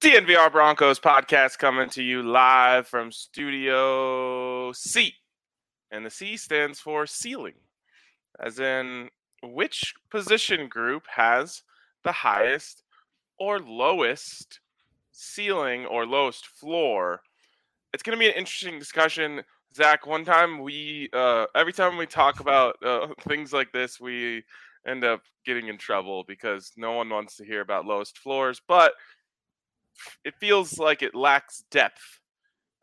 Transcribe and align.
DNVR 0.00 0.52
Broncos 0.52 1.00
podcast 1.00 1.58
coming 1.58 1.88
to 1.88 2.04
you 2.04 2.22
live 2.22 2.86
from 2.86 3.10
Studio 3.10 4.70
C. 4.70 5.12
And 5.90 6.06
the 6.06 6.10
C 6.10 6.36
stands 6.36 6.78
for 6.78 7.04
ceiling, 7.04 7.56
as 8.38 8.60
in 8.60 9.08
which 9.42 9.94
position 10.08 10.68
group 10.68 11.02
has 11.08 11.64
the 12.04 12.12
highest 12.12 12.84
or 13.40 13.58
lowest 13.58 14.60
ceiling 15.10 15.84
or 15.84 16.06
lowest 16.06 16.46
floor. 16.46 17.20
It's 17.92 18.04
going 18.04 18.16
to 18.16 18.20
be 18.20 18.28
an 18.30 18.36
interesting 18.36 18.78
discussion. 18.78 19.42
Zach, 19.74 20.06
one 20.06 20.24
time 20.24 20.60
we, 20.60 21.08
uh, 21.12 21.46
every 21.56 21.72
time 21.72 21.96
we 21.96 22.06
talk 22.06 22.38
about 22.38 22.76
uh, 22.86 23.08
things 23.28 23.52
like 23.52 23.72
this, 23.72 23.98
we 23.98 24.44
end 24.86 25.02
up 25.02 25.22
getting 25.44 25.66
in 25.66 25.76
trouble 25.76 26.22
because 26.28 26.70
no 26.76 26.92
one 26.92 27.10
wants 27.10 27.36
to 27.38 27.44
hear 27.44 27.62
about 27.62 27.84
lowest 27.84 28.18
floors. 28.18 28.62
But 28.68 28.92
it 30.24 30.34
feels 30.40 30.78
like 30.78 31.02
it 31.02 31.14
lacks 31.14 31.64
depth 31.70 32.20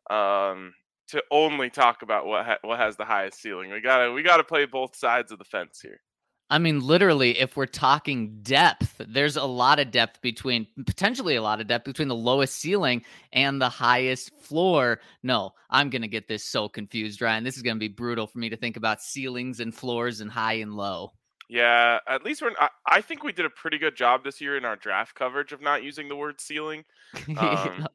um, 0.09 0.73
to 1.09 1.23
only 1.31 1.69
talk 1.69 2.02
about 2.02 2.25
what 2.25 2.45
ha- 2.45 2.58
what 2.61 2.80
has 2.80 2.97
the 2.97 3.05
highest 3.05 3.41
ceiling. 3.41 3.71
We 3.71 3.81
gotta 3.81 4.11
we 4.11 4.23
gotta 4.23 4.44
play 4.44 4.66
both 4.66 4.95
sides 4.95 5.31
of 5.31 5.39
the 5.39 5.45
fence 5.45 5.80
here. 5.81 6.02
I 6.47 6.59
mean, 6.59 6.80
literally, 6.80 7.39
if 7.39 7.58
we're 7.58 7.66
talking 7.66 8.39
depth, 8.43 9.02
there's 9.08 9.36
a 9.36 9.45
lot 9.45 9.80
of 9.80 9.89
depth 9.89 10.21
between 10.21 10.67
potentially 10.86 11.36
a 11.38 11.41
lot 11.41 11.59
of 11.59 11.67
depth 11.67 11.86
between 11.86 12.08
the 12.08 12.16
lowest 12.16 12.55
ceiling 12.59 13.03
and 13.33 13.59
the 13.59 13.69
highest 13.69 14.31
floor. 14.39 14.99
No, 15.23 15.53
I'm 15.71 15.89
going 15.89 16.03
to 16.03 16.08
get 16.08 16.27
this 16.27 16.43
so 16.43 16.69
confused, 16.69 17.19
Ryan. 17.19 17.43
This 17.43 17.58
is 17.58 17.63
going 17.63 17.77
to 17.77 17.80
be 17.80 17.88
brutal 17.88 18.27
for 18.27 18.38
me 18.38 18.49
to 18.49 18.58
think 18.58 18.77
about 18.77 19.02
ceilings 19.02 19.59
and 19.59 19.73
floors 19.73 20.21
and 20.21 20.30
high 20.30 20.53
and 20.53 20.75
low. 20.75 21.13
Yeah, 21.49 21.99
at 22.07 22.23
least 22.23 22.41
we're. 22.41 22.51
I, 22.59 22.69
I 22.88 23.01
think 23.01 23.23
we 23.23 23.31
did 23.31 23.45
a 23.45 23.49
pretty 23.49 23.77
good 23.77 23.95
job 23.95 24.23
this 24.23 24.41
year 24.41 24.57
in 24.57 24.65
our 24.65 24.75
draft 24.75 25.15
coverage 25.15 25.52
of 25.52 25.61
not 25.61 25.83
using 25.83 26.07
the 26.07 26.15
word 26.15 26.41
ceiling, 26.41 26.85
because 27.27 27.85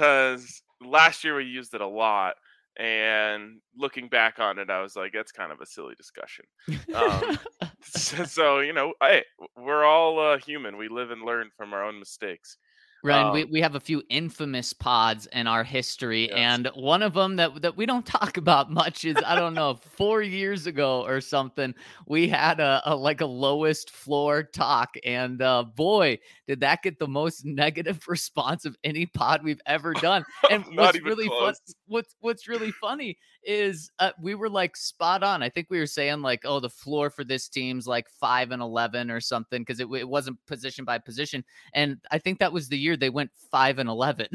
um, 0.00 0.90
last 0.90 1.24
year 1.24 1.36
we 1.36 1.44
used 1.44 1.74
it 1.74 1.80
a 1.80 1.86
lot. 1.86 2.34
And 2.78 3.60
looking 3.76 4.08
back 4.08 4.38
on 4.38 4.58
it, 4.58 4.70
I 4.70 4.80
was 4.80 4.96
like, 4.96 5.12
that's 5.12 5.30
kind 5.30 5.52
of 5.52 5.60
a 5.60 5.66
silly 5.66 5.94
discussion. 5.94 6.46
Um, 6.94 7.38
so, 7.82 8.24
so, 8.24 8.58
you 8.60 8.72
know, 8.72 8.94
hey, 9.02 9.24
we're 9.56 9.84
all 9.84 10.18
uh, 10.18 10.38
human. 10.38 10.78
We 10.78 10.88
live 10.88 11.10
and 11.10 11.22
learn 11.22 11.50
from 11.56 11.74
our 11.74 11.84
own 11.84 11.98
mistakes. 11.98 12.56
Ryan, 13.02 13.26
um, 13.26 13.32
we, 13.32 13.44
we 13.44 13.60
have 13.60 13.74
a 13.74 13.80
few 13.80 14.02
infamous 14.08 14.72
pods 14.72 15.26
in 15.32 15.46
our 15.46 15.64
history, 15.64 16.28
yes. 16.28 16.36
and 16.36 16.70
one 16.74 17.02
of 17.02 17.14
them 17.14 17.36
that 17.36 17.60
that 17.62 17.76
we 17.76 17.86
don't 17.86 18.06
talk 18.06 18.36
about 18.36 18.70
much 18.70 19.04
is 19.04 19.16
I 19.26 19.34
don't 19.34 19.54
know 19.54 19.74
four 19.74 20.22
years 20.22 20.66
ago 20.66 21.04
or 21.04 21.20
something. 21.20 21.74
We 22.06 22.28
had 22.28 22.60
a, 22.60 22.82
a 22.84 22.94
like 22.94 23.20
a 23.20 23.26
lowest 23.26 23.90
floor 23.90 24.42
talk, 24.42 24.94
and 25.04 25.42
uh, 25.42 25.64
boy, 25.64 26.18
did 26.46 26.60
that 26.60 26.82
get 26.82 26.98
the 26.98 27.08
most 27.08 27.44
negative 27.44 28.02
response 28.08 28.64
of 28.64 28.76
any 28.84 29.06
pod 29.06 29.42
we've 29.42 29.60
ever 29.66 29.94
done. 29.94 30.24
And 30.50 30.64
what's 30.74 31.00
really 31.00 31.28
fun, 31.28 31.54
what's 31.92 32.16
what's 32.20 32.48
really 32.48 32.72
funny 32.72 33.18
is 33.44 33.90
uh, 33.98 34.10
we 34.20 34.34
were 34.34 34.48
like 34.48 34.76
spot 34.76 35.22
on. 35.22 35.42
I 35.42 35.48
think 35.48 35.68
we 35.70 35.78
were 35.78 35.86
saying 35.86 36.22
like, 36.22 36.40
oh, 36.44 36.58
the 36.58 36.70
floor 36.70 37.10
for 37.10 37.22
this 37.22 37.48
team's 37.48 37.86
like 37.86 38.08
five 38.08 38.50
and 38.50 38.62
eleven 38.62 39.10
or 39.10 39.20
something 39.20 39.60
because 39.60 39.78
it, 39.78 39.88
it 39.92 40.08
wasn't 40.08 40.44
position 40.46 40.84
by 40.84 40.98
position. 40.98 41.44
And 41.74 41.98
I 42.10 42.18
think 42.18 42.38
that 42.38 42.52
was 42.52 42.68
the 42.68 42.78
year 42.78 42.96
they 42.96 43.10
went 43.10 43.30
five 43.50 43.78
and 43.78 43.88
eleven. 43.88 44.28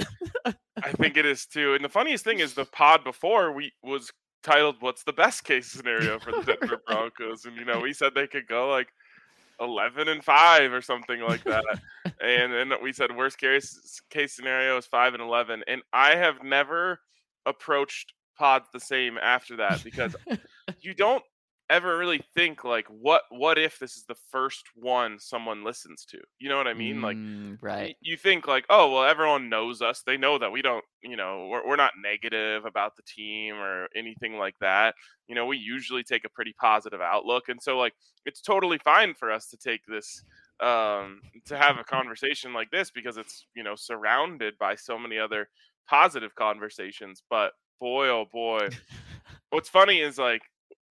I 0.46 0.92
think 0.92 1.18
it 1.18 1.26
is 1.26 1.46
too. 1.46 1.74
And 1.74 1.84
the 1.84 1.90
funniest 1.90 2.24
thing 2.24 2.40
is 2.40 2.54
the 2.54 2.66
pod 2.72 3.04
before 3.04 3.52
we 3.52 3.74
was 3.84 4.12
titled 4.44 4.78
"What's 4.80 5.04
the 5.04 5.14
best 5.14 5.44
case 5.44 5.68
scenario 5.68 6.20
for 6.20 6.32
the 6.32 6.44
Denver 6.44 6.82
Broncos?" 6.88 7.46
And 7.46 7.58
you 7.58 7.66
know, 7.66 7.80
we 7.80 7.94
said 7.94 8.14
they 8.14 8.28
could 8.28 8.48
go 8.48 8.70
like 8.70 8.90
11 9.60 10.08
and 10.08 10.24
5 10.24 10.72
or 10.72 10.82
something 10.82 11.20
like 11.22 11.44
that 11.46 11.64
and 12.22 12.54
then 12.54 12.72
we 12.82 12.94
said 12.94 13.16
worst 13.16 13.40
case 13.40 14.00
case 14.12 14.36
scenario 14.36 14.78
is 14.78 14.86
5 14.86 15.16
and 15.16 15.24
11 15.24 15.64
and 15.68 15.82
i 15.94 16.16
have 16.16 16.44
never 16.44 17.00
approached 17.48 18.14
pods 18.38 18.68
the 18.72 18.80
same 18.80 19.18
after 19.18 19.58
that 19.58 19.84
because 19.84 20.16
you 20.82 20.94
don't 20.96 21.24
ever 21.70 21.98
really 21.98 22.22
think 22.34 22.64
like 22.64 22.86
what 22.88 23.24
what 23.30 23.58
if 23.58 23.78
this 23.78 23.98
is 23.98 24.06
the 24.08 24.16
first 24.32 24.64
one 24.76 25.20
someone 25.20 25.66
listens 25.66 26.06
to 26.06 26.18
you 26.40 26.48
know 26.48 26.58
what 26.58 26.68
i 26.68 26.74
mean? 26.74 27.02
Like 27.02 27.18
mm, 27.18 27.58
right. 27.62 27.96
you 28.02 28.16
think 28.16 28.48
like 28.48 28.66
oh 28.70 28.92
well 28.92 29.04
everyone 29.04 29.50
knows 29.50 29.82
us. 29.82 30.02
They 30.06 30.18
know 30.18 30.38
that 30.38 30.52
we 30.52 30.62
don't 30.62 30.86
you 31.04 31.18
know 31.18 31.48
we're, 31.52 31.68
we're 31.68 31.76
not 31.76 31.94
negative 32.02 32.66
about 32.66 32.96
the 32.96 33.04
team 33.04 33.56
or 33.56 33.88
anything 33.96 34.38
like 34.38 34.56
that. 34.62 34.96
You 35.28 35.36
know 35.36 35.46
we 35.46 35.58
usually 35.58 36.04
take 36.04 36.24
a 36.26 36.30
pretty 36.30 36.54
positive 36.60 37.02
outlook 37.02 37.50
and 37.50 37.62
so 37.62 37.78
like 37.78 37.94
it's 38.26 38.42
totally 38.42 38.78
fine 38.84 39.14
for 39.14 39.32
us 39.32 39.48
to 39.50 39.58
take 39.58 39.82
this 39.88 40.24
um 40.60 41.22
to 41.46 41.56
have 41.56 41.78
a 41.78 41.84
conversation 41.84 42.54
like 42.54 42.72
this 42.72 42.90
because 42.90 43.18
it's 43.18 43.46
you 43.56 43.64
know 43.64 43.76
surrounded 43.76 44.58
by 44.58 44.74
so 44.74 44.98
many 44.98 45.20
other 45.20 45.50
positive 45.88 46.36
conversations 46.36 47.24
but 47.30 47.54
boy, 47.80 48.08
oh 48.10 48.26
boy. 48.32 48.70
What's 49.50 49.70
funny 49.70 50.00
is 50.00 50.18
like 50.18 50.42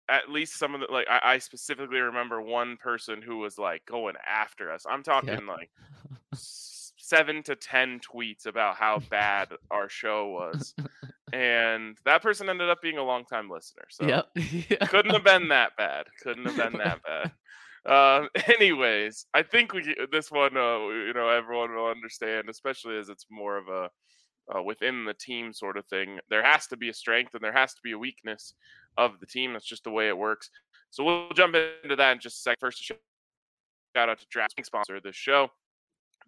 at 0.10 0.30
least 0.30 0.58
some 0.58 0.76
of 0.76 0.82
the 0.82 0.88
like 0.92 1.08
I, 1.10 1.34
I, 1.34 1.38
specifically 1.40 2.00
remember 2.00 2.42
one 2.42 2.78
person 2.78 3.22
who 3.22 3.40
was 3.40 3.58
like 3.58 3.86
going 3.86 4.16
after 4.26 4.72
us. 4.72 4.86
I'm 4.90 5.04
talking 5.04 5.30
yeah. 5.30 5.54
like 5.54 5.70
seven 6.34 7.44
to 7.44 7.56
ten 7.56 8.00
tweets 8.00 8.46
about 8.46 8.76
how 8.76 9.00
bad 9.10 9.50
our 9.72 9.90
show 9.90 10.28
was. 10.28 10.74
And 11.34 11.98
that 12.06 12.22
person 12.22 12.50
ended 12.50 12.70
up 12.70 12.82
being 12.82 13.00
a 13.00 13.04
long 13.04 13.26
time 13.26 13.50
listener. 13.50 13.86
So 13.90 14.08
yep. 14.08 14.28
yeah. 14.70 14.86
couldn't 14.86 15.12
have 15.12 15.24
been 15.24 15.50
that 15.50 15.76
bad. 15.76 16.06
Couldn't 16.22 16.46
have 16.46 16.56
been 16.56 16.80
that 16.80 17.00
bad. 17.04 17.32
Um, 17.86 18.30
anyways, 18.48 19.26
I 19.34 19.42
think 19.42 19.74
we 19.74 19.96
this 20.12 20.32
one, 20.32 20.56
uh, 20.56 20.78
you 20.88 21.14
know, 21.14 21.28
everyone 21.30 21.76
will 21.76 21.88
understand, 21.88 22.48
especially 22.48 22.98
as 22.98 23.10
it's 23.10 23.26
more 23.30 23.58
of 23.58 23.68
a 23.68 23.90
uh, 24.54 24.62
within 24.62 25.06
the 25.06 25.14
team 25.14 25.54
sort 25.54 25.78
of 25.78 25.86
thing. 25.86 26.20
There 26.30 26.44
has 26.44 26.68
to 26.68 26.78
be 26.78 26.90
a 26.90 26.94
strength 26.94 27.34
and 27.34 27.44
there 27.44 27.54
has 27.54 27.74
to 27.74 27.82
be 27.84 27.92
a 27.92 27.98
weakness 27.98 28.54
of 28.98 29.20
the 29.20 29.26
team. 29.26 29.54
That's 29.54 29.66
just 29.66 29.84
the 29.84 29.92
way 29.92 30.08
it 30.08 30.18
works. 30.18 30.50
So 30.90 31.04
we'll 31.04 31.30
jump 31.32 31.56
into 31.56 31.96
that 31.96 32.12
in 32.14 32.20
just 32.20 32.38
a 32.38 32.42
sec. 32.42 32.60
First, 32.60 32.84
shout 32.84 32.98
out 33.96 34.20
to 34.20 34.26
DraftKings 34.28 34.66
sponsor 34.66 34.96
of 34.96 35.04
this 35.04 35.16
show. 35.16 35.50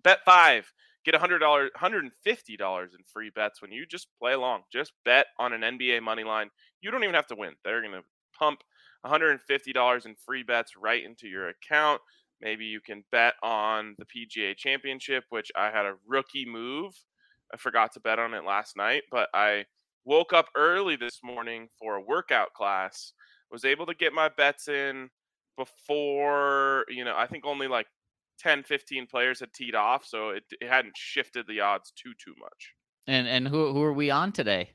Bet 0.03 0.19
five, 0.25 0.71
get 1.05 1.15
$100, 1.15 1.69
$150 1.77 2.81
in 2.83 2.87
free 3.05 3.29
bets 3.29 3.61
when 3.61 3.71
you 3.71 3.85
just 3.85 4.07
play 4.19 4.33
along. 4.33 4.61
Just 4.71 4.93
bet 5.05 5.27
on 5.39 5.53
an 5.53 5.61
NBA 5.61 6.01
money 6.01 6.23
line. 6.23 6.49
You 6.81 6.91
don't 6.91 7.03
even 7.03 7.15
have 7.15 7.27
to 7.27 7.35
win. 7.35 7.53
They're 7.63 7.81
going 7.81 7.93
to 7.93 8.03
pump 8.37 8.61
$150 9.05 10.05
in 10.05 10.15
free 10.25 10.43
bets 10.43 10.73
right 10.77 11.03
into 11.03 11.27
your 11.27 11.49
account. 11.49 12.01
Maybe 12.41 12.65
you 12.65 12.81
can 12.81 13.03
bet 13.11 13.33
on 13.41 13.95
the 13.97 14.05
PGA 14.05 14.55
Championship, 14.55 15.23
which 15.29 15.51
I 15.55 15.71
had 15.71 15.85
a 15.85 15.95
rookie 16.05 16.45
move 16.45 16.93
I 17.53 17.57
forgot 17.57 17.93
to 17.93 17.99
bet 17.99 18.19
on 18.19 18.33
it 18.33 18.43
last 18.45 18.75
night, 18.75 19.03
but 19.11 19.29
I 19.33 19.65
woke 20.05 20.33
up 20.33 20.47
early 20.55 20.95
this 20.95 21.19
morning 21.23 21.67
for 21.79 21.95
a 21.95 22.01
workout 22.01 22.53
class. 22.53 23.13
Was 23.51 23.65
able 23.65 23.85
to 23.85 23.93
get 23.93 24.13
my 24.13 24.29
bets 24.29 24.67
in 24.67 25.09
before, 25.57 26.85
you 26.89 27.05
know, 27.05 27.15
I 27.15 27.27
think 27.27 27.45
only 27.45 27.67
like 27.67 27.87
10, 28.39 28.63
15 28.63 29.07
players 29.07 29.39
had 29.39 29.53
teed 29.53 29.75
off, 29.75 30.05
so 30.05 30.29
it, 30.29 30.43
it 30.61 30.69
hadn't 30.69 30.97
shifted 30.97 31.45
the 31.47 31.61
odds 31.61 31.91
too 31.91 32.11
too 32.23 32.33
much. 32.39 32.73
And 33.07 33.27
and 33.27 33.47
who 33.47 33.73
who 33.73 33.81
are 33.83 33.93
we 33.93 34.11
on 34.11 34.31
today? 34.31 34.71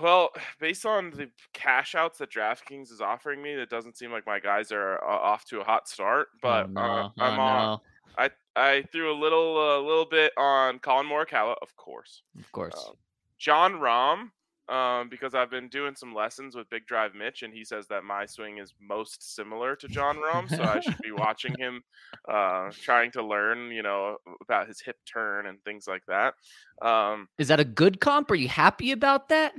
Well, 0.00 0.30
based 0.60 0.86
on 0.86 1.10
the 1.10 1.30
cash 1.52 1.94
outs 1.94 2.18
that 2.18 2.30
DraftKings 2.30 2.90
is 2.90 3.00
offering 3.00 3.42
me, 3.42 3.52
it 3.52 3.70
doesn't 3.70 3.96
seem 3.96 4.10
like 4.10 4.26
my 4.26 4.40
guys 4.40 4.72
are 4.72 5.02
uh, 5.04 5.06
off 5.06 5.44
to 5.46 5.60
a 5.60 5.64
hot 5.64 5.88
start. 5.88 6.28
But 6.42 6.66
oh, 6.66 6.72
no. 6.72 6.80
uh, 6.80 7.08
I'm 7.18 7.38
oh, 7.38 7.42
on. 7.42 7.62
No. 7.62 7.82
I 8.18 8.30
I 8.56 8.84
threw 8.92 9.12
a 9.12 9.18
little 9.18 9.58
a 9.58 9.78
uh, 9.78 9.82
little 9.82 10.06
bit 10.06 10.32
on 10.36 10.78
Collin 10.78 11.06
Morikawa, 11.06 11.54
of 11.62 11.74
course. 11.76 12.22
Of 12.38 12.50
course. 12.52 12.74
Um, 12.76 12.94
Jon 13.38 13.74
Rahm, 13.74 14.30
um, 14.70 15.08
because 15.08 15.34
I've 15.34 15.50
been 15.50 15.68
doing 15.68 15.94
some 15.96 16.14
lessons 16.14 16.54
with 16.54 16.70
Big 16.70 16.86
Drive 16.86 17.14
Mitch, 17.14 17.42
and 17.42 17.52
he 17.52 17.64
says 17.64 17.86
that 17.88 18.04
my 18.04 18.26
swing 18.26 18.58
is 18.58 18.72
most 18.80 19.34
similar 19.34 19.74
to 19.76 19.88
Jon 19.88 20.16
Rahm, 20.16 20.48
so 20.48 20.62
I 20.62 20.80
should 20.80 20.98
be 21.02 21.10
watching 21.10 21.54
him, 21.58 21.82
uh, 22.30 22.70
trying 22.82 23.10
to 23.12 23.22
learn, 23.24 23.72
you 23.72 23.82
know, 23.82 24.18
about 24.42 24.68
his 24.68 24.80
hip 24.80 24.96
turn 25.10 25.46
and 25.46 25.62
things 25.64 25.88
like 25.88 26.02
that. 26.06 26.34
Um, 26.82 27.28
is 27.38 27.48
that 27.48 27.60
a 27.60 27.64
good 27.64 28.00
comp? 28.00 28.30
Are 28.30 28.36
you 28.36 28.48
happy 28.48 28.92
about 28.92 29.28
that? 29.30 29.54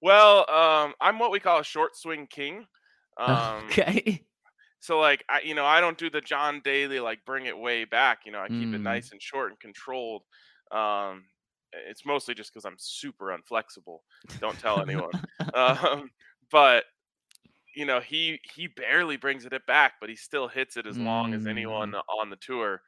Well, 0.00 0.50
um, 0.50 0.94
I'm 1.00 1.18
what 1.18 1.30
we 1.30 1.40
call 1.40 1.60
a 1.60 1.64
short 1.64 1.96
swing 1.96 2.26
king. 2.26 2.66
Um, 3.18 3.64
okay. 3.64 4.26
So 4.86 5.00
like 5.00 5.24
I, 5.28 5.40
you 5.42 5.56
know, 5.56 5.66
I 5.66 5.80
don't 5.80 5.98
do 5.98 6.08
the 6.08 6.20
John 6.20 6.60
Daly 6.62 7.00
like 7.00 7.24
bring 7.26 7.46
it 7.46 7.58
way 7.58 7.84
back. 7.84 8.20
You 8.24 8.30
know, 8.30 8.38
I 8.38 8.46
keep 8.46 8.68
mm. 8.68 8.74
it 8.74 8.80
nice 8.80 9.10
and 9.10 9.20
short 9.20 9.50
and 9.50 9.58
controlled. 9.58 10.22
Um, 10.70 11.24
it's 11.88 12.06
mostly 12.06 12.34
just 12.34 12.54
because 12.54 12.64
I'm 12.64 12.76
super 12.78 13.36
unflexible. 13.36 13.98
Don't 14.38 14.56
tell 14.60 14.80
anyone. 14.80 15.10
um, 15.54 16.08
but 16.52 16.84
you 17.74 17.84
know, 17.84 17.98
he 17.98 18.38
he 18.54 18.68
barely 18.68 19.16
brings 19.16 19.44
it 19.44 19.66
back, 19.66 19.94
but 20.00 20.08
he 20.08 20.14
still 20.14 20.46
hits 20.46 20.76
it 20.76 20.86
as 20.86 20.96
long 20.96 21.34
as 21.34 21.48
anyone 21.48 21.90
mm. 21.90 22.00
on 22.20 22.30
the 22.30 22.36
tour. 22.36 22.80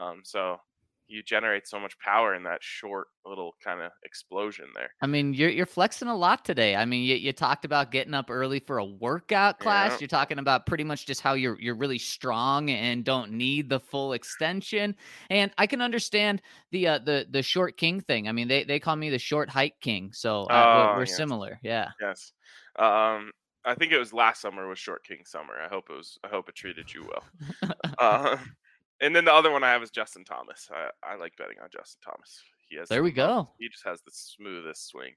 Um, 0.00 0.20
so 0.22 0.60
you 1.10 1.22
generate 1.22 1.66
so 1.66 1.80
much 1.80 1.98
power 1.98 2.34
in 2.34 2.44
that 2.44 2.62
short 2.62 3.08
little 3.26 3.54
kind 3.62 3.82
of 3.82 3.90
explosion 4.04 4.66
there. 4.74 4.90
I 5.02 5.06
mean, 5.06 5.34
you're 5.34 5.50
you're 5.50 5.66
flexing 5.66 6.08
a 6.08 6.16
lot 6.16 6.44
today. 6.44 6.76
I 6.76 6.84
mean, 6.84 7.02
you, 7.04 7.16
you 7.16 7.32
talked 7.32 7.64
about 7.64 7.90
getting 7.90 8.14
up 8.14 8.30
early 8.30 8.60
for 8.60 8.78
a 8.78 8.84
workout 8.84 9.58
class. 9.58 9.92
Yeah. 9.92 9.98
You're 10.00 10.08
talking 10.08 10.38
about 10.38 10.66
pretty 10.66 10.84
much 10.84 11.06
just 11.06 11.20
how 11.20 11.34
you're 11.34 11.60
you're 11.60 11.74
really 11.74 11.98
strong 11.98 12.70
and 12.70 13.04
don't 13.04 13.32
need 13.32 13.68
the 13.68 13.80
full 13.80 14.12
extension. 14.12 14.94
And 15.28 15.50
I 15.58 15.66
can 15.66 15.82
understand 15.82 16.42
the 16.70 16.86
uh, 16.86 16.98
the 16.98 17.26
the 17.28 17.42
short 17.42 17.76
king 17.76 18.00
thing. 18.00 18.28
I 18.28 18.32
mean, 18.32 18.48
they 18.48 18.64
they 18.64 18.78
call 18.78 18.96
me 18.96 19.10
the 19.10 19.18
short 19.18 19.50
height 19.50 19.74
king, 19.80 20.10
so 20.12 20.44
uh, 20.44 20.92
oh, 20.92 20.96
we're, 20.96 21.04
yes. 21.04 21.16
similar. 21.16 21.58
Yeah. 21.62 21.88
Yes. 22.00 22.32
Um, 22.78 23.32
I 23.64 23.74
think 23.74 23.92
it 23.92 23.98
was 23.98 24.12
last 24.12 24.40
summer 24.40 24.68
was 24.68 24.78
short 24.78 25.04
king 25.04 25.22
summer. 25.26 25.54
I 25.62 25.68
hope 25.68 25.90
it 25.90 25.96
was. 25.96 26.18
I 26.24 26.28
hope 26.28 26.48
it 26.48 26.54
treated 26.54 26.92
you 26.92 27.06
well. 27.08 27.74
uh, 27.98 28.36
and 29.00 29.14
then 29.14 29.24
the 29.24 29.32
other 29.32 29.50
one 29.50 29.64
I 29.64 29.70
have 29.70 29.82
is 29.82 29.90
Justin 29.90 30.24
Thomas. 30.24 30.68
I, 30.72 31.12
I 31.12 31.16
like 31.16 31.36
betting 31.36 31.56
on 31.62 31.68
Justin 31.72 32.00
Thomas. 32.04 32.42
He 32.68 32.76
has 32.76 32.88
there 32.88 33.02
we 33.02 33.10
go. 33.10 33.48
He 33.58 33.68
just 33.68 33.84
has 33.84 34.00
the 34.02 34.12
smoothest 34.12 34.88
swing. 34.88 35.12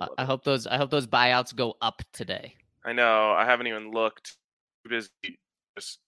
I, 0.00 0.08
I 0.18 0.24
hope 0.24 0.44
those 0.44 0.66
I 0.66 0.76
hope 0.76 0.90
those 0.90 1.06
buyouts 1.06 1.54
go 1.54 1.74
up 1.80 2.02
today. 2.12 2.54
I 2.84 2.92
know. 2.92 3.32
I 3.32 3.44
haven't 3.44 3.66
even 3.66 3.90
looked. 3.90 4.36
Busy, 4.88 5.10
just 5.76 6.00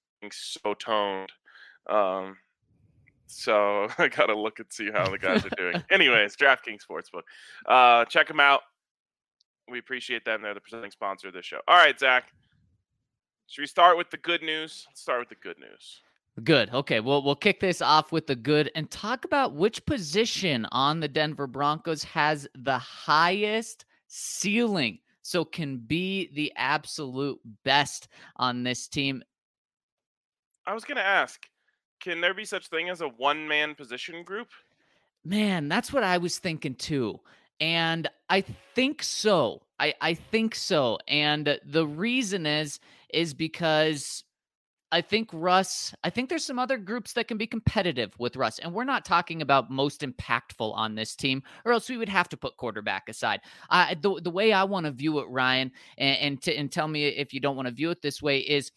so 0.62 0.74
toned. 0.74 1.30
Um, 1.88 2.36
so 3.26 3.88
I 3.98 4.08
gotta 4.08 4.36
look 4.36 4.58
and 4.58 4.66
see 4.70 4.90
how 4.90 5.08
the 5.08 5.18
guys 5.18 5.44
are 5.44 5.50
doing. 5.56 5.82
Anyways, 5.90 6.36
DraftKings 6.36 6.80
Sportsbook. 6.88 7.22
Uh, 7.66 8.04
check 8.06 8.28
them 8.28 8.40
out. 8.40 8.62
We 9.70 9.78
appreciate 9.78 10.24
them. 10.24 10.42
They're 10.42 10.54
the 10.54 10.60
presenting 10.60 10.90
sponsor 10.90 11.28
of 11.28 11.34
this 11.34 11.46
show. 11.46 11.60
All 11.66 11.76
right, 11.76 11.98
Zach. 11.98 12.32
Should 13.46 13.62
we 13.62 13.66
start 13.66 13.96
with 13.96 14.10
the 14.10 14.16
good 14.16 14.42
news? 14.42 14.84
Let's 14.88 15.00
start 15.00 15.20
with 15.20 15.28
the 15.28 15.36
good 15.36 15.58
news. 15.58 16.00
Good. 16.42 16.72
Okay. 16.74 16.98
Well, 16.98 17.22
we'll 17.22 17.36
kick 17.36 17.60
this 17.60 17.80
off 17.80 18.10
with 18.10 18.26
the 18.26 18.34
good 18.34 18.70
and 18.74 18.90
talk 18.90 19.24
about 19.24 19.54
which 19.54 19.86
position 19.86 20.66
on 20.72 20.98
the 20.98 21.08
Denver 21.08 21.46
Broncos 21.46 22.02
has 22.04 22.48
the 22.56 22.78
highest 22.78 23.84
ceiling. 24.08 24.98
So 25.22 25.44
can 25.44 25.78
be 25.78 26.30
the 26.34 26.52
absolute 26.56 27.40
best 27.64 28.08
on 28.36 28.62
this 28.62 28.88
team. 28.88 29.22
I 30.66 30.74
was 30.74 30.84
going 30.84 30.96
to 30.96 31.04
ask, 31.04 31.46
can 32.00 32.20
there 32.20 32.34
be 32.34 32.44
such 32.44 32.68
thing 32.68 32.88
as 32.90 33.00
a 33.00 33.08
one 33.08 33.46
man 33.46 33.74
position 33.74 34.22
group? 34.22 34.48
Man, 35.24 35.68
that's 35.68 35.92
what 35.92 36.02
I 36.02 36.18
was 36.18 36.38
thinking 36.38 36.74
too. 36.74 37.20
And 37.60 38.08
I 38.28 38.42
think 38.74 39.02
so. 39.02 39.62
I, 39.78 39.94
I 40.00 40.14
think 40.14 40.54
so. 40.54 40.98
And 41.08 41.58
the 41.64 41.86
reason 41.86 42.44
is 42.44 42.80
is 43.08 43.32
because 43.32 44.24
I 44.92 45.00
think 45.00 45.28
Russ, 45.32 45.92
I 46.04 46.10
think 46.10 46.28
there's 46.28 46.44
some 46.44 46.58
other 46.58 46.78
groups 46.78 47.14
that 47.14 47.26
can 47.26 47.36
be 47.36 47.46
competitive 47.46 48.14
with 48.18 48.36
Russ. 48.36 48.60
And 48.60 48.72
we're 48.72 48.84
not 48.84 49.04
talking 49.04 49.42
about 49.42 49.70
most 49.70 50.02
impactful 50.02 50.72
on 50.74 50.94
this 50.94 51.16
team, 51.16 51.42
or 51.64 51.72
else 51.72 51.88
we 51.88 51.96
would 51.96 52.08
have 52.08 52.28
to 52.28 52.36
put 52.36 52.56
quarterback 52.56 53.08
aside. 53.08 53.40
I, 53.70 53.94
the, 53.94 54.20
the 54.22 54.30
way 54.30 54.52
I 54.52 54.62
want 54.62 54.86
to 54.86 54.92
view 54.92 55.18
it, 55.18 55.28
Ryan, 55.28 55.72
and, 55.98 56.18
and, 56.18 56.42
to, 56.42 56.54
and 56.54 56.70
tell 56.70 56.86
me 56.86 57.06
if 57.06 57.34
you 57.34 57.40
don't 57.40 57.56
want 57.56 57.66
to 57.66 57.74
view 57.74 57.90
it 57.90 58.02
this 58.02 58.22
way, 58.22 58.38
is 58.38 58.70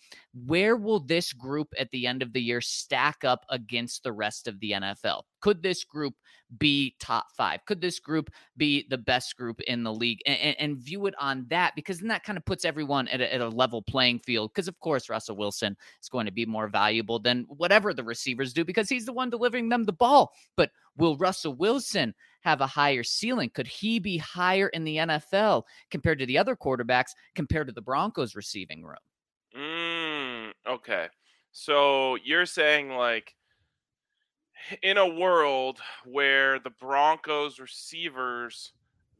where 0.45 0.75
will 0.75 0.99
this 0.99 1.33
group 1.33 1.73
at 1.79 1.89
the 1.91 2.05
end 2.05 2.21
of 2.21 2.33
the 2.33 2.41
year 2.41 2.61
stack 2.61 3.23
up 3.23 3.45
against 3.49 4.03
the 4.03 4.11
rest 4.11 4.47
of 4.47 4.59
the 4.59 4.71
NFL? 4.71 5.23
Could 5.41 5.63
this 5.63 5.83
group 5.83 6.13
be 6.57 6.95
top 6.99 7.27
five? 7.35 7.65
Could 7.65 7.81
this 7.81 7.99
group 7.99 8.29
be 8.55 8.85
the 8.89 8.97
best 8.97 9.35
group 9.37 9.59
in 9.61 9.83
the 9.83 9.93
league? 9.93 10.21
And, 10.25 10.39
and, 10.39 10.55
and 10.59 10.77
view 10.77 11.05
it 11.07 11.13
on 11.19 11.45
that 11.49 11.73
because 11.75 11.99
then 11.99 12.09
that 12.09 12.23
kind 12.23 12.37
of 12.37 12.45
puts 12.45 12.65
everyone 12.65 13.07
at 13.07 13.21
a, 13.21 13.33
at 13.33 13.41
a 13.41 13.49
level 13.49 13.81
playing 13.81 14.19
field. 14.19 14.51
Because, 14.53 14.67
of 14.67 14.79
course, 14.79 15.09
Russell 15.09 15.37
Wilson 15.37 15.75
is 16.01 16.09
going 16.09 16.25
to 16.25 16.31
be 16.31 16.45
more 16.45 16.67
valuable 16.67 17.19
than 17.19 17.45
whatever 17.49 17.93
the 17.93 18.03
receivers 18.03 18.53
do 18.53 18.65
because 18.65 18.89
he's 18.89 19.05
the 19.05 19.13
one 19.13 19.29
delivering 19.29 19.69
them 19.69 19.85
the 19.85 19.93
ball. 19.93 20.33
But 20.55 20.71
will 20.97 21.17
Russell 21.17 21.53
Wilson 21.53 22.13
have 22.41 22.61
a 22.61 22.67
higher 22.67 23.03
ceiling? 23.03 23.49
Could 23.53 23.67
he 23.67 23.99
be 23.99 24.17
higher 24.17 24.67
in 24.69 24.83
the 24.83 24.97
NFL 24.97 25.63
compared 25.89 26.19
to 26.19 26.25
the 26.25 26.37
other 26.37 26.55
quarterbacks 26.55 27.11
compared 27.35 27.67
to 27.67 27.73
the 27.73 27.81
Broncos 27.81 28.35
receiving 28.35 28.83
room? 28.83 28.97
Okay. 30.67 31.07
So 31.51 32.17
you're 32.23 32.45
saying 32.45 32.89
like 32.91 33.33
in 34.83 34.97
a 34.97 35.07
world 35.07 35.79
where 36.05 36.59
the 36.59 36.69
Broncos 36.69 37.59
receivers 37.59 38.73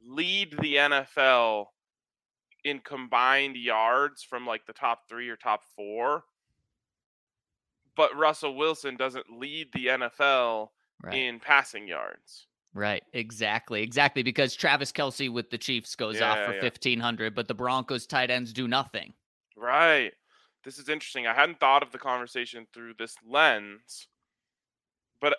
lead 0.06 0.52
the 0.62 0.76
NFL 0.76 1.66
in 2.64 2.80
combined 2.80 3.56
yards 3.56 4.24
from 4.24 4.46
like 4.46 4.66
the 4.66 4.74
top 4.74 5.08
3 5.10 5.30
or 5.30 5.36
top 5.36 5.64
4 5.76 6.24
but 7.98 8.16
Russell 8.16 8.56
Wilson 8.56 8.96
doesn't 8.96 9.26
lead 9.38 9.68
the 9.74 9.88
NFL 9.88 10.70
right. 11.04 11.18
in 11.18 11.40
passing 11.40 11.88
yards. 11.88 12.46
Right, 12.74 13.04
exactly, 13.12 13.82
exactly. 13.82 14.22
Because 14.22 14.56
Travis 14.56 14.92
Kelce 14.92 15.34
with 15.34 15.50
the 15.50 15.58
Chiefs 15.58 15.96
goes 15.96 16.20
yeah, 16.20 16.32
off 16.32 16.46
for 16.46 16.54
yeah. 16.54 16.62
fifteen 16.62 17.00
hundred, 17.00 17.34
but 17.34 17.48
the 17.48 17.56
Broncos 17.56 18.06
tight 18.06 18.30
ends 18.30 18.54
do 18.54 18.68
nothing. 18.68 19.14
Right. 19.58 20.14
This 20.63 20.80
is 20.80 20.89
interesting. 20.89 21.27
I 21.27 21.33
hadn't 21.33 21.59
thought 21.59 21.83
of 21.83 21.92
the 21.92 21.98
conversation 21.98 22.68
through 22.74 22.94
this 22.98 23.15
lens, 23.25 24.07
but 25.21 25.38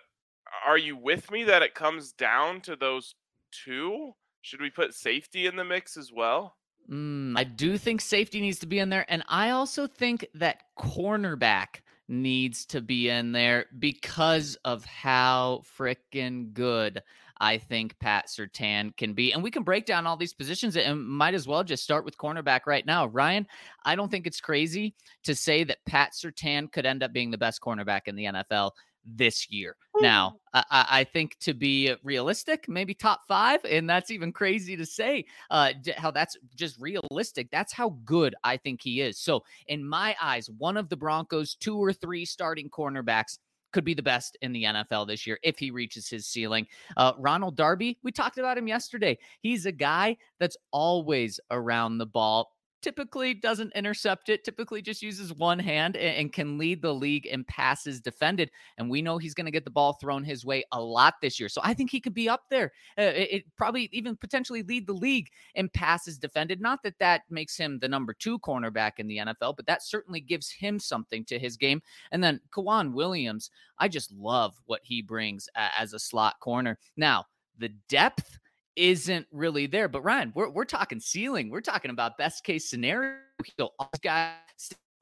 are 0.66 0.78
you 0.78 0.96
with 0.96 1.30
me 1.30 1.44
that 1.44 1.62
it 1.62 1.74
comes 1.74 2.12
down 2.12 2.60
to 2.62 2.76
those 2.76 3.14
two? 3.52 4.12
Should 4.42 4.60
we 4.60 4.70
put 4.70 4.94
safety 4.94 5.46
in 5.46 5.56
the 5.56 5.64
mix 5.64 5.96
as 5.96 6.12
well? 6.12 6.56
Mm, 6.90 7.34
I 7.36 7.44
do 7.44 7.76
think 7.76 8.00
safety 8.00 8.40
needs 8.40 8.58
to 8.60 8.66
be 8.66 8.78
in 8.78 8.88
there. 8.88 9.04
And 9.08 9.22
I 9.28 9.50
also 9.50 9.86
think 9.86 10.26
that 10.34 10.62
cornerback 10.78 11.82
needs 12.08 12.64
to 12.66 12.80
be 12.80 13.08
in 13.08 13.32
there 13.32 13.66
because 13.78 14.56
of 14.64 14.84
how 14.84 15.62
freaking 15.78 16.52
good 16.52 17.02
I 17.40 17.58
think 17.58 17.98
Pat 18.00 18.26
Surtain 18.26 18.96
can 18.96 19.14
be. 19.14 19.32
And 19.32 19.42
we 19.42 19.50
can 19.50 19.62
break 19.62 19.86
down 19.86 20.06
all 20.06 20.16
these 20.16 20.34
positions 20.34 20.76
and 20.76 21.06
might 21.06 21.34
as 21.34 21.46
well 21.46 21.62
just 21.62 21.84
start 21.84 22.04
with 22.04 22.18
cornerback 22.18 22.60
right 22.66 22.84
now. 22.84 23.06
Ryan, 23.06 23.46
I 23.84 23.94
don't 23.94 24.10
think 24.10 24.26
it's 24.26 24.40
crazy 24.40 24.94
to 25.24 25.34
say 25.34 25.64
that 25.64 25.84
Pat 25.86 26.12
Surtain 26.12 26.70
could 26.72 26.86
end 26.86 27.02
up 27.02 27.12
being 27.12 27.30
the 27.30 27.38
best 27.38 27.60
cornerback 27.60 28.02
in 28.06 28.16
the 28.16 28.24
NFL 28.24 28.72
this 29.14 29.50
year. 29.50 29.76
Now, 30.00 30.36
I, 30.52 30.64
I, 30.70 31.04
think 31.04 31.36
to 31.40 31.54
be 31.54 31.94
realistic, 32.04 32.68
maybe 32.68 32.94
top 32.94 33.22
five, 33.26 33.64
and 33.64 33.90
that's 33.90 34.10
even 34.10 34.32
crazy 34.32 34.76
to 34.76 34.86
say. 34.86 35.24
Uh, 35.50 35.72
how 35.96 36.12
that's 36.12 36.36
just 36.54 36.78
realistic. 36.80 37.50
That's 37.50 37.72
how 37.72 37.96
good 38.04 38.34
I 38.44 38.58
think 38.58 38.80
he 38.80 39.00
is. 39.00 39.18
So, 39.18 39.42
in 39.66 39.84
my 39.84 40.14
eyes, 40.20 40.48
one 40.58 40.76
of 40.76 40.88
the 40.88 40.96
Broncos' 40.96 41.56
two 41.56 41.76
or 41.76 41.92
three 41.92 42.24
starting 42.24 42.70
cornerbacks 42.70 43.38
could 43.72 43.84
be 43.84 43.94
the 43.94 44.02
best 44.02 44.36
in 44.40 44.52
the 44.52 44.64
NFL 44.64 45.06
this 45.06 45.26
year 45.26 45.38
if 45.42 45.58
he 45.58 45.70
reaches 45.70 46.08
his 46.08 46.26
ceiling. 46.26 46.66
Uh, 46.96 47.12
Ronald 47.18 47.56
Darby, 47.56 47.98
we 48.02 48.12
talked 48.12 48.38
about 48.38 48.56
him 48.56 48.68
yesterday. 48.68 49.18
He's 49.40 49.66
a 49.66 49.72
guy 49.72 50.16
that's 50.38 50.56
always 50.70 51.40
around 51.50 51.98
the 51.98 52.06
ball 52.06 52.50
typically 52.82 53.34
doesn't 53.34 53.72
intercept 53.74 54.28
it, 54.28 54.44
typically 54.44 54.82
just 54.82 55.02
uses 55.02 55.32
one 55.32 55.58
hand 55.58 55.96
and, 55.96 56.16
and 56.16 56.32
can 56.32 56.58
lead 56.58 56.82
the 56.82 56.94
league 56.94 57.26
in 57.26 57.44
passes 57.44 58.00
defended. 58.00 58.50
And 58.76 58.88
we 58.88 59.02
know 59.02 59.18
he's 59.18 59.34
going 59.34 59.46
to 59.46 59.52
get 59.52 59.64
the 59.64 59.70
ball 59.70 59.94
thrown 59.94 60.24
his 60.24 60.44
way 60.44 60.64
a 60.72 60.80
lot 60.80 61.14
this 61.20 61.38
year. 61.40 61.48
So 61.48 61.60
I 61.64 61.74
think 61.74 61.90
he 61.90 62.00
could 62.00 62.14
be 62.14 62.28
up 62.28 62.44
there. 62.50 62.72
Uh, 62.98 63.02
it, 63.02 63.28
it, 63.32 63.44
probably 63.56 63.88
even 63.92 64.16
potentially 64.16 64.62
lead 64.62 64.86
the 64.86 64.92
league 64.92 65.28
in 65.54 65.68
passes 65.68 66.18
defended. 66.18 66.60
Not 66.60 66.82
that 66.84 66.98
that 67.00 67.22
makes 67.30 67.56
him 67.56 67.78
the 67.78 67.88
number 67.88 68.12
two 68.12 68.38
cornerback 68.38 68.92
in 68.98 69.08
the 69.08 69.18
NFL, 69.18 69.56
but 69.56 69.66
that 69.66 69.82
certainly 69.82 70.20
gives 70.20 70.50
him 70.50 70.78
something 70.78 71.24
to 71.26 71.38
his 71.38 71.56
game. 71.56 71.82
And 72.12 72.22
then 72.22 72.40
K'Waun 72.52 72.92
Williams, 72.92 73.50
I 73.78 73.88
just 73.88 74.12
love 74.12 74.54
what 74.66 74.80
he 74.82 75.02
brings 75.02 75.48
uh, 75.56 75.68
as 75.76 75.92
a 75.92 75.98
slot 75.98 76.40
corner. 76.40 76.78
Now, 76.96 77.24
the 77.58 77.70
depth 77.88 78.38
isn't 78.78 79.26
really 79.32 79.66
there. 79.66 79.88
But 79.88 80.02
Ryan, 80.02 80.32
we're 80.34 80.48
we're 80.48 80.64
talking 80.64 81.00
ceiling. 81.00 81.50
We're 81.50 81.60
talking 81.60 81.90
about 81.90 82.16
best 82.16 82.44
case 82.44 82.70
scenario. 82.70 83.16
So 83.58 83.70
all 83.78 83.90
guys 84.02 84.36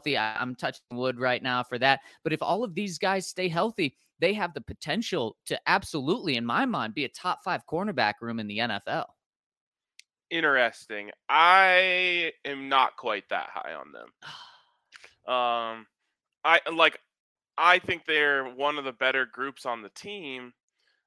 healthy. 0.07 0.19
I'm 0.19 0.55
touching 0.55 0.83
wood 0.93 1.19
right 1.19 1.43
now 1.43 1.63
for 1.63 1.79
that. 1.79 2.01
But 2.25 2.33
if 2.33 2.43
all 2.43 2.65
of 2.65 2.75
these 2.75 2.99
guys 2.99 3.27
stay 3.27 3.49
healthy, 3.49 3.97
they 4.19 4.33
have 4.35 4.55
the 4.55 4.61
potential 4.61 5.37
to 5.47 5.59
absolutely, 5.67 6.37
in 6.37 6.47
my 6.47 6.65
mind, 6.65 6.95
be 6.95 7.05
a 7.05 7.09
top 7.09 7.43
five 7.45 7.67
cornerback 7.67 8.15
room 8.21 8.41
in 8.41 8.47
the 8.47 8.59
NFL. 8.59 9.07
Interesting. 10.31 11.11
I 11.29 12.33
am 12.45 12.69
not 12.69 12.97
quite 12.97 13.29
that 13.31 13.51
high 13.53 13.75
on 13.75 13.93
them. 13.93 14.09
Um, 15.27 15.89
I 16.45 16.61
like. 16.73 17.01
I 17.59 17.81
think 17.81 18.05
they're 18.07 18.45
one 18.45 18.79
of 18.79 18.85
the 18.85 18.93
better 18.93 19.27
groups 19.27 19.67
on 19.67 19.83
the 19.83 19.89
team, 19.89 20.53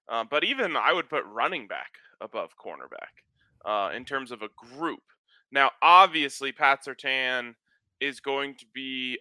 uh, 0.10 0.26
but 0.30 0.44
even 0.44 0.76
I 0.76 0.92
would 0.92 1.10
put 1.10 1.24
running 1.24 1.70
back 1.70 1.92
above 2.22 2.52
cornerback 2.64 3.24
uh, 3.66 3.94
in 3.96 4.06
terms 4.06 4.32
of 4.32 4.42
a 4.42 4.50
group. 4.78 5.04
Now, 5.52 5.72
obviously, 5.82 6.52
Pat 6.52 6.80
Surtain 6.86 7.56
is 8.00 8.20
going 8.20 8.56
to 8.56 8.66
be 8.74 9.20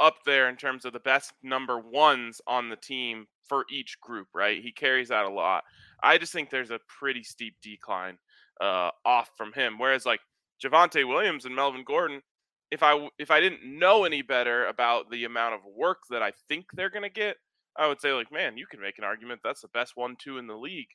up 0.00 0.18
there 0.24 0.48
in 0.48 0.56
terms 0.56 0.84
of 0.84 0.92
the 0.92 1.00
best 1.00 1.32
number 1.42 1.78
ones 1.78 2.40
on 2.46 2.68
the 2.68 2.76
team 2.76 3.26
for 3.48 3.64
each 3.70 4.00
group, 4.00 4.28
right? 4.34 4.62
He 4.62 4.70
carries 4.70 5.08
that 5.08 5.24
a 5.24 5.30
lot. 5.30 5.64
I 6.02 6.18
just 6.18 6.32
think 6.32 6.50
there's 6.50 6.70
a 6.70 6.78
pretty 6.86 7.24
steep 7.24 7.56
decline 7.62 8.18
uh, 8.60 8.90
off 9.04 9.30
from 9.36 9.52
him. 9.52 9.78
Whereas 9.78 10.06
like 10.06 10.20
Javonte 10.62 11.06
Williams 11.08 11.44
and 11.44 11.54
Melvin 11.56 11.84
Gordon, 11.84 12.22
if 12.70 12.82
I 12.82 13.08
if 13.18 13.30
I 13.30 13.40
didn't 13.40 13.78
know 13.78 14.04
any 14.04 14.22
better 14.22 14.66
about 14.66 15.10
the 15.10 15.24
amount 15.24 15.54
of 15.54 15.60
work 15.64 15.98
that 16.10 16.22
I 16.22 16.32
think 16.48 16.66
they're 16.74 16.90
gonna 16.90 17.08
get, 17.08 17.36
I 17.76 17.88
would 17.88 18.00
say 18.00 18.12
like, 18.12 18.30
man, 18.30 18.58
you 18.58 18.66
can 18.66 18.80
make 18.80 18.98
an 18.98 19.04
argument 19.04 19.40
that's 19.42 19.62
the 19.62 19.68
best 19.68 19.92
one 19.96 20.16
two 20.18 20.38
in 20.38 20.46
the 20.46 20.56
league. 20.56 20.88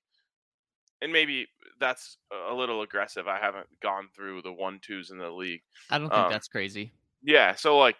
And 1.03 1.11
maybe 1.11 1.47
that's 1.79 2.17
a 2.49 2.53
little 2.53 2.81
aggressive. 2.81 3.27
I 3.27 3.37
haven't 3.39 3.67
gone 3.81 4.07
through 4.15 4.41
the 4.41 4.53
one 4.53 4.79
twos 4.81 5.11
in 5.11 5.17
the 5.17 5.29
league. 5.29 5.61
I 5.89 5.97
don't 5.97 6.09
think 6.09 6.21
um, 6.21 6.31
that's 6.31 6.47
crazy. 6.47 6.93
Yeah, 7.21 7.55
so 7.55 7.77
like 7.77 7.97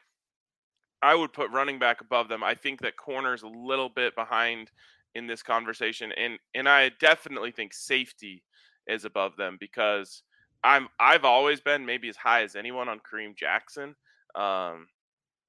I 1.01 1.15
would 1.15 1.33
put 1.33 1.51
running 1.51 1.79
back 1.79 1.99
above 2.01 2.29
them. 2.29 2.43
I 2.43 2.55
think 2.55 2.81
that 2.81 2.95
corner's 2.95 3.43
a 3.43 3.47
little 3.47 3.89
bit 3.89 4.15
behind 4.15 4.71
in 5.15 5.27
this 5.27 5.43
conversation, 5.43 6.11
and 6.13 6.39
and 6.55 6.67
I 6.67 6.89
definitely 6.99 7.51
think 7.51 7.73
safety 7.73 8.43
is 8.87 9.05
above 9.05 9.35
them 9.35 9.57
because 9.59 10.23
I'm 10.63 10.87
I've 10.99 11.25
always 11.25 11.59
been 11.59 11.85
maybe 11.85 12.09
as 12.09 12.15
high 12.15 12.43
as 12.43 12.55
anyone 12.55 12.87
on 12.87 12.99
Kareem 12.99 13.35
Jackson. 13.35 13.95
Um, 14.33 14.87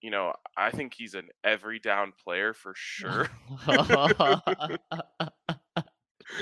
you 0.00 0.10
know, 0.10 0.34
I 0.56 0.70
think 0.70 0.92
he's 0.94 1.14
an 1.14 1.28
every 1.44 1.78
down 1.78 2.12
player 2.22 2.52
for 2.52 2.74
sure. 2.76 3.28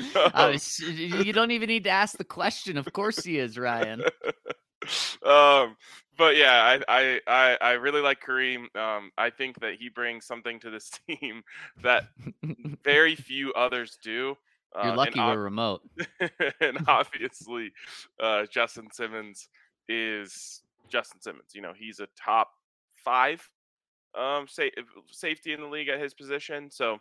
was, 0.34 0.78
you 0.78 1.32
don't 1.32 1.50
even 1.50 1.68
need 1.68 1.84
to 1.84 1.90
ask 1.90 2.16
the 2.16 2.24
question. 2.24 2.76
Of 2.76 2.92
course 2.92 3.24
he 3.24 3.38
is, 3.38 3.58
Ryan. 3.58 4.02
um, 5.24 5.76
but 6.16 6.36
yeah, 6.36 6.78
I, 6.88 7.20
I, 7.26 7.58
I, 7.60 7.72
really 7.72 8.00
like 8.00 8.20
Kareem. 8.20 8.74
Um, 8.76 9.10
I 9.16 9.30
think 9.30 9.60
that 9.60 9.74
he 9.78 9.88
brings 9.88 10.26
something 10.26 10.60
to 10.60 10.70
this 10.70 10.90
team 11.08 11.42
that 11.82 12.04
very 12.84 13.14
few 13.14 13.52
others 13.54 13.98
do. 14.02 14.36
You're 14.74 14.92
uh, 14.92 14.96
lucky 14.96 15.20
we're 15.20 15.42
remote. 15.42 15.82
and 16.60 16.78
obviously, 16.86 17.72
uh, 18.20 18.46
Justin 18.46 18.88
Simmons 18.92 19.48
is 19.88 20.62
Justin 20.88 21.20
Simmons. 21.20 21.54
You 21.54 21.62
know, 21.62 21.72
he's 21.76 22.00
a 22.00 22.08
top 22.16 22.50
five 22.96 23.46
um, 24.14 24.46
sa- 24.48 24.64
safety 25.10 25.52
in 25.52 25.60
the 25.60 25.66
league 25.66 25.88
at 25.88 26.00
his 26.00 26.14
position. 26.14 26.70
So 26.70 26.98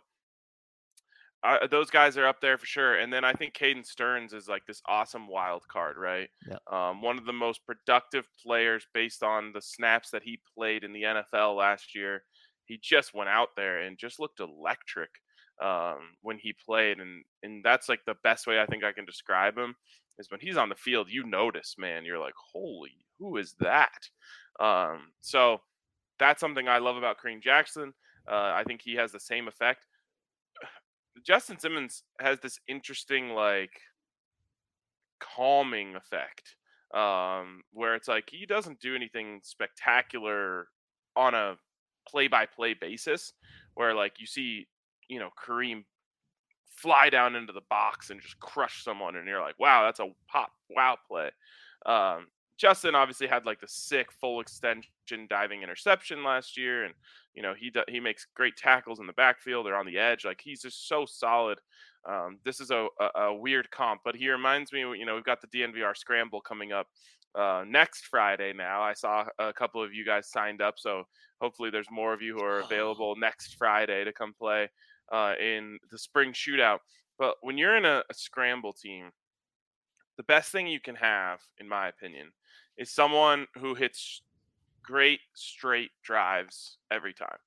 uh, 1.44 1.66
those 1.66 1.90
guys 1.90 2.16
are 2.16 2.26
up 2.26 2.40
there 2.40 2.56
for 2.56 2.66
sure. 2.66 2.98
And 2.98 3.12
then 3.12 3.24
I 3.24 3.32
think 3.32 3.54
Caden 3.54 3.84
Sterns 3.84 4.32
is 4.32 4.48
like 4.48 4.64
this 4.66 4.80
awesome 4.86 5.26
wild 5.26 5.66
card, 5.68 5.96
right? 5.96 6.28
Yeah. 6.48 6.58
Um, 6.70 7.02
one 7.02 7.18
of 7.18 7.24
the 7.24 7.32
most 7.32 7.66
productive 7.66 8.26
players 8.44 8.86
based 8.94 9.22
on 9.22 9.52
the 9.52 9.60
snaps 9.60 10.10
that 10.10 10.22
he 10.22 10.40
played 10.56 10.84
in 10.84 10.92
the 10.92 11.02
NFL 11.02 11.56
last 11.56 11.94
year. 11.94 12.22
He 12.66 12.78
just 12.80 13.12
went 13.12 13.28
out 13.28 13.48
there 13.56 13.80
and 13.80 13.98
just 13.98 14.20
looked 14.20 14.40
electric 14.40 15.10
um, 15.60 15.98
when 16.22 16.38
he 16.38 16.54
played, 16.64 16.98
and 16.98 17.24
and 17.42 17.62
that's 17.64 17.88
like 17.88 18.00
the 18.06 18.16
best 18.22 18.46
way 18.46 18.60
I 18.60 18.66
think 18.66 18.84
I 18.84 18.92
can 18.92 19.04
describe 19.04 19.58
him 19.58 19.74
is 20.18 20.30
when 20.30 20.40
he's 20.40 20.56
on 20.56 20.68
the 20.68 20.76
field. 20.76 21.08
You 21.10 21.24
notice, 21.24 21.74
man, 21.76 22.04
you're 22.04 22.20
like, 22.20 22.34
holy, 22.52 23.04
who 23.18 23.36
is 23.36 23.54
that? 23.58 24.08
Um, 24.60 25.10
so 25.20 25.60
that's 26.20 26.40
something 26.40 26.68
I 26.68 26.78
love 26.78 26.96
about 26.96 27.16
Kareem 27.18 27.42
Jackson. 27.42 27.92
Uh, 28.30 28.52
I 28.54 28.62
think 28.64 28.80
he 28.80 28.94
has 28.94 29.10
the 29.10 29.20
same 29.20 29.48
effect 29.48 29.86
Justin 31.24 31.58
Simmons 31.58 32.02
has 32.20 32.40
this 32.40 32.58
interesting 32.68 33.30
like 33.30 33.80
calming 35.20 35.94
effect 35.94 36.56
um, 36.94 37.62
where 37.72 37.94
it's 37.94 38.08
like 38.08 38.28
he 38.30 38.46
doesn't 38.46 38.80
do 38.80 38.94
anything 38.94 39.40
spectacular 39.42 40.66
on 41.16 41.34
a 41.34 41.56
play 42.08 42.28
by 42.28 42.46
play 42.46 42.74
basis 42.74 43.32
where 43.74 43.94
like 43.94 44.14
you 44.18 44.26
see 44.26 44.66
you 45.08 45.18
know 45.18 45.30
Kareem 45.42 45.84
fly 46.68 47.10
down 47.10 47.36
into 47.36 47.52
the 47.52 47.62
box 47.70 48.10
and 48.10 48.20
just 48.20 48.40
crush 48.40 48.82
someone 48.82 49.16
and 49.16 49.28
you're 49.28 49.40
like 49.40 49.58
wow 49.58 49.84
that's 49.84 50.00
a 50.00 50.08
pop 50.28 50.50
wow 50.70 50.96
play 51.08 51.30
um, 51.86 52.26
Justin 52.58 52.94
obviously 52.94 53.26
had 53.26 53.46
like 53.46 53.60
the 53.60 53.68
sick 53.68 54.12
full 54.12 54.40
extension 54.40 55.26
diving 55.28 55.62
interception 55.62 56.22
last 56.22 56.56
year 56.56 56.84
and 56.84 56.94
you 57.34 57.42
know, 57.42 57.54
he 57.58 57.70
do, 57.70 57.82
he 57.88 58.00
makes 58.00 58.26
great 58.34 58.56
tackles 58.56 59.00
in 59.00 59.06
the 59.06 59.12
backfield 59.14 59.66
or 59.66 59.74
on 59.74 59.86
the 59.86 59.98
edge. 59.98 60.24
Like 60.24 60.40
he's 60.42 60.62
just 60.62 60.88
so 60.88 61.06
solid. 61.06 61.58
Um, 62.08 62.38
this 62.44 62.60
is 62.60 62.70
a, 62.70 62.88
a, 63.00 63.20
a, 63.20 63.34
weird 63.34 63.70
comp, 63.70 64.00
but 64.04 64.16
he 64.16 64.28
reminds 64.28 64.72
me. 64.72 64.80
You 64.80 65.06
know, 65.06 65.14
we've 65.14 65.24
got 65.24 65.40
the 65.40 65.46
DNVR 65.46 65.96
scramble 65.96 66.40
coming 66.40 66.72
up 66.72 66.88
uh, 67.34 67.64
next 67.66 68.06
Friday. 68.06 68.52
Now 68.52 68.82
I 68.82 68.92
saw 68.92 69.24
a 69.38 69.52
couple 69.52 69.82
of 69.82 69.94
you 69.94 70.04
guys 70.04 70.30
signed 70.30 70.60
up, 70.60 70.74
so 70.78 71.04
hopefully 71.40 71.70
there's 71.70 71.90
more 71.90 72.12
of 72.12 72.20
you 72.20 72.36
who 72.36 72.44
are 72.44 72.60
available 72.60 73.14
next 73.16 73.56
Friday 73.56 74.04
to 74.04 74.12
come 74.12 74.34
play 74.38 74.68
uh, 75.12 75.34
in 75.40 75.78
the 75.90 75.98
spring 75.98 76.32
shootout. 76.32 76.78
But 77.18 77.36
when 77.40 77.56
you're 77.56 77.76
in 77.76 77.84
a, 77.84 78.02
a 78.10 78.14
scramble 78.14 78.72
team, 78.72 79.10
the 80.22 80.34
best 80.34 80.52
thing 80.52 80.68
you 80.68 80.78
can 80.78 80.94
have, 80.94 81.40
in 81.58 81.68
my 81.68 81.88
opinion, 81.88 82.28
is 82.78 82.90
someone 82.90 83.46
who 83.58 83.74
hits 83.74 84.22
great 84.82 85.20
straight 85.34 85.90
drives 86.04 86.78
every 86.92 87.12
time. 87.12 87.38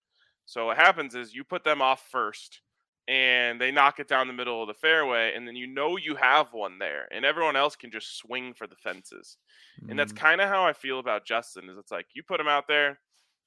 So 0.45 0.67
what 0.67 0.77
happens 0.77 1.15
is 1.15 1.33
you 1.33 1.45
put 1.45 1.63
them 1.63 1.81
off 1.81 2.07
first 2.11 2.61
and 3.07 3.59
they 3.61 3.71
knock 3.71 3.99
it 3.99 4.09
down 4.09 4.27
the 4.27 4.33
middle 4.33 4.61
of 4.61 4.67
the 4.67 4.73
fairway 4.73 5.33
and 5.35 5.47
then 5.47 5.55
you 5.55 5.67
know 5.67 5.95
you 5.95 6.15
have 6.15 6.47
one 6.51 6.77
there 6.77 7.07
and 7.11 7.23
everyone 7.23 7.55
else 7.55 7.75
can 7.75 7.91
just 7.91 8.17
swing 8.17 8.53
for 8.53 8.67
the 8.67 8.75
fences. 8.75 9.37
Mm. 9.81 9.91
And 9.91 9.99
that's 9.99 10.13
mm. 10.13 10.17
kind 10.17 10.41
of 10.41 10.49
how 10.49 10.65
I 10.65 10.73
feel 10.73 10.99
about 10.99 11.25
Justin 11.25 11.69
is 11.69 11.77
it's 11.77 11.91
like 11.91 12.07
you 12.13 12.23
put 12.23 12.41
him 12.41 12.47
out 12.47 12.67
there, 12.67 12.99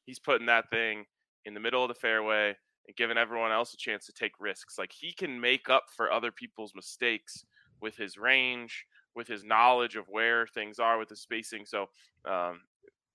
he's 0.06 0.18
putting 0.18 0.46
that 0.46 0.70
thing 0.70 1.04
in 1.44 1.52
the 1.52 1.60
middle 1.60 1.82
of 1.82 1.88
the 1.88 1.94
fairway 1.94 2.56
and 2.86 2.96
giving 2.96 3.18
everyone 3.18 3.52
else 3.52 3.74
a 3.74 3.76
chance 3.76 4.06
to 4.06 4.12
take 4.12 4.32
risks. 4.40 4.78
Like 4.78 4.92
he 4.92 5.12
can 5.12 5.38
make 5.38 5.68
up 5.68 5.84
for 5.94 6.10
other 6.10 6.32
people's 6.32 6.74
mistakes 6.74 7.44
with 7.80 7.96
his 7.96 8.16
range, 8.16 8.84
with 9.14 9.26
his 9.26 9.44
knowledge 9.44 9.96
of 9.96 10.08
where 10.08 10.46
things 10.46 10.78
are, 10.78 10.98
with 10.98 11.08
the 11.08 11.16
spacing. 11.16 11.64
So 11.66 11.88
um, 12.24 12.60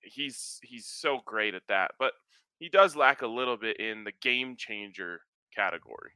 he's 0.02 0.60
he's 0.64 0.86
so 0.86 1.20
great 1.26 1.54
at 1.54 1.68
that, 1.68 1.92
but 2.00 2.14
he 2.60 2.70
does 2.70 2.96
lack 2.96 3.22
a 3.22 3.28
little 3.28 3.58
bit 3.58 3.80
in 3.80 4.04
the 4.04 4.14
game 4.22 4.56
changer 4.58 5.22
category. 5.56 6.12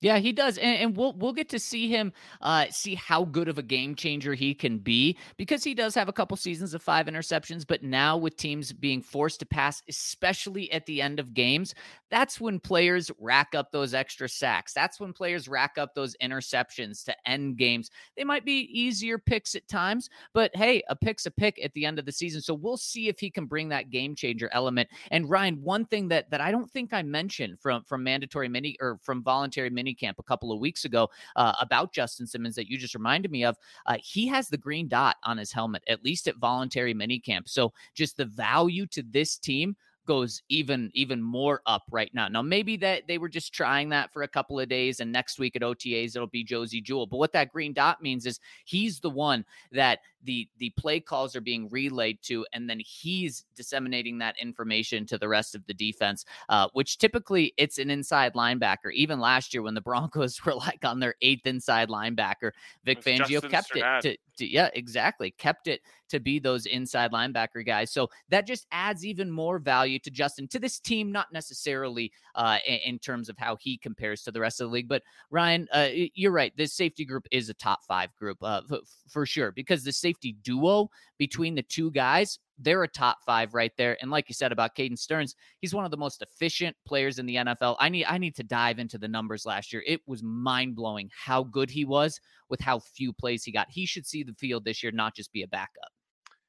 Yeah, 0.00 0.18
he 0.18 0.32
does, 0.32 0.58
and, 0.58 0.76
and, 0.76 0.96
we'll 0.96 1.14
we'll 1.14 1.32
get 1.32 1.48
to 1.48 1.58
see 1.58 1.88
him 1.88 2.12
uh, 2.42 2.66
see 2.70 2.94
how 2.94 3.24
good 3.24 3.48
of 3.48 3.56
a 3.56 3.62
game 3.62 3.94
changer 3.94 4.34
he 4.34 4.54
can 4.54 4.78
be 4.78 5.16
because 5.38 5.64
he 5.64 5.72
does 5.72 5.94
have 5.94 6.10
a 6.10 6.12
couple 6.12 6.36
seasons 6.36 6.74
of 6.74 6.82
five 6.82 7.06
interceptions. 7.06 7.66
But 7.66 7.82
now 7.82 8.18
with 8.18 8.36
teams 8.36 8.74
being 8.74 9.00
forced 9.00 9.40
to 9.40 9.46
pass, 9.46 9.82
especially 9.88 10.70
at 10.70 10.84
the 10.84 11.00
end 11.00 11.18
of 11.18 11.32
games, 11.32 11.74
that's 12.10 12.38
when 12.38 12.60
players 12.60 13.10
rack 13.18 13.54
up 13.54 13.72
those 13.72 13.94
extra 13.94 14.28
sacks. 14.28 14.74
That's 14.74 15.00
when 15.00 15.14
players 15.14 15.48
rack 15.48 15.78
up 15.78 15.94
those 15.94 16.14
interceptions 16.22 17.02
to 17.06 17.16
end 17.26 17.56
games. 17.56 17.90
They 18.18 18.24
might 18.24 18.44
be 18.44 18.68
easier 18.70 19.16
picks 19.16 19.54
at 19.54 19.66
times, 19.66 20.10
but 20.34 20.54
hey, 20.54 20.82
a 20.90 20.96
pick's 20.96 21.24
a 21.24 21.30
pick 21.30 21.58
at 21.64 21.72
the 21.72 21.86
end 21.86 21.98
of 21.98 22.04
the 22.04 22.12
season. 22.12 22.42
So 22.42 22.52
we'll 22.52 22.76
see 22.76 23.08
if 23.08 23.18
he 23.18 23.30
can 23.30 23.46
bring 23.46 23.70
that 23.70 23.88
game 23.88 24.14
changer 24.14 24.50
element. 24.52 24.90
And 25.10 25.30
Ryan, 25.30 25.62
one 25.62 25.86
thing 25.86 26.08
that 26.08 26.30
that 26.30 26.42
I 26.42 26.50
don't 26.50 26.70
think 26.70 26.92
I 26.92 27.02
mentioned 27.02 27.60
from 27.60 27.82
from 27.84 28.04
mandatory 28.04 28.50
mini 28.50 28.76
or 28.78 28.98
from 29.02 29.22
voluntary 29.22 29.70
mini 29.70 29.85
minicamp 29.86 30.14
a 30.18 30.22
couple 30.22 30.52
of 30.52 30.60
weeks 30.60 30.84
ago 30.84 31.08
uh, 31.36 31.54
about 31.60 31.92
Justin 31.92 32.26
Simmons 32.26 32.54
that 32.56 32.68
you 32.68 32.78
just 32.78 32.94
reminded 32.94 33.30
me 33.30 33.44
of. 33.44 33.56
Uh, 33.86 33.96
he 34.02 34.26
has 34.26 34.48
the 34.48 34.56
green 34.56 34.88
dot 34.88 35.16
on 35.24 35.38
his 35.38 35.52
helmet, 35.52 35.82
at 35.88 36.04
least 36.04 36.28
at 36.28 36.36
voluntary 36.36 36.94
minicamp. 36.94 37.48
So 37.48 37.72
just 37.94 38.16
the 38.16 38.24
value 38.24 38.86
to 38.86 39.02
this 39.02 39.36
team 39.36 39.76
goes 40.06 40.42
even 40.48 40.90
even 40.94 41.22
more 41.22 41.60
up 41.66 41.82
right 41.90 42.10
now. 42.14 42.28
Now 42.28 42.42
maybe 42.42 42.76
that 42.78 43.06
they 43.06 43.18
were 43.18 43.28
just 43.28 43.52
trying 43.52 43.88
that 43.90 44.12
for 44.12 44.22
a 44.22 44.28
couple 44.28 44.58
of 44.58 44.68
days 44.68 45.00
and 45.00 45.12
next 45.12 45.38
week 45.38 45.56
at 45.56 45.62
OTAs 45.62 46.16
it'll 46.16 46.26
be 46.26 46.44
Josey 46.44 46.80
Jewell. 46.80 47.06
But 47.06 47.18
what 47.18 47.32
that 47.32 47.52
green 47.52 47.72
dot 47.72 48.02
means 48.02 48.26
is 48.26 48.40
he's 48.64 49.00
the 49.00 49.10
one 49.10 49.44
that 49.72 50.00
the 50.26 50.48
the 50.58 50.70
play 50.70 51.00
calls 51.00 51.34
are 51.34 51.40
being 51.40 51.68
relayed 51.70 52.18
to, 52.22 52.44
and 52.52 52.68
then 52.68 52.80
he's 52.84 53.44
disseminating 53.54 54.18
that 54.18 54.34
information 54.40 55.06
to 55.06 55.16
the 55.16 55.28
rest 55.28 55.54
of 55.54 55.64
the 55.66 55.74
defense. 55.74 56.26
Uh, 56.50 56.68
which 56.74 56.98
typically 56.98 57.54
it's 57.56 57.78
an 57.78 57.90
inside 57.90 58.34
linebacker. 58.34 58.92
Even 58.92 59.18
last 59.18 59.54
year 59.54 59.62
when 59.62 59.74
the 59.74 59.80
Broncos 59.86 60.44
were 60.44 60.54
like 60.54 60.84
on 60.84 61.00
their 61.00 61.14
eighth 61.22 61.46
inside 61.46 61.88
linebacker, 61.88 62.50
Vic 62.84 63.02
Fangio 63.02 63.40
Justin 63.40 63.50
kept 63.50 63.74
Strnad. 63.74 64.04
it 64.04 64.20
to, 64.36 64.44
to 64.44 64.52
yeah 64.52 64.68
exactly 64.74 65.30
kept 65.30 65.68
it 65.68 65.80
to 66.08 66.20
be 66.20 66.38
those 66.38 66.66
inside 66.66 67.12
linebacker 67.12 67.64
guys. 67.64 67.90
So 67.90 68.10
that 68.28 68.46
just 68.46 68.66
adds 68.70 69.06
even 69.06 69.30
more 69.30 69.58
value 69.58 69.95
value 69.96 70.00
to 70.02 70.10
Justin 70.10 70.48
to 70.48 70.58
this 70.58 70.78
team, 70.78 71.12
not 71.12 71.32
necessarily 71.32 72.12
uh, 72.34 72.58
in, 72.66 72.98
terms 72.98 73.28
of 73.28 73.36
how 73.38 73.56
he 73.56 73.78
compares 73.78 74.22
to 74.22 74.32
the 74.32 74.40
rest 74.40 74.60
of 74.60 74.68
the 74.68 74.72
league. 74.72 74.88
But 74.88 75.02
Ryan, 75.30 75.68
uh, 75.72 75.88
you're 75.92 76.32
right. 76.32 76.52
This 76.56 76.74
safety 76.74 77.04
group 77.04 77.26
is 77.30 77.48
a 77.48 77.54
top 77.54 77.84
five 77.86 78.14
group 78.16 78.38
uh, 78.42 78.62
for 79.08 79.26
sure 79.26 79.52
because 79.52 79.84
the 79.84 79.92
safety 79.92 80.36
duo 80.42 80.90
between 81.18 81.54
the 81.54 81.62
two 81.62 81.90
guys 81.90 82.38
they're 82.58 82.84
a 82.84 82.88
top 82.88 83.18
five 83.26 83.52
right 83.52 83.72
there. 83.76 83.98
And 84.00 84.10
like 84.10 84.30
you 84.30 84.34
said 84.34 84.50
about 84.50 84.74
Caden 84.74 84.98
Sterns, 84.98 85.34
he's 85.60 85.74
one 85.74 85.84
of 85.84 85.90
the 85.90 85.98
most 85.98 86.22
efficient 86.22 86.74
players 86.86 87.18
in 87.18 87.26
the 87.26 87.36
NFL. 87.36 87.76
I 87.78 87.90
need 87.90 88.06
I 88.06 88.16
need 88.16 88.34
to 88.36 88.42
dive 88.42 88.78
into 88.78 88.96
the 88.96 89.08
numbers 89.08 89.44
last 89.44 89.74
year. 89.74 89.84
It 89.86 90.00
was 90.06 90.22
mind 90.22 90.74
blowing 90.74 91.10
how 91.12 91.44
good 91.44 91.68
he 91.68 91.84
was 91.84 92.18
with 92.48 92.60
how 92.60 92.78
few 92.78 93.12
plays 93.12 93.44
he 93.44 93.52
got. 93.52 93.66
He 93.68 93.84
should 93.84 94.06
see 94.06 94.22
the 94.22 94.32
field 94.32 94.64
this 94.64 94.82
year, 94.82 94.90
not 94.90 95.14
just 95.14 95.34
be 95.34 95.42
a 95.42 95.48
backup. 95.48 95.92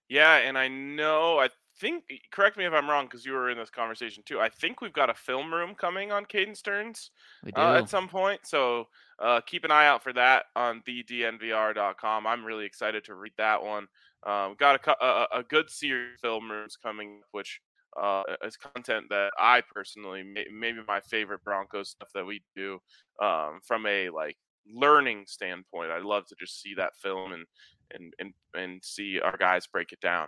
Yeah, 0.08 0.38
and 0.38 0.58
I 0.58 0.70
know 0.70 1.40
I 1.40 1.50
think 1.80 2.04
correct 2.32 2.58
me 2.58 2.66
if 2.66 2.74
I'm 2.74 2.90
wrong 2.90 3.06
because 3.06 3.26
you 3.26 3.34
were 3.34 3.50
in 3.50 3.58
this 3.58 3.70
conversation 3.70 4.24
too. 4.26 4.40
I 4.40 4.50
think 4.50 4.82
we've 4.82 4.94
got 4.94 5.10
a 5.10 5.14
film 5.14 5.54
room 5.54 5.76
coming 5.76 6.12
on 6.12 6.26
Caden 6.26 6.56
Sterns 6.56 7.12
uh, 7.56 7.74
at 7.74 7.90
some 7.90 8.08
point. 8.08 8.42
So 8.44 8.88
uh, 9.20 9.42
keep 9.42 9.64
an 9.64 9.72
eye 9.72 9.88
out 9.88 10.04
for 10.04 10.14
that 10.14 10.46
on 10.56 10.82
thednvr.com. 10.88 12.28
I'm 12.28 12.46
really 12.46 12.66
excited 12.66 13.04
to 13.06 13.16
read 13.16 13.34
that 13.38 13.64
one. 13.64 13.88
Um, 14.26 14.56
got 14.60 14.86
a, 14.86 15.06
a, 15.06 15.28
a, 15.40 15.44
good 15.44 15.70
series 15.70 16.20
film 16.22 16.50
rooms 16.50 16.76
coming, 16.76 17.22
which 17.32 17.62
uh, 18.02 18.24
is 18.44 18.58
content 18.58 19.06
that 19.10 19.32
I 19.40 19.62
personally 19.74 20.24
may, 20.24 20.46
maybe 20.52 20.80
my 20.88 21.00
favorite 21.02 21.44
Broncos 21.44 21.92
stuff 21.92 22.10
that 22.14 22.26
we 22.26 22.42
do 22.56 22.80
um, 23.22 23.60
from 23.64 23.86
a 23.86 24.10
like 24.10 24.38
learning 24.72 25.26
standpoint. 25.28 25.92
I 25.92 26.00
love 26.00 26.26
to 26.28 26.36
just 26.40 26.62
see 26.62 26.74
that 26.76 26.96
film 26.98 27.34
and 27.34 27.46
and 27.94 28.14
and 28.20 28.34
and 28.54 28.84
see 28.84 29.20
our 29.20 29.38
guys 29.38 29.68
break 29.68 29.92
it 29.92 30.02
down. 30.02 30.28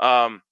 Um, 0.00 0.42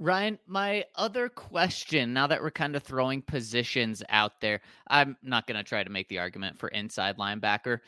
Ryan, 0.00 0.38
my 0.46 0.86
other 0.96 1.28
question, 1.28 2.14
now 2.14 2.26
that 2.26 2.40
we're 2.40 2.50
kind 2.50 2.74
of 2.74 2.82
throwing 2.82 3.20
positions 3.20 4.02
out 4.08 4.40
there, 4.40 4.62
I'm 4.88 5.18
not 5.22 5.46
going 5.46 5.58
to 5.58 5.62
try 5.62 5.84
to 5.84 5.90
make 5.90 6.08
the 6.08 6.20
argument 6.20 6.58
for 6.58 6.70
inside 6.70 7.18
linebacker, 7.18 7.80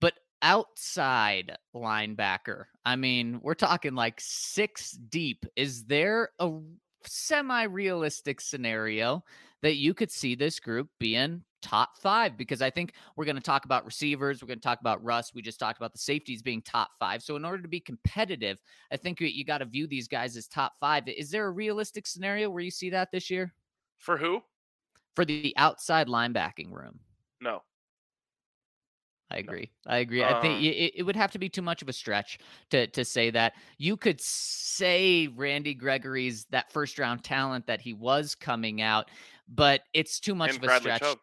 but 0.00 0.14
outside 0.42 1.56
linebacker, 1.72 2.64
I 2.84 2.96
mean, 2.96 3.38
we're 3.42 3.54
talking 3.54 3.94
like 3.94 4.16
six 4.18 4.90
deep. 4.90 5.46
Is 5.54 5.84
there 5.84 6.30
a 6.40 6.50
semi 7.04 7.62
realistic 7.62 8.40
scenario 8.40 9.22
that 9.62 9.76
you 9.76 9.94
could 9.94 10.10
see 10.10 10.34
this 10.34 10.58
group 10.58 10.88
being 10.98 11.44
top 11.62 11.96
five 11.98 12.36
because 12.36 12.60
I 12.60 12.70
think 12.70 12.92
we're 13.16 13.24
going 13.24 13.36
to 13.36 13.42
talk 13.42 13.64
about 13.64 13.84
receivers. 13.84 14.42
We're 14.42 14.48
going 14.48 14.58
to 14.58 14.64
talk 14.64 14.80
about 14.80 15.02
Russ. 15.02 15.32
We 15.34 15.42
just 15.42 15.58
talked 15.58 15.78
about 15.78 15.92
the 15.92 15.98
safeties 15.98 16.42
being 16.42 16.62
top 16.62 16.90
five. 16.98 17.22
So, 17.22 17.36
in 17.36 17.44
order 17.44 17.62
to 17.62 17.68
be 17.68 17.80
competitive, 17.80 18.58
I 18.92 18.96
think 18.96 19.20
you, 19.20 19.28
you 19.28 19.44
got 19.44 19.58
to 19.58 19.64
view 19.64 19.86
these 19.86 20.08
guys 20.08 20.36
as 20.36 20.46
top 20.46 20.74
five. 20.80 21.08
Is 21.08 21.30
there 21.30 21.46
a 21.46 21.50
realistic 21.50 22.06
scenario 22.06 22.50
where 22.50 22.62
you 22.62 22.70
see 22.70 22.90
that 22.90 23.10
this 23.10 23.30
year? 23.30 23.54
For 23.98 24.18
who? 24.18 24.42
For 25.14 25.24
the 25.24 25.54
outside 25.56 26.08
linebacking 26.08 26.72
room. 26.72 27.00
No. 27.40 27.62
I 29.32 29.38
agree. 29.38 29.70
I 29.86 29.98
agree. 29.98 30.22
I 30.22 30.40
think 30.42 30.58
um 30.58 30.64
it, 30.64 30.92
it, 30.96 31.02
would 31.04 31.16
have 31.16 31.32
to 31.32 31.38
be 31.38 31.48
too 31.48 31.62
much 31.62 31.80
of 31.80 31.88
a 31.88 31.92
stretch 31.92 32.38
to 32.70 32.86
to 32.88 33.02
say 33.02 33.30
that. 33.30 33.54
You 33.78 33.96
could 33.96 34.20
say 34.20 35.28
Randy 35.28 35.72
Gregory's 35.74 36.44
that 36.50 36.70
first 36.70 36.98
round 36.98 37.24
talent 37.24 37.66
that 37.66 37.80
he 37.80 37.94
was 37.94 38.34
coming 38.34 38.82
out, 38.82 39.10
but 39.48 39.82
it's 39.94 40.20
too 40.20 40.34
much 40.34 40.50
of 40.50 40.56
a 40.56 40.66
Bradley 40.66 40.92
stretch 40.94 41.16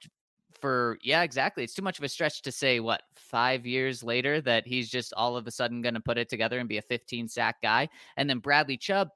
for 0.62 0.98
yeah, 1.02 1.24
exactly. 1.24 1.64
It's 1.64 1.74
too 1.74 1.82
much 1.82 1.98
of 1.98 2.04
a 2.04 2.10
stretch 2.10 2.42
to 2.42 2.52
say 2.52 2.80
what 2.80 3.02
five 3.16 3.66
years 3.66 4.04
later 4.04 4.42
that 4.42 4.68
he's 4.68 4.90
just 4.90 5.14
all 5.14 5.38
of 5.38 5.48
a 5.48 5.52
sudden 5.52 5.82
going 5.82 5.94
to 5.94 6.00
put 6.00 6.18
it 6.18 6.30
together 6.30 6.60
and 6.60 6.70
be 6.70 6.78
a 6.78 6.82
15 6.84 7.28
sack 7.28 7.62
guy. 7.62 7.90
And 8.18 8.30
then 8.30 8.40
Bradley 8.40 8.78
Chubb, 8.78 9.10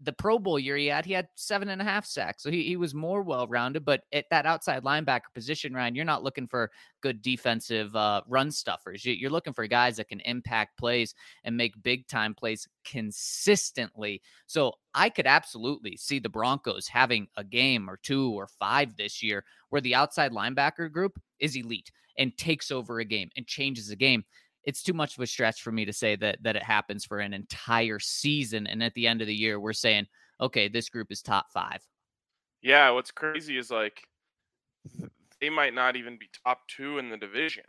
the 0.00 0.12
Pro 0.12 0.38
Bowl 0.38 0.58
year 0.58 0.76
he 0.76 0.86
had, 0.86 1.06
he 1.06 1.12
had 1.12 1.28
seven 1.36 1.68
and 1.68 1.80
a 1.80 1.84
half 1.84 2.04
sacks. 2.04 2.42
So 2.42 2.50
he, 2.50 2.64
he 2.64 2.76
was 2.76 2.94
more 2.94 3.22
well 3.22 3.46
rounded. 3.46 3.84
But 3.84 4.02
at 4.12 4.26
that 4.30 4.44
outside 4.46 4.82
linebacker 4.84 5.32
position, 5.34 5.72
Ryan, 5.72 5.94
you're 5.94 6.04
not 6.04 6.22
looking 6.22 6.46
for 6.46 6.70
good 7.00 7.22
defensive 7.22 7.94
uh, 7.96 8.22
run 8.26 8.50
stuffers. 8.50 9.04
You're 9.04 9.30
looking 9.30 9.54
for 9.54 9.66
guys 9.66 9.96
that 9.96 10.08
can 10.08 10.20
impact 10.20 10.78
plays 10.78 11.14
and 11.44 11.56
make 11.56 11.82
big 11.82 12.06
time 12.08 12.34
plays 12.34 12.68
consistently. 12.84 14.20
So 14.46 14.74
I 14.94 15.08
could 15.08 15.26
absolutely 15.26 15.96
see 15.96 16.18
the 16.18 16.28
Broncos 16.28 16.88
having 16.88 17.28
a 17.36 17.44
game 17.44 17.88
or 17.88 17.98
two 18.02 18.32
or 18.32 18.48
five 18.58 18.96
this 18.96 19.22
year 19.22 19.44
where 19.70 19.80
the 19.80 19.94
outside 19.94 20.32
linebacker 20.32 20.92
group 20.92 21.18
is 21.40 21.56
elite 21.56 21.90
and 22.18 22.36
takes 22.36 22.70
over 22.70 22.98
a 22.98 23.04
game 23.04 23.30
and 23.36 23.46
changes 23.46 23.90
a 23.90 23.96
game 23.96 24.24
it's 24.66 24.82
too 24.82 24.92
much 24.92 25.16
of 25.16 25.22
a 25.22 25.26
stretch 25.26 25.62
for 25.62 25.72
me 25.72 25.84
to 25.84 25.92
say 25.92 26.16
that 26.16 26.42
that 26.42 26.56
it 26.56 26.62
happens 26.62 27.04
for 27.04 27.20
an 27.20 27.32
entire 27.32 27.98
season 27.98 28.66
and 28.66 28.82
at 28.82 28.92
the 28.94 29.06
end 29.06 29.20
of 29.22 29.26
the 29.26 29.34
year 29.34 29.58
we're 29.58 29.72
saying 29.72 30.06
okay 30.40 30.68
this 30.68 30.88
group 30.88 31.10
is 31.10 31.22
top 31.22 31.46
5 31.52 31.80
yeah 32.60 32.90
what's 32.90 33.10
crazy 33.10 33.56
is 33.56 33.70
like 33.70 34.02
they 35.40 35.48
might 35.48 35.74
not 35.74 35.96
even 35.96 36.18
be 36.18 36.28
top 36.44 36.60
2 36.76 36.98
in 36.98 37.08
the 37.08 37.16
division 37.16 37.64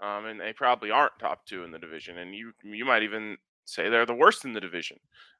um, 0.00 0.26
and 0.26 0.40
they 0.40 0.52
probably 0.52 0.90
aren't 0.90 1.18
top 1.20 1.46
2 1.46 1.62
in 1.62 1.70
the 1.70 1.78
division 1.78 2.18
and 2.18 2.34
you 2.34 2.52
you 2.64 2.84
might 2.84 3.02
even 3.02 3.36
say 3.64 3.88
they're 3.88 4.06
the 4.06 4.14
worst 4.14 4.44
in 4.44 4.52
the 4.52 4.60
division 4.60 4.98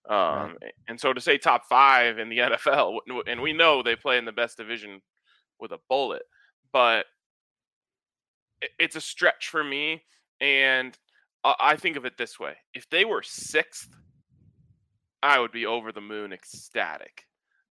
um, 0.08 0.56
right. 0.62 0.74
and 0.88 1.00
so 1.00 1.12
to 1.12 1.20
say 1.20 1.36
top 1.36 1.64
5 1.68 2.18
in 2.18 2.28
the 2.28 2.38
NFL 2.38 2.98
and 3.26 3.40
we 3.40 3.52
know 3.52 3.82
they 3.82 3.96
play 3.96 4.18
in 4.18 4.24
the 4.24 4.32
best 4.32 4.56
division 4.56 5.00
with 5.58 5.72
a 5.72 5.78
bullet 5.88 6.22
but 6.72 7.06
it's 8.78 8.94
a 8.94 9.00
stretch 9.00 9.48
for 9.48 9.64
me 9.64 10.02
and 10.42 10.98
I 11.44 11.76
think 11.76 11.96
of 11.96 12.04
it 12.04 12.18
this 12.18 12.38
way 12.38 12.56
if 12.74 12.90
they 12.90 13.04
were 13.04 13.22
sixth, 13.22 13.88
I 15.22 15.38
would 15.38 15.52
be 15.52 15.64
over 15.64 15.92
the 15.92 16.00
moon 16.00 16.32
ecstatic. 16.32 17.24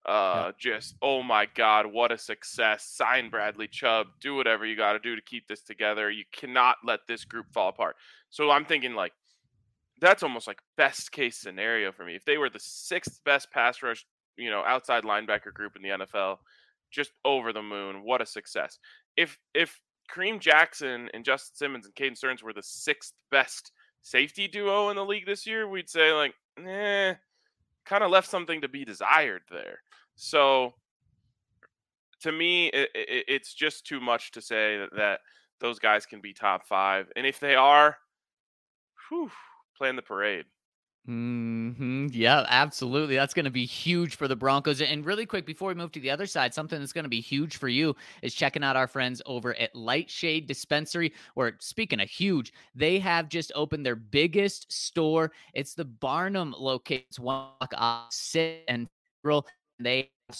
Uh, 0.03 0.45
yeah. 0.47 0.51
Just, 0.57 0.95
oh 1.01 1.21
my 1.21 1.47
God, 1.53 1.85
what 1.85 2.11
a 2.11 2.17
success. 2.17 2.89
Sign 2.95 3.29
Bradley 3.29 3.67
Chubb. 3.67 4.07
Do 4.19 4.35
whatever 4.35 4.65
you 4.65 4.75
got 4.75 4.93
to 4.93 4.99
do 4.99 5.15
to 5.15 5.21
keep 5.21 5.47
this 5.47 5.61
together. 5.61 6.09
You 6.09 6.23
cannot 6.33 6.77
let 6.83 7.01
this 7.07 7.23
group 7.23 7.45
fall 7.53 7.69
apart. 7.69 7.97
So 8.29 8.49
I'm 8.49 8.65
thinking, 8.65 8.95
like, 8.95 9.11
that's 9.99 10.23
almost 10.23 10.47
like 10.47 10.57
best 10.75 11.11
case 11.11 11.37
scenario 11.37 11.91
for 11.91 12.03
me. 12.03 12.15
If 12.15 12.25
they 12.25 12.39
were 12.39 12.49
the 12.49 12.59
sixth 12.59 13.19
best 13.25 13.51
pass 13.51 13.83
rush, 13.83 14.03
you 14.37 14.49
know, 14.49 14.63
outside 14.65 15.03
linebacker 15.03 15.53
group 15.53 15.75
in 15.75 15.83
the 15.83 16.05
NFL, 16.05 16.37
just 16.89 17.11
over 17.23 17.53
the 17.53 17.61
moon. 17.61 18.03
What 18.03 18.21
a 18.21 18.25
success. 18.25 18.79
If 19.15 19.37
if 19.53 19.79
Kareem 20.13 20.39
Jackson 20.39 21.09
and 21.13 21.23
Justin 21.23 21.55
Simmons 21.55 21.85
and 21.85 21.95
Caden 21.95 22.17
Sterns 22.17 22.43
were 22.43 22.53
the 22.53 22.63
sixth 22.63 23.13
best 23.29 23.71
safety 24.01 24.47
duo 24.47 24.89
in 24.89 24.95
the 24.95 25.05
league 25.05 25.25
this 25.25 25.45
year, 25.45 25.67
we'd 25.67 25.89
say 25.89 26.11
like, 26.11 26.33
eh, 26.65 27.13
kind 27.85 28.03
of 28.03 28.11
left 28.11 28.29
something 28.29 28.61
to 28.61 28.67
be 28.67 28.83
desired 28.85 29.41
there. 29.49 29.79
So 30.15 30.73
to 32.21 32.31
me, 32.31 32.67
it, 32.67 32.89
it, 32.93 33.25
it's 33.27 33.53
just 33.53 33.85
too 33.85 33.99
much 33.99 34.31
to 34.31 34.41
say 34.41 34.77
that, 34.77 34.89
that 34.95 35.19
those 35.59 35.79
guys 35.79 36.05
can 36.05 36.21
be 36.21 36.33
top 36.33 36.67
five, 36.67 37.11
and 37.15 37.25
if 37.25 37.39
they 37.39 37.55
are, 37.55 37.97
whew, 39.09 39.31
playing 39.77 39.95
the 39.95 40.01
parade. 40.01 40.45
Hmm. 41.07 42.07
Yeah, 42.11 42.45
absolutely. 42.47 43.15
That's 43.15 43.33
going 43.33 43.45
to 43.45 43.51
be 43.51 43.65
huge 43.65 44.15
for 44.15 44.27
the 44.27 44.35
Broncos. 44.35 44.81
And 44.81 45.03
really 45.03 45.25
quick, 45.25 45.47
before 45.47 45.69
we 45.69 45.73
move 45.73 45.91
to 45.93 45.99
the 45.99 46.11
other 46.11 46.27
side, 46.27 46.53
something 46.53 46.79
that's 46.79 46.93
going 46.93 47.05
to 47.05 47.09
be 47.09 47.19
huge 47.21 47.57
for 47.57 47.67
you 47.67 47.95
is 48.21 48.35
checking 48.35 48.63
out 48.63 48.75
our 48.75 48.87
friends 48.87 49.19
over 49.25 49.55
at 49.57 49.75
Lightshade 49.75 50.45
Dispensary. 50.45 51.11
Where 51.33 51.57
speaking 51.59 51.99
of 52.01 52.09
huge, 52.09 52.53
they 52.75 52.99
have 52.99 53.29
just 53.29 53.51
opened 53.55 53.83
their 53.83 53.95
biggest 53.95 54.71
store. 54.71 55.31
It's 55.55 55.73
the 55.73 55.85
Barnum 55.85 56.53
location. 56.57 57.05
It's 57.09 57.19
one 57.19 57.47
block 57.59 57.73
off 57.77 58.13
sit 58.13 58.63
and 58.67 58.87
roll. 59.23 59.47
They 59.79 60.11
have 60.29 60.37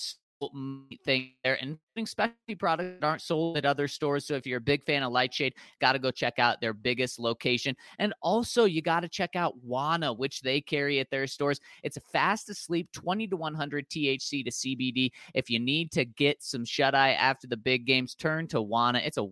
thing 1.06 1.32
there, 1.43 1.56
including 1.56 1.80
specialty 2.06 2.56
products 2.58 2.99
that 2.99 3.06
aren't 3.06 3.21
sold 3.21 3.58
at 3.58 3.65
other 3.65 3.88
stores. 3.88 4.25
So 4.25 4.36
if 4.36 4.47
you're 4.47 4.60
a 4.60 4.62
big 4.62 4.84
fan 4.84 5.04
of 5.04 5.12
Lightshade, 5.12 5.54
got 5.80 5.93
to 5.93 5.99
go 5.99 6.10
check 6.10 6.39
out 6.39 6.62
their 6.62 6.73
biggest 6.73 7.19
location. 7.19 7.75
And 7.99 8.13
also, 8.21 8.65
you 8.65 8.82
got 8.82 9.01
to 9.01 9.10
check 9.10 9.36
out 9.36 9.56
Wana, 9.67 10.17
which 10.17 10.41
they 10.41 10.62
carry 10.62 10.99
at 10.99 11.10
their 11.10 11.27
stores. 11.27 11.60
It's 11.84 11.97
a 11.97 12.01
fast 12.01 12.49
asleep, 12.49 12.89
20 12.93 13.27
to 13.27 13.36
100 13.36 13.89
THC 13.89 14.45
to 14.45 14.51
CBD. 14.51 15.12
If 15.34 15.49
you 15.49 15.60
need 15.60 15.91
to 15.91 16.06
get 16.06 16.41
some 16.41 16.63
shut 16.65 16.95
eye 16.95 17.13
after 17.13 17.47
the 17.47 17.58
big 17.58 17.86
games, 17.86 18.15
turn 18.15 18.47
to 18.47 18.58
Wana. 18.58 19.06
It's 19.06 19.17
a 19.17 19.23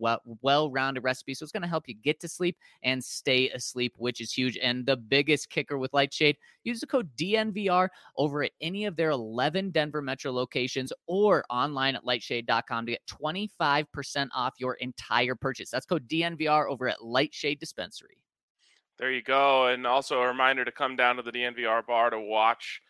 well 0.41 0.71
rounded 0.71 1.03
recipe. 1.03 1.33
So 1.33 1.43
it's 1.43 1.51
going 1.51 1.63
to 1.63 1.69
help 1.69 1.87
you 1.87 1.95
get 1.95 2.19
to 2.21 2.27
sleep 2.27 2.57
and 2.83 3.03
stay 3.03 3.49
asleep, 3.49 3.93
which 3.97 4.19
is 4.21 4.33
huge. 4.33 4.57
And 4.61 4.85
the 4.85 4.97
biggest 4.97 5.49
kicker 5.49 5.77
with 5.77 5.93
Lightshade, 5.93 6.37
use 6.63 6.81
the 6.81 6.87
code 6.87 7.09
DNVR 7.15 7.87
over 8.17 8.43
at 8.43 8.51
any 8.61 8.85
of 8.85 8.95
their 8.95 9.11
11 9.11 9.71
Denver 9.71 10.01
Metro 10.01 10.31
locations 10.31 10.91
or 11.07 11.43
online 11.49 11.95
at 11.95 12.05
lightshade.com 12.49 12.85
to 12.85 12.91
get 12.91 13.05
25% 13.07 14.27
off 14.35 14.53
your 14.57 14.75
entire 14.75 15.35
purchase. 15.35 15.69
That's 15.69 15.85
code 15.85 16.07
DNVR 16.07 16.69
over 16.69 16.87
at 16.87 17.03
Lightshade 17.03 17.59
Dispensary. 17.59 18.17
There 18.97 19.11
you 19.11 19.21
go. 19.21 19.67
And 19.67 19.87
also 19.87 20.21
a 20.21 20.27
reminder 20.27 20.65
to 20.65 20.71
come 20.71 20.95
down 20.95 21.15
to 21.17 21.21
the 21.21 21.31
DNVR 21.31 21.85
bar 21.85 22.09
to 22.09 22.19
watch 22.19 22.81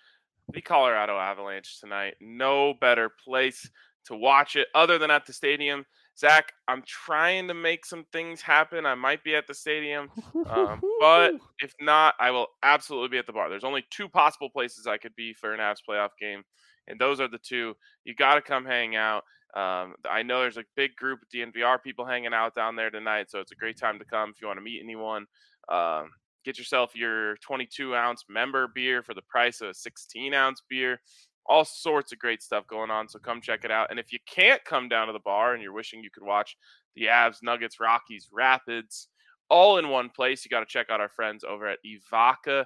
the 0.52 0.62
Colorado 0.62 1.18
Avalanche 1.18 1.80
tonight. 1.80 2.16
No 2.20 2.74
better 2.82 3.10
place 3.10 3.70
to 4.06 4.16
watch 4.16 4.56
it 4.56 4.68
other 4.74 4.98
than 4.98 5.12
at 5.12 5.26
the 5.28 5.34
stadium. 5.34 5.86
Zach, 6.18 6.52
I'm 6.68 6.84
trying 6.86 7.48
to 7.48 7.54
make 7.54 7.86
some 7.86 8.06
things 8.12 8.42
happen. 8.42 8.86
I 8.86 8.96
might 8.96 9.24
be 9.24 9.36
at 9.36 9.48
the 9.48 9.54
stadium, 9.54 10.10
um, 10.50 10.82
but 11.00 11.36
if 11.60 11.74
not, 11.80 12.16
I 12.20 12.32
will 12.32 12.48
absolutely 12.62 13.08
be 13.08 13.20
at 13.20 13.28
the 13.28 13.32
bar. 13.32 13.50
There's 13.50 13.64
only 13.64 13.86
two 13.90 14.10
possible 14.10 14.50
places 14.50 14.86
I 14.86 14.98
could 14.98 15.16
be 15.16 15.34
for 15.34 15.54
an 15.54 15.62
Avs 15.62 15.78
playoff 15.88 16.10
game 16.20 16.44
And 16.88 17.00
those 17.00 17.22
are 17.22 17.30
the 17.30 17.38
two. 17.38 17.74
You 18.04 18.16
got 18.16 18.36
to 18.36 18.42
come 18.42 18.66
hang 18.66 18.98
out. 18.98 19.24
Um, 19.56 19.96
I 20.10 20.22
know 20.24 20.42
there's 20.42 20.58
a 20.58 20.64
big 20.76 20.96
group 20.96 21.22
of 21.22 21.30
DNVR 21.30 21.82
people 21.82 22.06
hanging 22.06 22.34
out 22.34 22.54
down 22.54 22.76
there 22.76 22.92
tonight, 22.92 23.32
so 23.32 23.40
it's 23.40 23.52
a 23.52 23.56
great 23.56 23.78
time 23.78 23.98
to 24.00 24.06
come 24.06 24.30
if 24.30 24.42
you 24.42 24.48
want 24.48 24.58
to 24.58 24.64
meet 24.64 24.82
anyone. 24.84 25.26
Um, 25.70 26.12
get 26.46 26.58
yourself 26.58 26.96
your 26.96 27.38
22 27.38 27.96
ounce 27.96 28.26
member 28.30 28.68
beer 28.68 29.02
for 29.02 29.14
the 29.14 29.24
price 29.24 29.62
of 29.62 29.70
a 29.70 29.74
16 29.74 30.34
ounce 30.34 30.62
beer. 30.70 31.02
All 31.48 31.66
sorts 31.66 32.12
of 32.12 32.20
great 32.20 32.44
stuff 32.44 32.68
going 32.68 32.92
on, 32.92 33.10
so 33.10 33.18
come 33.18 33.42
check 33.42 33.66
it 33.66 33.72
out. 33.72 33.88
And 33.90 34.00
if 34.00 34.14
you 34.14 34.20
can't 34.28 34.64
come 34.66 34.88
down 34.88 35.08
to 35.08 35.14
the 35.14 35.20
bar 35.20 35.54
and 35.54 35.64
you're 35.64 35.74
wishing 35.74 36.04
you 36.04 36.12
could 36.14 36.26
watch 36.26 36.56
the 36.96 37.06
Avs, 37.06 37.38
Nuggets, 37.42 37.80
Rockies, 37.80 38.30
Rapids, 38.32 39.08
all 39.50 39.80
in 39.80 39.90
one 39.90 40.10
place, 40.10 40.46
you 40.46 40.50
got 40.50 40.60
to 40.60 40.66
check 40.68 40.92
out 40.92 41.02
our 41.02 41.10
friends 41.10 41.44
over 41.44 41.68
at 41.68 41.80
Evoca 41.84 42.66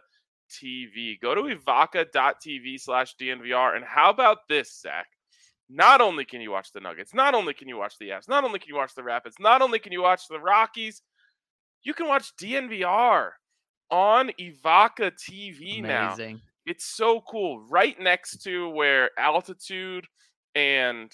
TV. 0.51 1.19
Go 1.21 1.33
to 1.33 1.43
evoca.tv 1.43 2.79
slash 2.79 3.15
DNVR. 3.15 3.77
And 3.77 3.85
how 3.85 4.09
about 4.09 4.39
this, 4.49 4.81
Zach? 4.81 5.07
Not 5.69 6.01
only 6.01 6.25
can 6.25 6.41
you 6.41 6.51
watch 6.51 6.71
the 6.73 6.79
Nuggets, 6.79 7.13
not 7.13 7.33
only 7.33 7.53
can 7.53 7.67
you 7.67 7.77
watch 7.77 7.97
the 7.97 8.09
Avs, 8.09 8.27
not 8.27 8.43
only 8.43 8.59
can 8.59 8.69
you 8.69 8.75
watch 8.75 8.95
the 8.95 9.03
Rapids, 9.03 9.37
not 9.39 9.61
only 9.61 9.79
can 9.79 9.91
you 9.91 10.01
watch 10.01 10.27
the 10.29 10.39
Rockies, 10.39 11.01
you 11.83 11.93
can 11.93 12.07
watch 12.07 12.35
DNVR 12.37 13.31
on 13.89 14.31
Evoca 14.39 15.11
TV 15.11 15.79
Amazing. 15.79 16.35
now. 16.35 16.41
It's 16.65 16.85
so 16.85 17.21
cool. 17.29 17.65
Right 17.69 17.99
next 17.99 18.41
to 18.43 18.69
where 18.69 19.11
Altitude 19.17 20.05
and 20.55 21.11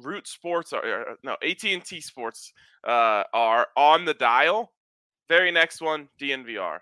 Root 0.00 0.26
Sports 0.26 0.72
are 0.72 1.10
uh, 1.10 1.14
no 1.22 1.36
AT&T 1.42 2.00
Sports 2.00 2.52
uh, 2.86 3.24
are 3.34 3.68
on 3.76 4.04
the 4.04 4.14
dial. 4.14 4.72
Very 5.28 5.50
next 5.50 5.80
one, 5.80 6.08
DNVR. 6.20 6.78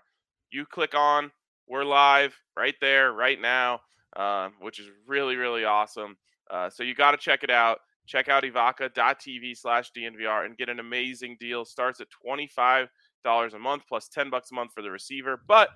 You 0.51 0.65
click 0.65 0.93
on, 0.95 1.31
we're 1.67 1.83
live 1.83 2.37
right 2.57 2.75
there, 2.81 3.11
right 3.13 3.39
now, 3.39 3.81
uh, 4.15 4.49
which 4.59 4.79
is 4.79 4.87
really 5.07 5.35
really 5.35 5.65
awesome. 5.65 6.17
Uh, 6.51 6.69
so 6.69 6.83
you 6.83 6.93
got 6.93 7.11
to 7.11 7.17
check 7.17 7.43
it 7.43 7.49
out. 7.49 7.79
Check 8.07 8.27
out 8.27 8.43
evoca.tv 8.43 9.57
slash 9.57 9.91
DNVR 9.95 10.45
and 10.45 10.57
get 10.57 10.69
an 10.69 10.79
amazing 10.79 11.37
deal. 11.39 11.63
Starts 11.63 12.01
at 12.01 12.07
$25 12.27 12.87
a 13.25 13.59
month 13.59 13.83
plus 13.87 14.09
10 14.09 14.29
bucks 14.29 14.51
a 14.51 14.55
month 14.55 14.73
for 14.73 14.81
the 14.81 14.91
receiver. 14.91 15.41
But 15.47 15.69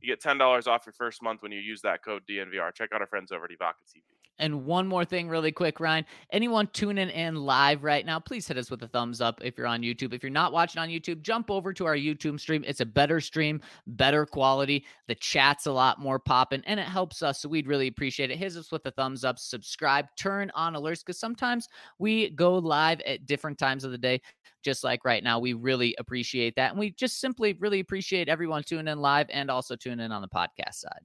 you 0.00 0.08
get 0.08 0.22
$10 0.22 0.66
off 0.66 0.86
your 0.86 0.94
first 0.94 1.22
month 1.22 1.42
when 1.42 1.52
you 1.52 1.60
use 1.60 1.82
that 1.82 2.04
code 2.04 2.22
DNVR. 2.28 2.74
Check 2.74 2.90
out 2.94 3.00
our 3.00 3.06
friends 3.06 3.30
over 3.30 3.44
at 3.44 3.50
Evoca 3.50 3.84
TV. 3.86 4.21
And 4.42 4.64
one 4.64 4.88
more 4.88 5.04
thing, 5.04 5.28
really 5.28 5.52
quick, 5.52 5.78
Ryan. 5.78 6.04
Anyone 6.32 6.66
tuning 6.72 7.08
in 7.10 7.36
live 7.36 7.84
right 7.84 8.04
now, 8.04 8.18
please 8.18 8.48
hit 8.48 8.58
us 8.58 8.72
with 8.72 8.82
a 8.82 8.88
thumbs 8.88 9.20
up 9.20 9.40
if 9.44 9.56
you're 9.56 9.68
on 9.68 9.82
YouTube. 9.82 10.12
If 10.12 10.20
you're 10.20 10.30
not 10.30 10.52
watching 10.52 10.82
on 10.82 10.88
YouTube, 10.88 11.22
jump 11.22 11.48
over 11.48 11.72
to 11.72 11.86
our 11.86 11.94
YouTube 11.94 12.40
stream. 12.40 12.64
It's 12.66 12.80
a 12.80 12.84
better 12.84 13.20
stream, 13.20 13.60
better 13.86 14.26
quality. 14.26 14.84
The 15.06 15.14
chat's 15.14 15.66
a 15.66 15.72
lot 15.72 16.00
more 16.00 16.18
popping, 16.18 16.60
and 16.66 16.80
it 16.80 16.86
helps 16.86 17.22
us. 17.22 17.40
So 17.40 17.48
we'd 17.48 17.68
really 17.68 17.86
appreciate 17.86 18.32
it. 18.32 18.36
Hit 18.36 18.56
us 18.56 18.72
with 18.72 18.84
a 18.84 18.90
thumbs 18.90 19.22
up, 19.22 19.38
subscribe, 19.38 20.06
turn 20.18 20.50
on 20.56 20.74
alerts 20.74 21.04
because 21.06 21.20
sometimes 21.20 21.68
we 22.00 22.30
go 22.30 22.58
live 22.58 23.00
at 23.02 23.26
different 23.26 23.58
times 23.58 23.84
of 23.84 23.92
the 23.92 23.98
day, 23.98 24.20
just 24.64 24.82
like 24.82 25.04
right 25.04 25.22
now. 25.22 25.38
We 25.38 25.52
really 25.52 25.94
appreciate 26.00 26.56
that. 26.56 26.72
And 26.72 26.80
we 26.80 26.90
just 26.90 27.20
simply 27.20 27.56
really 27.60 27.78
appreciate 27.78 28.28
everyone 28.28 28.64
tuning 28.64 28.88
in 28.88 28.98
live 28.98 29.28
and 29.30 29.52
also 29.52 29.76
tuning 29.76 30.04
in 30.04 30.10
on 30.10 30.20
the 30.20 30.28
podcast 30.28 30.74
side. 30.74 31.00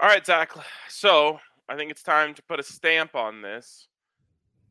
All 0.00 0.08
right, 0.08 0.24
Zach. 0.24 0.52
So 0.88 1.40
I 1.68 1.76
think 1.76 1.90
it's 1.90 2.02
time 2.02 2.34
to 2.34 2.42
put 2.42 2.60
a 2.60 2.62
stamp 2.62 3.14
on 3.14 3.42
this. 3.42 3.88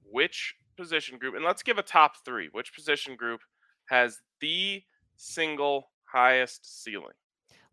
Which 0.10 0.56
position 0.78 1.18
group, 1.18 1.36
and 1.36 1.44
let's 1.44 1.64
give 1.64 1.78
a 1.78 1.84
top 1.84 2.24
three. 2.24 2.50
Which 2.52 2.74
position 2.74 3.16
group 3.16 3.42
has 3.90 4.20
the 4.40 4.82
single 5.18 5.90
highest 6.06 6.84
ceiling? 6.84 7.14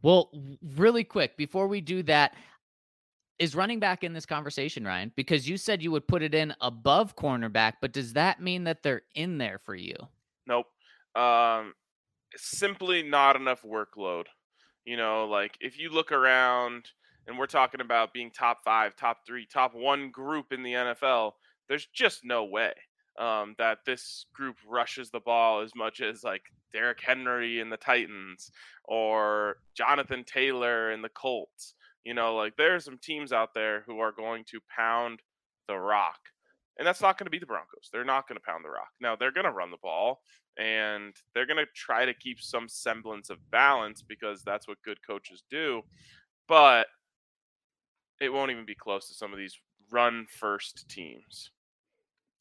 Well, 0.02 0.30
really 0.76 1.04
quick, 1.04 1.36
before 1.36 1.68
we 1.68 1.80
do 1.80 2.02
that, 2.04 2.34
is 3.38 3.54
running 3.54 3.80
back 3.80 4.04
in 4.04 4.12
this 4.12 4.26
conversation, 4.26 4.84
Ryan? 4.84 5.12
Because 5.16 5.48
you 5.48 5.56
said 5.56 5.82
you 5.82 5.90
would 5.90 6.06
put 6.06 6.22
it 6.22 6.34
in 6.34 6.54
above 6.60 7.16
cornerback, 7.16 7.74
but 7.80 7.92
does 7.92 8.12
that 8.12 8.40
mean 8.40 8.64
that 8.64 8.82
they're 8.82 9.02
in 9.14 9.38
there 9.38 9.58
for 9.58 9.74
you? 9.74 9.96
Nope. 10.46 10.66
Um, 11.14 11.74
simply 12.36 13.02
not 13.02 13.36
enough 13.36 13.62
workload. 13.62 14.26
You 14.84 14.96
know, 14.96 15.26
like 15.26 15.56
if 15.60 15.78
you 15.78 15.90
look 15.90 16.12
around 16.12 16.90
and 17.26 17.38
we're 17.38 17.46
talking 17.46 17.80
about 17.80 18.12
being 18.12 18.30
top 18.30 18.58
five, 18.64 18.96
top 18.96 19.18
three, 19.26 19.46
top 19.46 19.74
one 19.74 20.10
group 20.10 20.52
in 20.52 20.62
the 20.62 20.72
NFL, 20.72 21.32
there's 21.68 21.86
just 21.94 22.24
no 22.24 22.44
way 22.44 22.72
um, 23.18 23.54
that 23.58 23.78
this 23.86 24.26
group 24.34 24.56
rushes 24.68 25.10
the 25.10 25.20
ball 25.20 25.60
as 25.60 25.74
much 25.74 26.00
as 26.00 26.24
like 26.24 26.42
Derrick 26.72 27.00
Henry 27.00 27.60
and 27.60 27.70
the 27.70 27.76
Titans 27.76 28.50
or 28.84 29.56
Jonathan 29.74 30.24
Taylor 30.24 30.90
and 30.90 31.02
the 31.02 31.10
Colts. 31.10 31.74
You 32.04 32.14
know, 32.14 32.36
like 32.36 32.56
there 32.56 32.74
are 32.74 32.80
some 32.80 32.98
teams 32.98 33.32
out 33.32 33.54
there 33.54 33.82
who 33.86 34.00
are 34.00 34.12
going 34.12 34.44
to 34.50 34.60
pound 34.74 35.20
the 35.68 35.78
rock. 35.78 36.18
And 36.76 36.86
that's 36.86 37.00
not 37.00 37.16
going 37.16 37.26
to 37.26 37.30
be 37.30 37.38
the 37.38 37.46
Broncos. 37.46 37.88
They're 37.92 38.04
not 38.04 38.28
going 38.28 38.36
to 38.36 38.44
pound 38.44 38.64
the 38.64 38.70
rock. 38.70 38.90
Now, 39.00 39.14
they're 39.14 39.30
going 39.30 39.46
to 39.46 39.52
run 39.52 39.70
the 39.70 39.76
ball 39.80 40.20
and 40.58 41.14
they're 41.32 41.46
going 41.46 41.64
to 41.64 41.70
try 41.74 42.04
to 42.04 42.12
keep 42.12 42.40
some 42.40 42.68
semblance 42.68 43.30
of 43.30 43.38
balance 43.50 44.02
because 44.02 44.42
that's 44.42 44.66
what 44.66 44.82
good 44.84 44.98
coaches 45.06 45.44
do. 45.48 45.82
But 46.48 46.88
it 48.20 48.32
won't 48.32 48.50
even 48.50 48.64
be 48.64 48.74
close 48.74 49.08
to 49.08 49.14
some 49.14 49.32
of 49.32 49.38
these 49.38 49.58
run 49.90 50.26
first 50.28 50.88
teams. 50.88 51.50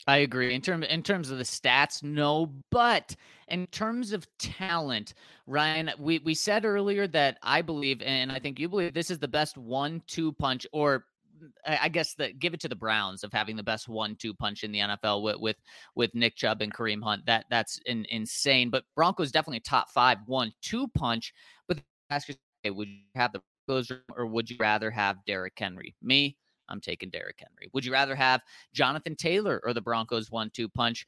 I 0.05 0.17
agree. 0.17 0.53
In 0.53 0.62
terms 0.62 0.86
in 0.89 1.01
terms 1.01 1.31
of 1.31 1.38
the 1.38 1.43
stats, 1.45 2.03
no, 2.03 2.53
but 2.71 3.15
in 3.47 3.67
terms 3.67 4.12
of 4.12 4.27
talent, 4.38 5.13
Ryan, 5.47 5.91
we, 5.97 6.19
we 6.19 6.33
said 6.33 6.65
earlier 6.65 7.07
that 7.07 7.38
I 7.41 7.62
believe, 7.62 8.01
and 8.01 8.31
I 8.31 8.39
think 8.39 8.59
you 8.59 8.67
believe 8.67 8.93
this 8.93 9.09
is 9.09 9.19
the 9.19 9.29
best 9.29 9.57
one-two 9.57 10.33
punch, 10.33 10.67
or 10.73 11.05
mm, 11.41 11.49
I 11.65 11.88
guess 11.88 12.15
that 12.15 12.39
give 12.39 12.53
it 12.53 12.59
to 12.62 12.67
the 12.67 12.75
Browns 12.75 13.23
of 13.23 13.31
having 13.31 13.55
the 13.55 13.63
best 13.63 13.88
one-two 13.88 14.33
punch 14.33 14.65
in 14.65 14.73
the 14.73 14.79
NFL 14.79 15.23
with 15.23 15.38
with, 15.38 15.55
with 15.95 16.13
Nick 16.13 16.36
Chubb 16.36 16.62
and 16.62 16.73
Kareem 16.73 17.01
Hunt. 17.01 17.25
That 17.25 17.45
that's 17.49 17.79
in, 17.86 18.05
insane. 18.09 18.69
But 18.69 18.83
Broncos 18.97 19.31
definitely 19.31 19.62
top 19.62 19.89
five 19.89 20.17
one-two 20.25 20.89
punch. 20.89 21.33
But 21.69 21.79
ask 22.09 22.27
yourself, 22.27 22.77
would 22.77 22.89
you 22.89 22.97
have 23.15 23.31
the 23.31 23.41
or 23.67 24.26
would 24.26 24.49
you 24.49 24.58
rather 24.60 24.91
have 24.91 25.17
Derrick 25.26 25.54
Henry? 25.58 25.95
Me, 26.02 26.38
I'm 26.69 26.82
taking 26.82 27.10
Derrick 27.10 27.39
Henry. 27.39 27.69
Would 27.73 27.86
you 27.86 27.91
rather 27.91 28.15
have 28.15 28.41
Jonathan 28.73 29.15
Taylor 29.15 29.62
or 29.63 29.73
the 29.73 29.82
Broncos 29.82 30.32
one 30.32 30.49
two 30.49 30.69
punch? 30.69 31.06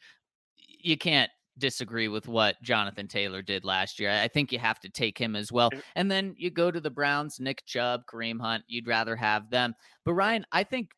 You 0.57 0.97
can't 0.97 1.31
disagree 1.57 2.07
with 2.07 2.27
what 2.27 2.61
Jonathan 2.61 3.07
Taylor 3.07 3.41
did 3.41 3.63
last 3.63 3.99
year. 3.99 4.11
I 4.11 4.27
think 4.27 4.51
you 4.51 4.59
have 4.59 4.79
to 4.81 4.89
take 4.89 5.17
him 5.17 5.35
as 5.35 5.51
well. 5.51 5.69
And 5.95 6.11
then 6.11 6.35
you 6.37 6.49
go 6.49 6.69
to 6.69 6.81
the 6.81 6.89
Browns, 6.89 7.39
Nick 7.39 7.65
Chubb, 7.65 8.05
Kareem 8.07 8.39
Hunt. 8.41 8.63
You'd 8.67 8.87
rather 8.87 9.15
have 9.15 9.49
them. 9.49 9.73
But 10.03 10.13
Ryan, 10.13 10.45
I 10.51 10.63
think 10.63 10.89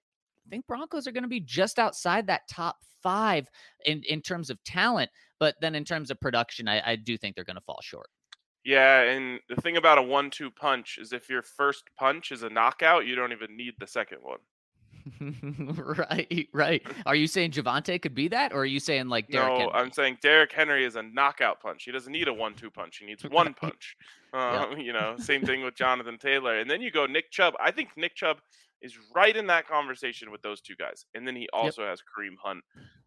I 0.45 0.49
think 0.49 0.65
Broncos 0.65 1.07
are 1.07 1.11
going 1.11 1.23
to 1.23 1.29
be 1.29 1.41
just 1.41 1.77
outside 1.77 2.27
that 2.27 2.47
top 2.49 2.77
five 3.03 3.49
in, 3.85 4.01
in 4.07 4.21
terms 4.21 4.49
of 4.49 4.63
talent. 4.63 5.11
But 5.39 5.55
then 5.61 5.75
in 5.75 5.83
terms 5.83 6.09
of 6.09 6.19
production, 6.19 6.67
I, 6.67 6.91
I 6.91 6.95
do 6.95 7.17
think 7.17 7.35
they're 7.35 7.43
going 7.43 7.57
to 7.57 7.61
fall 7.61 7.79
short. 7.81 8.07
Yeah, 8.67 8.99
and 9.03 9.39
the 9.47 9.55
thing 9.55 9.77
about 9.77 9.97
a 9.97 10.01
one-two 10.01 10.51
punch 10.51 10.97
is 11.01 11.13
if 11.13 11.29
your 11.29 11.41
first 11.41 11.85
punch 11.97 12.33
is 12.33 12.43
a 12.43 12.49
knockout, 12.49 13.05
you 13.05 13.15
don't 13.15 13.31
even 13.31 13.55
need 13.55 13.75
the 13.79 13.87
second 13.87 14.17
one. 14.21 14.39
right, 15.97 16.49
right. 16.51 16.83
Are 17.05 17.15
you 17.15 17.27
saying 17.27 17.51
Javonte 17.51 18.01
could 18.01 18.13
be 18.13 18.27
that, 18.27 18.51
or 18.51 18.63
are 18.63 18.65
you 18.65 18.81
saying 18.81 19.07
like 19.07 19.29
Derrick 19.29 19.53
No, 19.53 19.57
Henry? 19.59 19.71
I'm 19.73 19.91
saying 19.93 20.17
Derrick 20.21 20.51
Henry 20.51 20.83
is 20.83 20.97
a 20.97 21.01
knockout 21.01 21.61
punch. 21.61 21.83
He 21.85 21.93
doesn't 21.93 22.11
need 22.11 22.27
a 22.27 22.33
one-two 22.33 22.69
punch. 22.69 22.97
He 22.97 23.05
needs 23.05 23.23
one 23.23 23.53
punch. 23.53 23.95
Um, 24.33 24.77
You 24.77 24.91
know, 24.91 25.15
same 25.17 25.45
thing 25.45 25.63
with 25.63 25.75
Jonathan 25.75 26.17
Taylor, 26.17 26.59
and 26.59 26.69
then 26.69 26.81
you 26.81 26.91
go 26.91 27.05
Nick 27.05 27.31
Chubb. 27.31 27.53
I 27.63 27.71
think 27.71 27.91
Nick 27.95 28.13
Chubb 28.13 28.39
is 28.81 28.97
right 29.15 29.35
in 29.35 29.47
that 29.47 29.65
conversation 29.65 30.29
with 30.29 30.41
those 30.41 30.59
two 30.59 30.75
guys, 30.75 31.05
and 31.15 31.25
then 31.25 31.37
he 31.37 31.47
also 31.53 31.83
yep. 31.83 31.91
has 31.91 32.01
Kareem 32.01 32.35
Hunt 32.43 32.61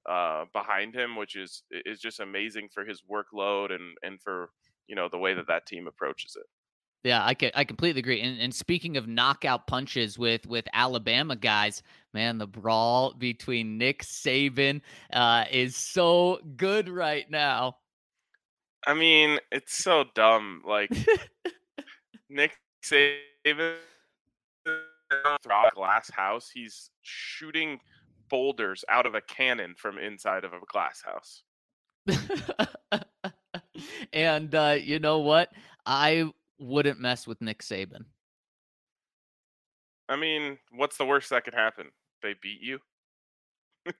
uh, 0.08 0.46
behind 0.54 0.94
him, 0.94 1.16
which 1.16 1.36
is 1.36 1.62
is 1.70 2.00
just 2.00 2.20
amazing 2.20 2.70
for 2.72 2.86
his 2.86 3.02
workload 3.02 3.70
and 3.70 3.98
and 4.02 4.18
for 4.22 4.48
you 4.90 4.96
know 4.96 5.08
the 5.08 5.16
way 5.16 5.32
that 5.32 5.46
that 5.46 5.66
team 5.66 5.86
approaches 5.86 6.36
it. 6.36 6.46
Yeah, 7.04 7.24
I 7.24 7.32
can, 7.32 7.50
I 7.54 7.64
completely 7.64 8.00
agree. 8.00 8.20
And, 8.20 8.38
and 8.40 8.54
speaking 8.54 8.98
of 8.98 9.08
knockout 9.08 9.66
punches 9.66 10.18
with 10.18 10.46
with 10.46 10.66
Alabama 10.74 11.36
guys, 11.36 11.82
man, 12.12 12.36
the 12.36 12.46
brawl 12.46 13.14
between 13.14 13.78
Nick 13.78 14.02
Saban 14.02 14.82
uh, 15.12 15.44
is 15.50 15.76
so 15.76 16.40
good 16.56 16.88
right 16.90 17.30
now. 17.30 17.76
I 18.86 18.94
mean, 18.94 19.38
it's 19.52 19.78
so 19.82 20.04
dumb. 20.14 20.62
Like 20.66 20.90
Nick 22.28 22.58
Saban 22.84 23.14
through 24.66 25.52
a 25.52 25.70
glass 25.74 26.10
house. 26.10 26.50
He's 26.52 26.90
shooting 27.02 27.78
boulders 28.28 28.84
out 28.88 29.06
of 29.06 29.14
a 29.14 29.20
cannon 29.20 29.74
from 29.76 29.98
inside 29.98 30.44
of 30.44 30.52
a 30.52 30.60
glass 30.66 31.02
house. 31.02 31.42
and 34.12 34.54
uh, 34.54 34.76
you 34.80 34.98
know 34.98 35.18
what? 35.18 35.50
I 35.86 36.30
wouldn't 36.58 37.00
mess 37.00 37.26
with 37.26 37.40
Nick 37.40 37.62
Saban. 37.62 38.04
I 40.08 40.16
mean, 40.16 40.58
what's 40.72 40.96
the 40.96 41.04
worst 41.04 41.30
that 41.30 41.44
could 41.44 41.54
happen? 41.54 41.86
They 42.22 42.34
beat 42.42 42.60
you. 42.60 42.78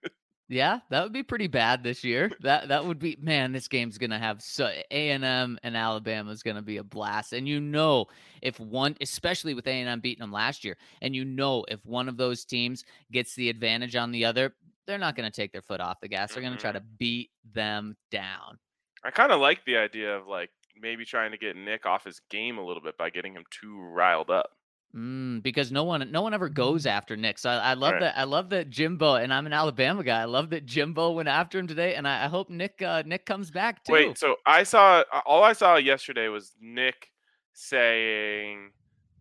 Yeah, 0.51 0.81
that 0.91 1.05
would 1.05 1.13
be 1.13 1.23
pretty 1.23 1.47
bad 1.47 1.85
this 1.85 2.03
year. 2.03 2.29
That 2.41 2.67
that 2.69 2.85
would 2.85 2.99
be 2.99 3.17
man. 3.23 3.53
This 3.53 3.69
game's 3.69 3.99
gonna 3.99 4.19
have 4.19 4.43
so 4.43 4.69
A 4.91 5.11
and 5.11 5.25
M 5.25 5.57
and 5.63 5.77
Alabama 5.77 6.33
is 6.33 6.43
gonna 6.43 6.61
be 6.61 6.79
a 6.79 6.83
blast. 6.83 7.33
And 7.33 7.47
you 7.47 7.61
know, 7.61 8.07
if 8.43 8.59
one, 8.59 8.97
especially 9.01 9.55
with 9.55 9.69
A 9.69 9.71
and 9.71 9.89
M 9.89 10.01
beating 10.01 10.23
them 10.23 10.33
last 10.33 10.65
year, 10.65 10.77
and 11.03 11.15
you 11.15 11.25
know, 11.25 11.65
if 11.69 11.87
one 11.87 12.09
of 12.09 12.17
those 12.17 12.45
teams 12.45 12.85
gets 13.13 13.37
the 13.37 13.49
advantage 13.49 13.95
on 13.95 14.11
the 14.11 14.25
other, 14.25 14.53
they're 14.89 14.99
not 14.99 15.15
gonna 15.15 15.31
take 15.31 15.53
their 15.53 15.63
foot 15.63 15.81
off 15.81 16.01
the 16.01 16.09
gas. 16.09 16.35
They're 16.35 16.43
gonna 16.43 16.57
try 16.57 16.73
to 16.73 16.83
beat 16.99 17.31
them 17.55 17.97
down. 18.11 18.59
I 19.05 19.11
kind 19.11 19.33
of 19.33 19.41
like 19.41 19.65
the 19.65 19.77
idea 19.77 20.17
of 20.17 20.27
like 20.27 20.51
maybe 20.81 21.05
trying 21.05 21.33
to 21.33 21.39
get 21.39 21.57
Nick 21.57 21.87
off 21.87 22.05
his 22.05 22.21
game 22.31 22.59
a 22.59 22.65
little 22.65 22.83
bit 22.83 22.97
by 22.97 23.11
getting 23.11 23.35
him 23.35 23.45
too 23.51 23.79
riled 23.81 24.31
up. 24.31 24.51
Mm, 24.97 25.41
because 25.43 25.71
no 25.71 25.85
one, 25.85 26.11
no 26.11 26.21
one 26.23 26.35
ever 26.35 26.49
goes 26.49 26.83
Mm-hmm. 26.83 26.97
after 26.97 27.17
Nick. 27.17 27.39
So 27.39 27.49
I, 27.49 27.57
I 27.71 27.75
love 27.75 27.93
Right. 27.93 28.01
that. 28.01 28.19
I 28.19 28.25
love 28.25 28.51
that 28.51 28.71
Jimbo, 28.71 29.15
and 29.15 29.33
I'm 29.33 29.47
an 29.47 29.53
Alabama 29.53 30.03
guy. 30.03 30.21
I 30.21 30.25
love 30.25 30.51
that 30.51 30.67
Jimbo 30.67 31.13
went 31.13 31.29
after 31.29 31.59
him 31.61 31.69
today, 31.69 31.95
and 31.95 32.09
I, 32.09 32.25
I 32.25 32.29
hope 32.29 32.51
Nick, 32.51 32.83
uh, 32.83 33.05
Nick 33.07 33.25
comes 33.25 33.53
back 33.53 33.85
too. 33.85 33.93
Wait, 33.93 34.19
so 34.19 34.37
I 34.47 34.65
saw 34.65 35.05
all 35.27 35.45
I 35.45 35.53
saw 35.53 35.77
yesterday 35.77 36.27
was 36.29 36.55
Nick 36.61 37.13
saying 37.53 38.71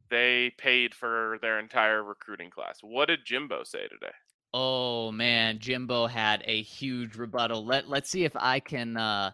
they 0.10 0.52
paid 0.58 0.96
for 0.96 1.38
their 1.42 1.60
entire 1.60 2.04
recruiting 2.04 2.50
class. 2.50 2.80
What 2.82 3.08
did 3.10 3.20
Jimbo 3.26 3.64
say 3.64 3.88
today? 3.88 4.14
Oh 4.54 5.12
man, 5.12 5.60
Jimbo 5.60 6.08
had 6.08 6.42
a 6.48 6.62
huge 6.64 7.16
rebuttal. 7.16 7.64
Let 7.64 7.88
Let's 7.88 8.10
see 8.10 8.24
if 8.26 8.36
I 8.36 8.60
can. 8.60 8.98
Uh, 8.98 9.32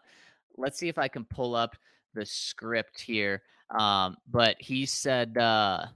let's 0.57 0.77
see 0.77 0.89
if 0.89 0.97
I 0.97 1.07
can 1.07 1.25
pull 1.25 1.55
up 1.55 1.75
the 2.13 2.25
script 2.25 2.99
here. 2.99 3.41
Um, 3.79 4.17
but 4.29 4.55
he 4.59 4.85
said. 4.85 5.37
Uh, 5.37 5.87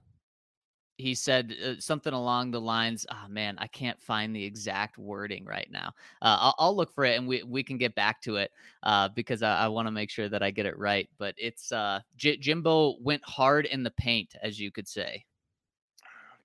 he 1.00 1.16
said 1.16 1.56
uh, 1.66 1.80
something 1.80 2.12
along 2.12 2.52
the 2.52 2.60
lines 2.60 3.06
oh 3.10 3.26
man 3.30 3.56
i 3.58 3.68
can't 3.68 4.02
find 4.02 4.36
the 4.36 4.44
exact 4.44 4.98
wording 4.98 5.46
right 5.46 5.70
now 5.72 5.94
uh, 6.22 6.38
I'll, 6.42 6.56
I'll 6.60 6.76
look 6.76 6.94
for 6.94 7.06
it 7.06 7.18
and 7.18 7.26
we, 7.26 7.42
we 7.44 7.64
can 7.64 7.78
get 7.78 7.96
back 7.96 8.22
to 8.24 8.36
it 8.36 8.52
uh, 8.84 9.08
because 9.16 9.42
i, 9.42 9.60
I 9.60 9.68
want 9.70 9.88
to 9.88 9.94
make 9.94 10.10
sure 10.10 10.28
that 10.28 10.44
i 10.44 10.52
get 10.52 10.66
it 10.66 10.78
right 10.78 11.10
but 11.18 11.34
it's 11.38 11.72
uh, 11.72 12.02
J- 12.18 12.36
jimbo 12.36 12.98
went 13.00 13.24
hard 13.24 13.66
in 13.66 13.82
the 13.82 13.92
paint 13.92 14.36
as 14.44 14.60
you 14.60 14.72
could 14.72 14.90
say 14.90 15.26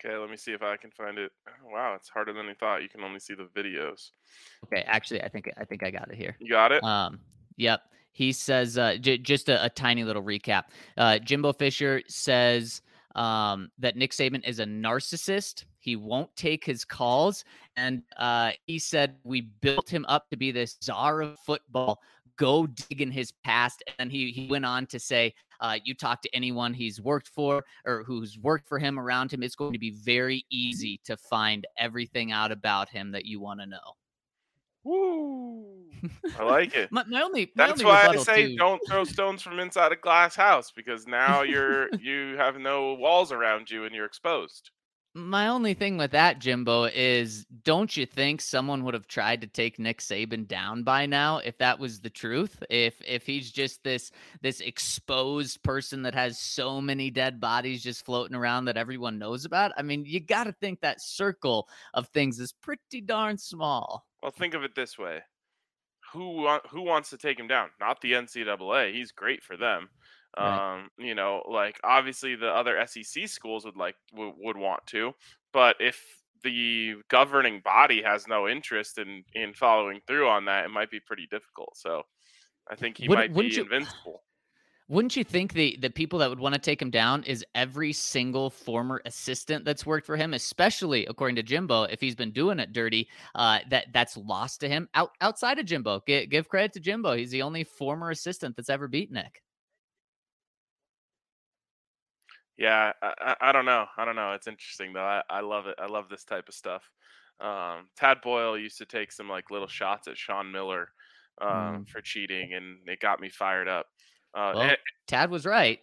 Okay, 0.04 0.16
let 0.16 0.28
me 0.28 0.36
see 0.36 0.52
if 0.52 0.62
I 0.62 0.76
can 0.76 0.90
find 0.90 1.16
it. 1.16 1.32
Oh, 1.48 1.68
wow, 1.72 1.94
it's 1.94 2.10
harder 2.10 2.34
than 2.34 2.46
I 2.46 2.52
thought. 2.54 2.82
You 2.82 2.90
can 2.90 3.02
only 3.02 3.20
see 3.20 3.34
the 3.34 3.44
videos. 3.44 4.10
okay 4.64 4.82
actually 4.86 5.22
i 5.22 5.28
think 5.28 5.50
i 5.56 5.64
think 5.64 5.82
i 5.82 5.90
got 5.90 6.10
it 6.10 6.16
here 6.16 6.36
You 6.40 6.50
got 6.50 6.72
it? 6.72 6.84
Um, 6.84 7.20
yep. 7.56 7.80
He 8.14 8.32
says 8.32 8.78
uh, 8.78 8.96
j- 9.00 9.18
just 9.18 9.48
a, 9.48 9.64
a 9.64 9.68
tiny 9.68 10.04
little 10.04 10.22
recap. 10.22 10.64
Uh, 10.96 11.18
Jimbo 11.18 11.52
Fisher 11.52 12.00
says 12.06 12.80
um, 13.16 13.70
that 13.78 13.96
Nick 13.96 14.12
Saban 14.12 14.46
is 14.48 14.60
a 14.60 14.64
narcissist. 14.64 15.64
He 15.80 15.96
won't 15.96 16.34
take 16.36 16.64
his 16.64 16.84
calls, 16.84 17.44
and 17.76 18.02
uh, 18.16 18.52
he 18.66 18.78
said 18.78 19.16
we 19.24 19.42
built 19.42 19.88
him 19.90 20.06
up 20.08 20.30
to 20.30 20.36
be 20.36 20.52
this 20.52 20.78
czar 20.82 21.22
of 21.22 21.38
football. 21.40 22.00
Go 22.36 22.68
dig 22.68 23.02
in 23.02 23.10
his 23.10 23.32
past, 23.44 23.82
and 23.98 24.10
he 24.10 24.30
he 24.30 24.46
went 24.46 24.64
on 24.64 24.86
to 24.86 25.00
say, 25.00 25.34
uh, 25.60 25.78
"You 25.84 25.94
talk 25.94 26.22
to 26.22 26.34
anyone 26.34 26.72
he's 26.72 27.00
worked 27.00 27.28
for 27.28 27.64
or 27.84 28.04
who's 28.04 28.38
worked 28.38 28.68
for 28.68 28.78
him 28.78 28.98
around 28.98 29.32
him. 29.32 29.42
It's 29.42 29.56
going 29.56 29.72
to 29.72 29.78
be 29.78 29.90
very 29.90 30.46
easy 30.50 31.00
to 31.04 31.16
find 31.16 31.66
everything 31.76 32.30
out 32.30 32.52
about 32.52 32.88
him 32.88 33.10
that 33.10 33.26
you 33.26 33.40
want 33.40 33.58
to 33.58 33.66
know." 33.66 33.96
Woo! 34.84 35.64
I 36.38 36.44
like 36.44 36.74
it. 36.74 36.92
My, 36.92 37.04
my 37.04 37.22
only 37.22 37.50
my 37.54 37.66
That's 37.66 37.80
only 37.80 37.84
why 37.86 38.06
I 38.08 38.16
say 38.16 38.48
too- 38.48 38.56
don't 38.56 38.80
throw 38.88 39.04
stones 39.04 39.42
from 39.42 39.58
inside 39.58 39.92
a 39.92 39.96
glass 39.96 40.36
house 40.36 40.70
because 40.70 41.06
now 41.06 41.42
you're 41.42 41.88
you 41.98 42.36
have 42.36 42.58
no 42.58 42.94
walls 42.94 43.32
around 43.32 43.70
you 43.70 43.84
and 43.84 43.94
you're 43.94 44.06
exposed. 44.06 44.70
My 45.16 45.46
only 45.46 45.74
thing 45.74 45.96
with 45.96 46.10
that, 46.10 46.40
Jimbo, 46.40 46.86
is 46.92 47.46
don't 47.62 47.96
you 47.96 48.04
think 48.04 48.40
someone 48.40 48.82
would 48.82 48.94
have 48.94 49.06
tried 49.06 49.42
to 49.42 49.46
take 49.46 49.78
Nick 49.78 50.00
Saban 50.00 50.48
down 50.48 50.82
by 50.82 51.06
now 51.06 51.38
if 51.38 51.56
that 51.58 51.78
was 51.78 52.00
the 52.00 52.10
truth? 52.10 52.60
If 52.68 53.00
if 53.06 53.24
he's 53.24 53.52
just 53.52 53.84
this 53.84 54.10
this 54.42 54.58
exposed 54.58 55.62
person 55.62 56.02
that 56.02 56.14
has 56.14 56.40
so 56.40 56.80
many 56.80 57.10
dead 57.12 57.40
bodies 57.40 57.84
just 57.84 58.04
floating 58.04 58.34
around 58.34 58.64
that 58.64 58.76
everyone 58.76 59.20
knows 59.20 59.44
about? 59.44 59.70
I 59.76 59.82
mean, 59.82 60.04
you 60.04 60.18
got 60.18 60.44
to 60.44 60.52
think 60.52 60.80
that 60.80 61.00
circle 61.00 61.68
of 61.94 62.08
things 62.08 62.40
is 62.40 62.52
pretty 62.52 63.00
darn 63.00 63.38
small. 63.38 64.04
Well, 64.24 64.32
think 64.32 64.54
of 64.54 64.64
it 64.64 64.74
this 64.74 64.96
way: 64.98 65.20
who 66.14 66.48
who 66.70 66.80
wants 66.80 67.10
to 67.10 67.18
take 67.18 67.38
him 67.38 67.46
down? 67.46 67.68
Not 67.78 68.00
the 68.00 68.12
NCAA. 68.12 68.94
He's 68.94 69.12
great 69.12 69.42
for 69.42 69.58
them. 69.58 69.90
Right. 70.38 70.76
Um, 70.76 70.88
you 70.98 71.14
know, 71.14 71.42
like 71.46 71.78
obviously 71.84 72.34
the 72.34 72.48
other 72.48 72.82
SEC 72.86 73.28
schools 73.28 73.66
would 73.66 73.76
like 73.76 73.96
w- 74.12 74.32
would 74.38 74.56
want 74.56 74.80
to, 74.88 75.12
but 75.52 75.76
if 75.78 76.02
the 76.42 76.94
governing 77.10 77.60
body 77.62 78.02
has 78.02 78.26
no 78.26 78.48
interest 78.48 78.96
in 78.96 79.24
in 79.34 79.52
following 79.52 80.00
through 80.06 80.26
on 80.26 80.46
that, 80.46 80.64
it 80.64 80.70
might 80.70 80.90
be 80.90 81.00
pretty 81.00 81.26
difficult. 81.30 81.76
So, 81.76 82.02
I 82.70 82.76
think 82.76 82.96
he 82.96 83.08
Would- 83.08 83.18
might 83.18 83.34
be 83.34 83.48
you- 83.48 83.62
invincible. 83.62 84.24
Wouldn't 84.88 85.16
you 85.16 85.24
think 85.24 85.54
the 85.54 85.78
the 85.80 85.88
people 85.88 86.18
that 86.18 86.28
would 86.28 86.38
want 86.38 86.54
to 86.54 86.60
take 86.60 86.80
him 86.80 86.90
down 86.90 87.24
is 87.24 87.42
every 87.54 87.92
single 87.94 88.50
former 88.50 89.00
assistant 89.06 89.64
that's 89.64 89.86
worked 89.86 90.04
for 90.06 90.16
him, 90.16 90.34
especially 90.34 91.06
according 91.06 91.36
to 91.36 91.42
Jimbo, 91.42 91.84
if 91.84 92.02
he's 92.02 92.14
been 92.14 92.32
doing 92.32 92.58
it 92.58 92.72
dirty, 92.72 93.08
uh, 93.34 93.60
that 93.70 93.86
that's 93.94 94.14
lost 94.18 94.60
to 94.60 94.68
him 94.68 94.88
out 94.92 95.12
outside 95.22 95.58
of 95.58 95.64
Jimbo. 95.64 96.02
Give, 96.06 96.28
give 96.28 96.48
credit 96.50 96.74
to 96.74 96.80
Jimbo; 96.80 97.14
he's 97.16 97.30
the 97.30 97.40
only 97.40 97.64
former 97.64 98.10
assistant 98.10 98.56
that's 98.56 98.68
ever 98.68 98.86
beat 98.86 99.10
Nick. 99.10 99.42
Yeah, 102.58 102.92
I, 103.02 103.14
I, 103.18 103.36
I 103.48 103.52
don't 103.52 103.64
know. 103.64 103.86
I 103.96 104.04
don't 104.04 104.16
know. 104.16 104.32
It's 104.32 104.46
interesting 104.46 104.92
though. 104.92 105.00
I, 105.00 105.22
I 105.30 105.40
love 105.40 105.66
it. 105.66 105.76
I 105.78 105.86
love 105.86 106.10
this 106.10 106.24
type 106.24 106.48
of 106.48 106.54
stuff. 106.54 106.82
Um, 107.40 107.88
Tad 107.96 108.18
Boyle 108.22 108.58
used 108.58 108.78
to 108.78 108.86
take 108.86 109.12
some 109.12 109.30
like 109.30 109.50
little 109.50 109.66
shots 109.66 110.08
at 110.08 110.18
Sean 110.18 110.52
Miller 110.52 110.88
um, 111.40 111.84
for 111.86 112.00
cheating, 112.02 112.52
and 112.52 112.78
it 112.86 113.00
got 113.00 113.20
me 113.20 113.30
fired 113.30 113.66
up. 113.66 113.86
Uh, 114.34 114.52
Well- 114.54 114.62
and, 114.62 114.76
Tad 115.06 115.30
was 115.30 115.44
right. 115.46 115.80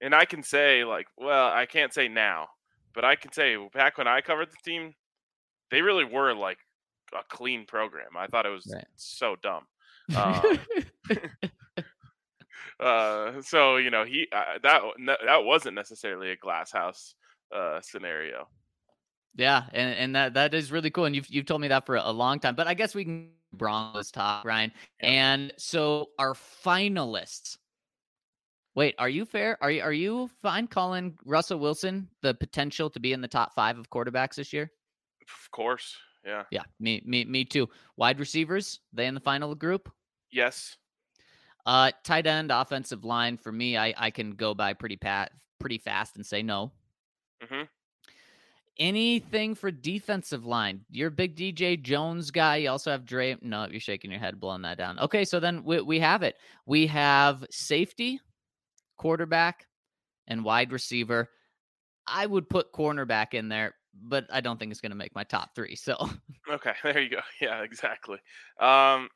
and 0.00 0.14
I 0.14 0.24
can 0.24 0.42
say 0.42 0.84
like, 0.84 1.06
well, 1.16 1.48
I 1.50 1.66
can't 1.66 1.92
say 1.92 2.06
now, 2.08 2.48
but 2.94 3.04
I 3.04 3.16
can 3.16 3.32
say 3.32 3.56
back 3.74 3.98
when 3.98 4.06
I 4.06 4.20
covered 4.20 4.50
the 4.50 4.56
team, 4.64 4.94
they 5.70 5.82
really 5.82 6.04
were 6.04 6.34
like 6.34 6.58
a 7.12 7.22
clean 7.28 7.64
program. 7.66 8.16
I 8.16 8.26
thought 8.26 8.46
it 8.46 8.50
was 8.50 8.70
Right. 8.72 8.86
so 8.96 9.36
dumb. 9.42 9.66
Um, 10.16 10.58
uh, 12.80 13.42
so 13.42 13.76
you 13.76 13.90
know 13.90 14.04
he 14.04 14.26
uh, 14.32 14.58
that 14.62 14.80
that 15.26 15.44
wasn't 15.44 15.74
necessarily 15.74 16.30
a 16.30 16.36
glass 16.36 16.70
house 16.72 17.14
uh, 17.54 17.80
scenario. 17.82 18.48
yeah, 19.36 19.64
and, 19.72 19.94
and 19.98 20.16
that 20.16 20.34
that 20.34 20.54
is 20.54 20.70
really 20.72 20.90
cool. 20.90 21.04
And 21.04 21.14
you've 21.14 21.28
you've 21.28 21.46
told 21.46 21.60
me 21.60 21.68
that 21.68 21.84
for 21.86 21.96
a, 21.96 22.02
a 22.04 22.12
long 22.12 22.38
time. 22.40 22.54
But 22.54 22.66
I 22.66 22.74
guess 22.74 22.94
we 22.94 23.04
can 23.04 23.30
Broncos 23.52 24.10
talk, 24.10 24.44
Ryan. 24.44 24.72
Yeah. 25.02 25.08
And 25.10 25.52
so 25.58 26.10
our 26.18 26.34
finalists. 26.34 27.56
Wait, 28.78 28.94
are 28.96 29.08
you 29.08 29.24
fair? 29.24 29.58
Are 29.60 29.72
you 29.72 29.82
are 29.82 29.92
you 29.92 30.30
fine 30.40 30.68
calling 30.68 31.18
Russell 31.24 31.58
Wilson 31.58 32.08
the 32.22 32.32
potential 32.32 32.88
to 32.90 33.00
be 33.00 33.12
in 33.12 33.20
the 33.20 33.26
top 33.26 33.52
five 33.52 33.76
of 33.76 33.90
quarterbacks 33.90 34.36
this 34.36 34.52
year? 34.52 34.70
Of 35.20 35.50
course, 35.50 35.96
yeah, 36.24 36.44
Yeah, 36.52 36.62
me, 36.78 37.02
me, 37.04 37.24
me 37.24 37.44
too. 37.44 37.68
Wide 37.96 38.20
receivers, 38.20 38.78
they 38.92 39.06
in 39.08 39.14
the 39.14 39.20
final 39.20 39.52
group. 39.56 39.90
yes, 40.30 40.76
Uh, 41.66 41.90
tight 42.04 42.28
end, 42.28 42.52
offensive 42.52 43.04
line. 43.04 43.36
For 43.36 43.50
me, 43.50 43.76
I, 43.76 43.94
I 43.96 44.10
can 44.12 44.30
go 44.36 44.54
by 44.54 44.74
pretty 44.74 44.96
pat, 44.96 45.32
pretty 45.58 45.78
fast 45.78 46.14
and 46.14 46.24
say 46.24 46.44
no. 46.44 46.70
hmm 47.42 47.62
Anything 48.78 49.56
for 49.56 49.72
defensive 49.72 50.46
line? 50.46 50.84
You're 50.88 51.08
a 51.08 51.10
big 51.10 51.34
DJ 51.34 51.82
Jones 51.82 52.30
guy. 52.30 52.58
You 52.58 52.70
also 52.70 52.92
have 52.92 53.04
Dre. 53.04 53.36
No, 53.42 53.66
you're 53.68 53.80
shaking 53.80 54.12
your 54.12 54.20
head, 54.20 54.38
blowing 54.38 54.62
that 54.62 54.78
down. 54.78 55.00
Okay, 55.00 55.24
so 55.24 55.40
then 55.40 55.64
we, 55.64 55.80
we 55.80 55.98
have 55.98 56.22
it. 56.22 56.36
We 56.64 56.86
have 56.86 57.44
safety, 57.50 58.20
quarterback, 58.98 59.66
and 60.28 60.44
wide 60.44 60.70
receiver. 60.70 61.30
I 62.06 62.24
would 62.26 62.48
put 62.48 62.72
cornerback 62.72 63.34
in 63.34 63.48
there, 63.48 63.74
but 63.94 64.26
I 64.32 64.40
don't 64.40 64.58
think 64.58 64.70
it's 64.70 64.80
going 64.80 64.92
to 64.92 64.96
make 64.96 65.14
my 65.14 65.24
top 65.24 65.54
three. 65.54 65.74
So 65.74 65.96
Okay, 66.48 66.72
there 66.84 67.00
you 67.00 67.10
go. 67.10 67.20
Yeah, 67.40 67.62
exactly. 67.62 68.18
Um, 68.60 69.08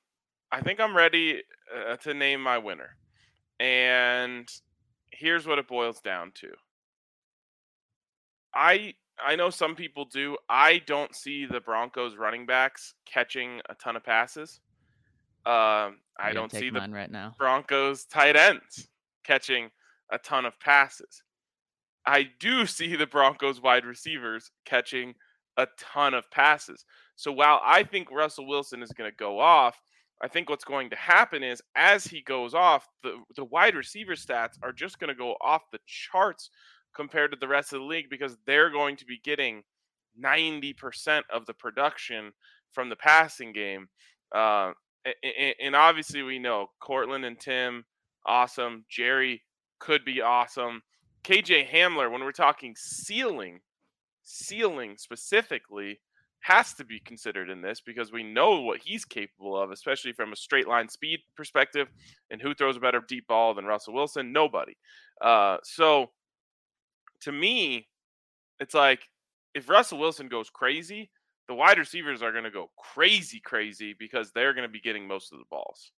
I 0.51 0.61
think 0.63 0.81
I'm 0.81 0.97
ready 0.97 1.43
uh, 1.75 1.97
to 1.97 2.13
name 2.13 2.43
my 2.43 2.59
winner, 2.59 2.97
and 3.61 4.49
here's 5.11 5.47
what 5.47 5.59
it 5.59 5.69
boils 5.69 6.01
down 6.01 6.33
to. 6.37 6.49
I 8.55 8.95
I 9.25 9.37
know 9.37 9.49
some 9.51 9.75
people 9.75 10.05
do. 10.05 10.37
I 10.49 10.83
don't 10.87 11.15
see 11.15 11.47
the 11.47 11.61
Broncos 11.61 12.17
running 12.17 12.45
backs 12.45 12.95
catching 13.07 13.61
a 13.69 13.75
ton 13.75 13.97
of 13.97 14.05
passes. 14.05 14.61
Um, 15.47 15.99
I 16.19 16.33
don't 16.35 16.53
see 16.53 16.69
the 16.71 16.87
right 16.91 17.11
now. 17.11 17.35
Broncos 17.39 18.05
tight 18.05 18.37
ends 18.37 18.89
catching 19.25 19.71
a 20.11 20.19
ton 20.19 20.45
of 20.45 20.59
passes. 20.61 21.23
I 22.07 22.29
do 22.41 22.67
see 22.67 22.97
the 22.97 23.07
Broncos 23.07 23.61
wide 23.61 23.85
receivers 23.85 24.51
catching 24.65 25.15
a 25.57 25.67
ton 25.79 26.15
of 26.15 26.31
passes. 26.31 26.85
So 27.17 27.31
while 27.31 27.61
I 27.65 27.83
think 27.83 28.11
Russell 28.11 28.47
Wilson 28.47 28.83
is 28.83 28.93
going 28.93 29.11
to 29.11 29.17
go 29.17 29.39
off, 29.39 29.81
I 30.23 30.29
think 30.29 30.49
what's 30.49 30.65
going 30.65 30.89
to 30.91 30.97
happen 30.97 31.43
is 31.43 31.61
as 31.75 32.05
he 32.05 32.23
goes 32.23 32.55
off, 32.55 32.89
the 33.03 33.17
the 33.37 33.45
wide 33.45 33.75
receiver 33.75 34.15
stats 34.15 34.57
are 34.63 34.73
just 34.73 35.01
going 35.01 35.09
to 35.09 35.15
go 35.15 35.35
off 35.41 35.63
the 35.73 35.81
charts 35.87 36.49
compared 36.95 37.33
to 37.33 37.39
the 37.41 37.49
rest 37.49 37.73
of 37.73 37.81
the 37.81 37.87
league 37.87 38.09
because 38.09 38.37
they're 38.47 38.71
going 38.71 38.97
to 38.97 39.05
be 39.05 39.19
getting 39.25 39.63
90% 40.23 41.23
of 41.33 41.47
the 41.47 41.55
production 41.55 42.33
from 42.73 42.89
the 42.89 42.97
passing 42.97 43.53
game. 43.53 43.89
Uh, 44.35 44.73
and, 45.05 45.55
and 45.61 45.77
obviously, 45.77 46.23
we 46.23 46.39
know 46.39 46.69
Courtland 46.81 47.25
and 47.25 47.39
Tim, 47.41 47.85
awesome. 48.27 48.85
Jerry 48.89 49.43
could 49.79 50.05
be 50.05 50.21
awesome. 50.21 50.83
KJ 51.25 51.69
Hamler, 51.69 52.11
when 52.11 52.23
we're 52.23 52.33
talking 52.33 52.75
ceiling, 52.77 53.61
ceiling 54.23 54.97
specifically, 54.97 56.01
has 56.41 56.75
to 56.75 56.85
be 56.85 57.01
considered 57.01 57.49
in 57.49 57.63
this 57.63 57.81
because 57.81 58.11
we 58.11 58.25
know 58.25 58.61
what 58.61 58.81
he's 58.83 59.05
capable 59.05 59.57
of, 59.61 59.71
especially 59.71 60.13
from 60.13 60.33
a 60.33 60.37
straight 60.37 60.67
line 60.67 60.89
speed 60.89 61.21
perspective. 61.37 61.89
And 62.31 62.43
who 62.43 62.55
throws 62.55 62.77
a 62.77 62.81
better 62.81 63.01
deep 63.07 63.27
ball 63.29 63.55
than 63.55 63.65
Russell 63.65 63.95
Wilson? 63.95 64.33
Nobody. 64.33 64.77
Uh, 65.21 65.59
so 65.63 66.11
to 67.23 67.33
me, 67.33 67.87
it's 68.59 68.75
like 68.75 69.01
if 69.55 69.69
Russell 69.69 69.99
Wilson 69.99 70.29
goes 70.29 70.51
crazy, 70.51 71.11
the 71.49 71.55
wide 71.55 71.79
receivers 71.79 72.23
are 72.23 72.33
going 72.33 72.45
to 72.45 72.51
go 72.51 72.71
crazy, 72.77 73.41
crazy 73.41 73.95
because 73.97 74.33
they're 74.33 74.55
going 74.55 74.67
to 74.67 74.73
be 74.73 74.81
getting 74.81 75.07
most 75.07 75.33
of 75.33 75.39
the 75.39 75.45
balls. 75.51 75.93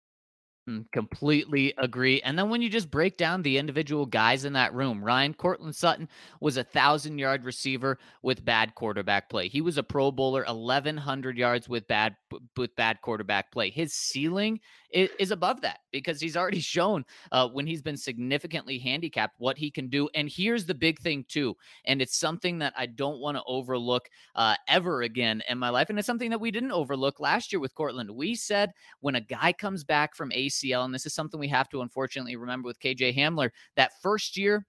Mm, 0.69 0.89
completely 0.93 1.73
agree. 1.78 2.21
And 2.21 2.39
then 2.39 2.49
when 2.49 2.62
you 2.62 2.69
just 2.69 2.89
break 2.89 3.17
down 3.17 3.41
the 3.41 3.58
individual 3.58 4.06
guys 4.06 4.45
in 4.45 4.54
that 4.54 4.73
room, 4.73 5.04
Ryan 5.04 5.34
Courtland 5.34 5.76
Sutton 5.76 6.08
was 6.39 6.56
a 6.56 6.63
thousand 6.63 7.17
yard 7.17 7.43
receiver 7.43 7.99
with 8.21 8.45
bad 8.45 8.73
quarterback 8.73 9.30
play. 9.30 9.49
He 9.49 9.60
was 9.60 9.78
a 9.78 9.84
Pro 9.84 10.10
Bowler, 10.10 10.45
eleven 10.47 10.95
hundred 10.95 11.38
yards 11.38 11.67
with 11.67 11.86
bad 11.89 12.15
with 12.56 12.73
bad 12.78 13.02
quarterback 13.02 13.52
play. 13.52 13.71
His 13.71 13.93
ceiling 13.93 14.62
is, 14.89 15.10
is 15.19 15.32
above 15.32 15.60
that 15.62 15.80
because 15.91 16.21
he's 16.21 16.38
already 16.38 16.60
shown 16.62 17.04
uh, 17.34 17.49
when 17.49 17.67
he's 17.67 17.82
been 17.82 17.97
significantly 17.97 18.80
handicapped 18.80 19.36
what 19.39 19.58
he 19.58 19.69
can 19.69 19.89
do. 19.89 20.08
And 20.15 20.30
here's 20.30 20.65
the 20.65 20.73
big 20.76 20.97
thing 20.99 21.26
too, 21.28 21.58
and 21.84 22.02
it's 22.02 22.17
something 22.17 22.60
that 22.60 22.73
I 22.78 22.86
don't 22.86 23.19
want 23.19 23.36
to 23.36 23.43
overlook 23.47 24.08
uh, 24.36 24.56
ever 24.69 25.02
again 25.02 25.43
in 25.49 25.58
my 25.58 25.69
life, 25.71 25.89
and 25.89 25.99
it's 25.99 26.06
something 26.06 26.30
that 26.30 26.39
we 26.39 26.52
didn't 26.52 26.71
overlook 26.71 27.19
last 27.19 27.52
year 27.52 27.60
with 27.60 27.76
Courtland. 27.76 28.10
We 28.12 28.36
said 28.36 28.71
when 29.02 29.15
a 29.15 29.21
guy 29.21 29.52
comes 29.52 29.84
back 29.84 30.15
from 30.15 30.32
ACL, 30.54 30.86
and 30.86 30.94
this 30.94 31.06
is 31.06 31.13
something 31.13 31.39
we 31.39 31.48
have 31.48 31.70
to 31.70 31.82
unfortunately 31.82 32.36
remember 32.36 32.68
with 32.68 32.80
KJ 32.80 33.16
Hamler, 33.16 33.50
that 33.76 33.92
first 34.02 34.38
year 34.38 34.66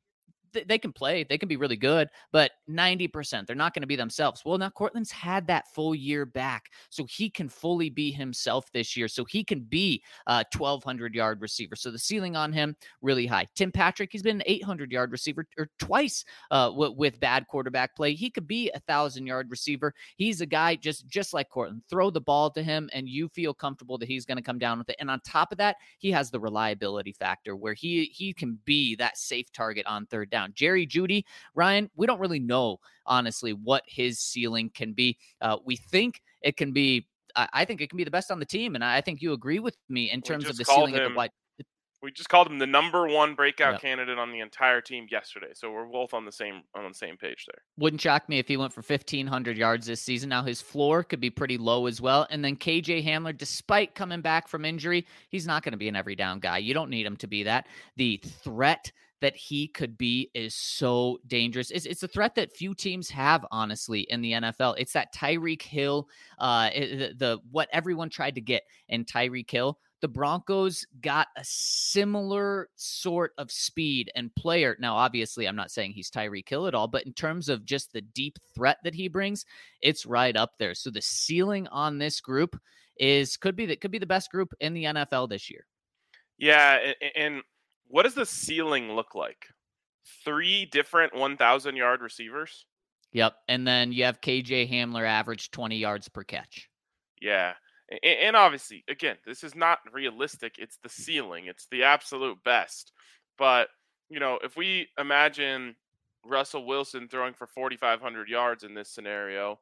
they 0.62 0.78
can 0.78 0.92
play, 0.92 1.24
they 1.24 1.38
can 1.38 1.48
be 1.48 1.56
really 1.56 1.76
good, 1.76 2.08
but 2.32 2.52
90%, 2.70 3.46
they're 3.46 3.56
not 3.56 3.74
going 3.74 3.82
to 3.82 3.86
be 3.86 3.96
themselves. 3.96 4.42
Well, 4.44 4.58
now 4.58 4.70
Courtland's 4.70 5.10
had 5.10 5.46
that 5.48 5.68
full 5.74 5.94
year 5.94 6.24
back, 6.26 6.70
so 6.90 7.04
he 7.08 7.28
can 7.28 7.48
fully 7.48 7.90
be 7.90 8.10
himself 8.10 8.70
this 8.72 8.96
year. 8.96 9.08
So 9.08 9.24
he 9.24 9.44
can 9.44 9.60
be 9.60 10.02
a 10.26 10.44
1,200 10.56 11.14
yard 11.14 11.40
receiver. 11.40 11.76
So 11.76 11.90
the 11.90 11.98
ceiling 11.98 12.36
on 12.36 12.52
him 12.52 12.76
really 13.02 13.26
high. 13.26 13.46
Tim 13.54 13.72
Patrick, 13.72 14.10
he's 14.12 14.22
been 14.22 14.36
an 14.36 14.42
800 14.46 14.92
yard 14.92 15.12
receiver 15.12 15.46
or 15.58 15.68
twice 15.78 16.24
uh, 16.50 16.68
w- 16.70 16.92
with 16.96 17.20
bad 17.20 17.46
quarterback 17.48 17.94
play. 17.96 18.14
He 18.14 18.30
could 18.30 18.46
be 18.46 18.70
a 18.74 18.80
thousand 18.80 19.26
yard 19.26 19.50
receiver. 19.50 19.94
He's 20.16 20.40
a 20.40 20.46
guy 20.46 20.76
just 20.76 21.06
just 21.08 21.34
like 21.34 21.48
Courtland. 21.48 21.82
Throw 21.88 22.10
the 22.10 22.20
ball 22.20 22.50
to 22.50 22.62
him, 22.62 22.88
and 22.92 23.08
you 23.08 23.28
feel 23.28 23.54
comfortable 23.54 23.98
that 23.98 24.08
he's 24.08 24.26
going 24.26 24.36
to 24.36 24.42
come 24.42 24.58
down 24.58 24.78
with 24.78 24.88
it. 24.88 24.96
And 25.00 25.10
on 25.10 25.20
top 25.20 25.52
of 25.52 25.58
that, 25.58 25.76
he 25.98 26.10
has 26.10 26.30
the 26.30 26.40
reliability 26.40 27.12
factor 27.12 27.56
where 27.56 27.74
he 27.74 28.06
he 28.06 28.32
can 28.32 28.58
be 28.64 28.94
that 28.96 29.18
safe 29.18 29.50
target 29.52 29.86
on 29.86 30.06
third 30.06 30.30
down. 30.30 30.43
Jerry 30.52 30.86
Jeudy, 30.86 31.24
Ryan, 31.54 31.90
we 31.96 32.06
don't 32.06 32.20
really 32.20 32.40
know, 32.40 32.78
honestly, 33.06 33.52
what 33.52 33.82
his 33.86 34.18
ceiling 34.18 34.70
can 34.74 34.92
be. 34.92 35.16
Uh, 35.40 35.58
we 35.64 35.76
think 35.76 36.22
it 36.42 36.56
can 36.56 36.72
be, 36.72 37.06
I 37.36 37.64
think 37.64 37.80
it 37.80 37.90
can 37.90 37.96
be 37.96 38.04
the 38.04 38.10
best 38.10 38.30
on 38.30 38.38
the 38.38 38.46
team. 38.46 38.74
And 38.74 38.84
I 38.84 39.00
think 39.00 39.20
you 39.20 39.32
agree 39.32 39.58
with 39.58 39.76
me 39.88 40.10
in 40.10 40.22
terms 40.22 40.48
of 40.48 40.56
the 40.56 40.64
ceiling 40.64 40.94
him, 40.94 41.02
of 41.02 41.10
the 41.10 41.16
wide. 41.16 41.30
We 42.04 42.12
just 42.12 42.28
called 42.28 42.48
him 42.48 42.58
the 42.58 42.66
number 42.66 43.08
one 43.08 43.34
breakout 43.34 43.72
yep. 43.72 43.80
candidate 43.80 44.18
on 44.18 44.30
the 44.30 44.40
entire 44.40 44.82
team 44.82 45.06
yesterday, 45.10 45.52
so 45.54 45.72
we're 45.72 45.86
both 45.86 46.12
on 46.12 46.26
the 46.26 46.32
same 46.32 46.60
on 46.74 46.86
the 46.86 46.94
same 46.94 47.16
page 47.16 47.46
there. 47.46 47.62
Wouldn't 47.78 48.02
shock 48.02 48.28
me 48.28 48.38
if 48.38 48.46
he 48.46 48.58
went 48.58 48.74
for 48.74 48.82
fifteen 48.82 49.26
hundred 49.26 49.56
yards 49.56 49.86
this 49.86 50.02
season. 50.02 50.28
Now 50.28 50.42
his 50.42 50.60
floor 50.60 51.02
could 51.02 51.18
be 51.18 51.30
pretty 51.30 51.56
low 51.56 51.86
as 51.86 52.02
well. 52.02 52.26
And 52.28 52.44
then 52.44 52.56
KJ 52.56 53.06
Hamler, 53.06 53.34
despite 53.34 53.94
coming 53.94 54.20
back 54.20 54.48
from 54.48 54.66
injury, 54.66 55.06
he's 55.30 55.46
not 55.46 55.62
going 55.62 55.72
to 55.72 55.78
be 55.78 55.88
an 55.88 55.96
every 55.96 56.14
down 56.14 56.40
guy. 56.40 56.58
You 56.58 56.74
don't 56.74 56.90
need 56.90 57.06
him 57.06 57.16
to 57.16 57.26
be 57.26 57.42
that. 57.44 57.68
The 57.96 58.20
threat 58.22 58.92
that 59.24 59.34
he 59.34 59.68
could 59.68 59.96
be 59.96 60.30
is 60.34 60.54
so 60.54 61.18
dangerous. 61.26 61.70
It's, 61.70 61.86
it's 61.86 62.02
a 62.02 62.08
threat 62.08 62.34
that 62.34 62.54
few 62.54 62.74
teams 62.74 63.08
have, 63.08 63.46
honestly, 63.50 64.00
in 64.10 64.20
the 64.20 64.32
NFL. 64.32 64.74
It's 64.76 64.92
that 64.92 65.14
Tyreek 65.14 65.62
Hill, 65.62 66.10
uh, 66.38 66.68
the, 66.68 67.14
the 67.16 67.38
what 67.50 67.70
everyone 67.72 68.10
tried 68.10 68.34
to 68.34 68.42
get 68.42 68.64
in 68.90 69.06
Tyreek 69.06 69.50
Hill. 69.50 69.78
The 70.02 70.08
Broncos 70.08 70.84
got 71.00 71.28
a 71.38 71.42
similar 71.42 72.68
sort 72.76 73.32
of 73.38 73.50
speed 73.50 74.12
and 74.14 74.34
player. 74.34 74.76
Now, 74.78 74.94
obviously, 74.94 75.48
I'm 75.48 75.56
not 75.56 75.70
saying 75.70 75.92
he's 75.92 76.10
Tyreek 76.10 76.46
Hill 76.46 76.66
at 76.66 76.74
all, 76.74 76.86
but 76.86 77.06
in 77.06 77.14
terms 77.14 77.48
of 77.48 77.64
just 77.64 77.94
the 77.94 78.02
deep 78.02 78.38
threat 78.54 78.76
that 78.84 78.94
he 78.94 79.08
brings, 79.08 79.46
it's 79.80 80.04
right 80.04 80.36
up 80.36 80.52
there. 80.58 80.74
So 80.74 80.90
the 80.90 81.00
ceiling 81.00 81.66
on 81.68 81.96
this 81.96 82.20
group 82.20 82.60
is 82.98 83.38
could 83.38 83.56
be 83.56 83.64
that 83.64 83.80
could 83.80 83.90
be 83.90 83.98
the 83.98 84.04
best 84.04 84.30
group 84.30 84.52
in 84.60 84.74
the 84.74 84.84
NFL 84.84 85.30
this 85.30 85.50
year. 85.50 85.64
Yeah, 86.36 86.92
and 87.16 87.42
what 87.88 88.04
does 88.04 88.14
the 88.14 88.26
ceiling 88.26 88.92
look 88.92 89.14
like? 89.14 89.46
Three 90.24 90.66
different 90.66 91.14
1,000 91.14 91.76
yard 91.76 92.00
receivers? 92.00 92.66
Yep. 93.12 93.34
And 93.48 93.66
then 93.66 93.92
you 93.92 94.04
have 94.04 94.20
KJ 94.20 94.70
Hamler 94.70 95.06
average 95.06 95.50
20 95.50 95.76
yards 95.76 96.08
per 96.08 96.24
catch. 96.24 96.68
Yeah. 97.20 97.54
And 98.02 98.34
obviously, 98.34 98.82
again, 98.88 99.16
this 99.26 99.44
is 99.44 99.54
not 99.54 99.78
realistic. 99.92 100.56
It's 100.58 100.78
the 100.82 100.88
ceiling, 100.88 101.46
it's 101.46 101.66
the 101.70 101.84
absolute 101.84 102.42
best. 102.44 102.92
But, 103.38 103.68
you 104.08 104.20
know, 104.20 104.38
if 104.42 104.56
we 104.56 104.88
imagine 104.98 105.76
Russell 106.24 106.66
Wilson 106.66 107.08
throwing 107.08 107.34
for 107.34 107.46
4,500 107.46 108.28
yards 108.28 108.64
in 108.64 108.74
this 108.74 108.90
scenario, 108.90 109.60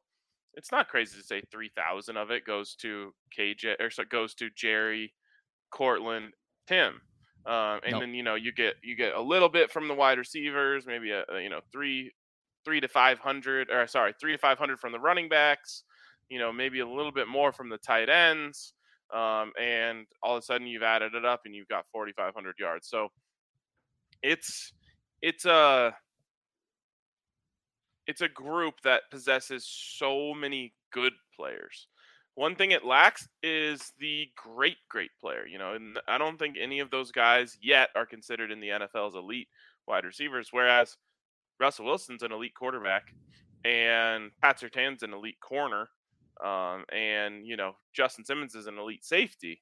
it's 0.55 0.71
not 0.71 0.87
crazy 0.87 1.17
to 1.17 1.23
say 1.23 1.41
3,000 1.51 2.15
of 2.17 2.31
it 2.31 2.45
goes 2.45 2.75
to 2.75 3.13
KJ 3.37 3.79
or 3.79 3.89
so 3.89 4.03
goes 4.03 4.33
to 4.35 4.49
Jerry, 4.55 5.13
Courtland, 5.71 6.33
Tim. 6.67 7.01
Um, 7.45 7.81
and 7.83 7.91
nope. 7.91 8.01
then 8.01 8.13
you 8.13 8.23
know 8.23 8.35
you 8.35 8.53
get 8.53 8.75
you 8.81 8.95
get 8.95 9.13
a 9.13 9.21
little 9.21 9.49
bit 9.49 9.71
from 9.71 9.87
the 9.87 9.93
wide 9.93 10.17
receivers, 10.17 10.85
maybe 10.85 11.11
a, 11.11 11.23
a 11.29 11.41
you 11.41 11.49
know 11.49 11.59
three 11.71 12.13
three 12.63 12.79
to 12.79 12.87
five 12.87 13.19
hundred 13.19 13.69
or 13.69 13.85
sorry 13.87 14.13
three 14.19 14.31
to 14.31 14.37
five 14.37 14.57
hundred 14.57 14.79
from 14.79 14.93
the 14.93 14.99
running 14.99 15.27
backs, 15.27 15.83
you 16.29 16.39
know 16.39 16.53
maybe 16.53 16.79
a 16.79 16.87
little 16.87 17.11
bit 17.11 17.27
more 17.27 17.51
from 17.51 17.69
the 17.69 17.77
tight 17.77 18.09
ends, 18.09 18.73
um, 19.13 19.51
and 19.61 20.05
all 20.21 20.37
of 20.37 20.43
a 20.43 20.45
sudden 20.45 20.67
you've 20.67 20.83
added 20.83 21.15
it 21.15 21.25
up 21.25 21.41
and 21.45 21.53
you've 21.53 21.67
got 21.67 21.85
forty 21.91 22.13
five 22.13 22.33
hundred 22.33 22.55
yards. 22.59 22.87
So 22.87 23.09
it's 24.21 24.71
it's 25.21 25.45
a 25.45 25.93
it's 28.07 28.21
a 28.21 28.29
group 28.29 28.75
that 28.83 29.01
possesses 29.11 29.65
so 29.65 30.33
many 30.33 30.73
good 30.91 31.13
players. 31.35 31.87
One 32.35 32.55
thing 32.55 32.71
it 32.71 32.85
lacks 32.85 33.27
is 33.43 33.93
the 33.99 34.27
great, 34.35 34.77
great 34.89 35.11
player. 35.19 35.45
You 35.45 35.57
know, 35.57 35.73
and 35.73 35.99
I 36.07 36.17
don't 36.17 36.37
think 36.37 36.55
any 36.59 36.79
of 36.79 36.89
those 36.89 37.11
guys 37.11 37.57
yet 37.61 37.89
are 37.95 38.05
considered 38.05 38.51
in 38.51 38.59
the 38.59 38.69
NFL's 38.69 39.15
elite 39.15 39.47
wide 39.87 40.05
receivers. 40.05 40.49
Whereas 40.51 40.97
Russell 41.59 41.85
Wilson's 41.85 42.23
an 42.23 42.31
elite 42.31 42.55
quarterback, 42.55 43.13
and 43.63 44.31
Pat 44.41 44.59
Surtain's 44.59 45.03
an 45.03 45.13
elite 45.13 45.39
corner, 45.39 45.87
um, 46.43 46.85
and 46.91 47.45
you 47.45 47.55
know 47.55 47.75
Justin 47.93 48.25
Simmons 48.25 48.55
is 48.55 48.67
an 48.67 48.77
elite 48.77 49.05
safety. 49.05 49.61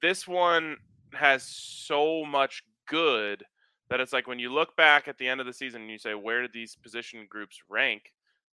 This 0.00 0.26
one 0.26 0.76
has 1.14 1.42
so 1.44 2.24
much 2.24 2.62
good 2.88 3.44
that 3.90 4.00
it's 4.00 4.12
like 4.12 4.26
when 4.26 4.38
you 4.38 4.52
look 4.52 4.76
back 4.76 5.08
at 5.08 5.18
the 5.18 5.28
end 5.28 5.40
of 5.40 5.46
the 5.46 5.52
season 5.52 5.82
and 5.82 5.90
you 5.90 5.98
say, 5.98 6.14
where 6.14 6.42
did 6.42 6.52
these 6.52 6.76
position 6.76 7.26
groups 7.28 7.58
rank 7.68 8.02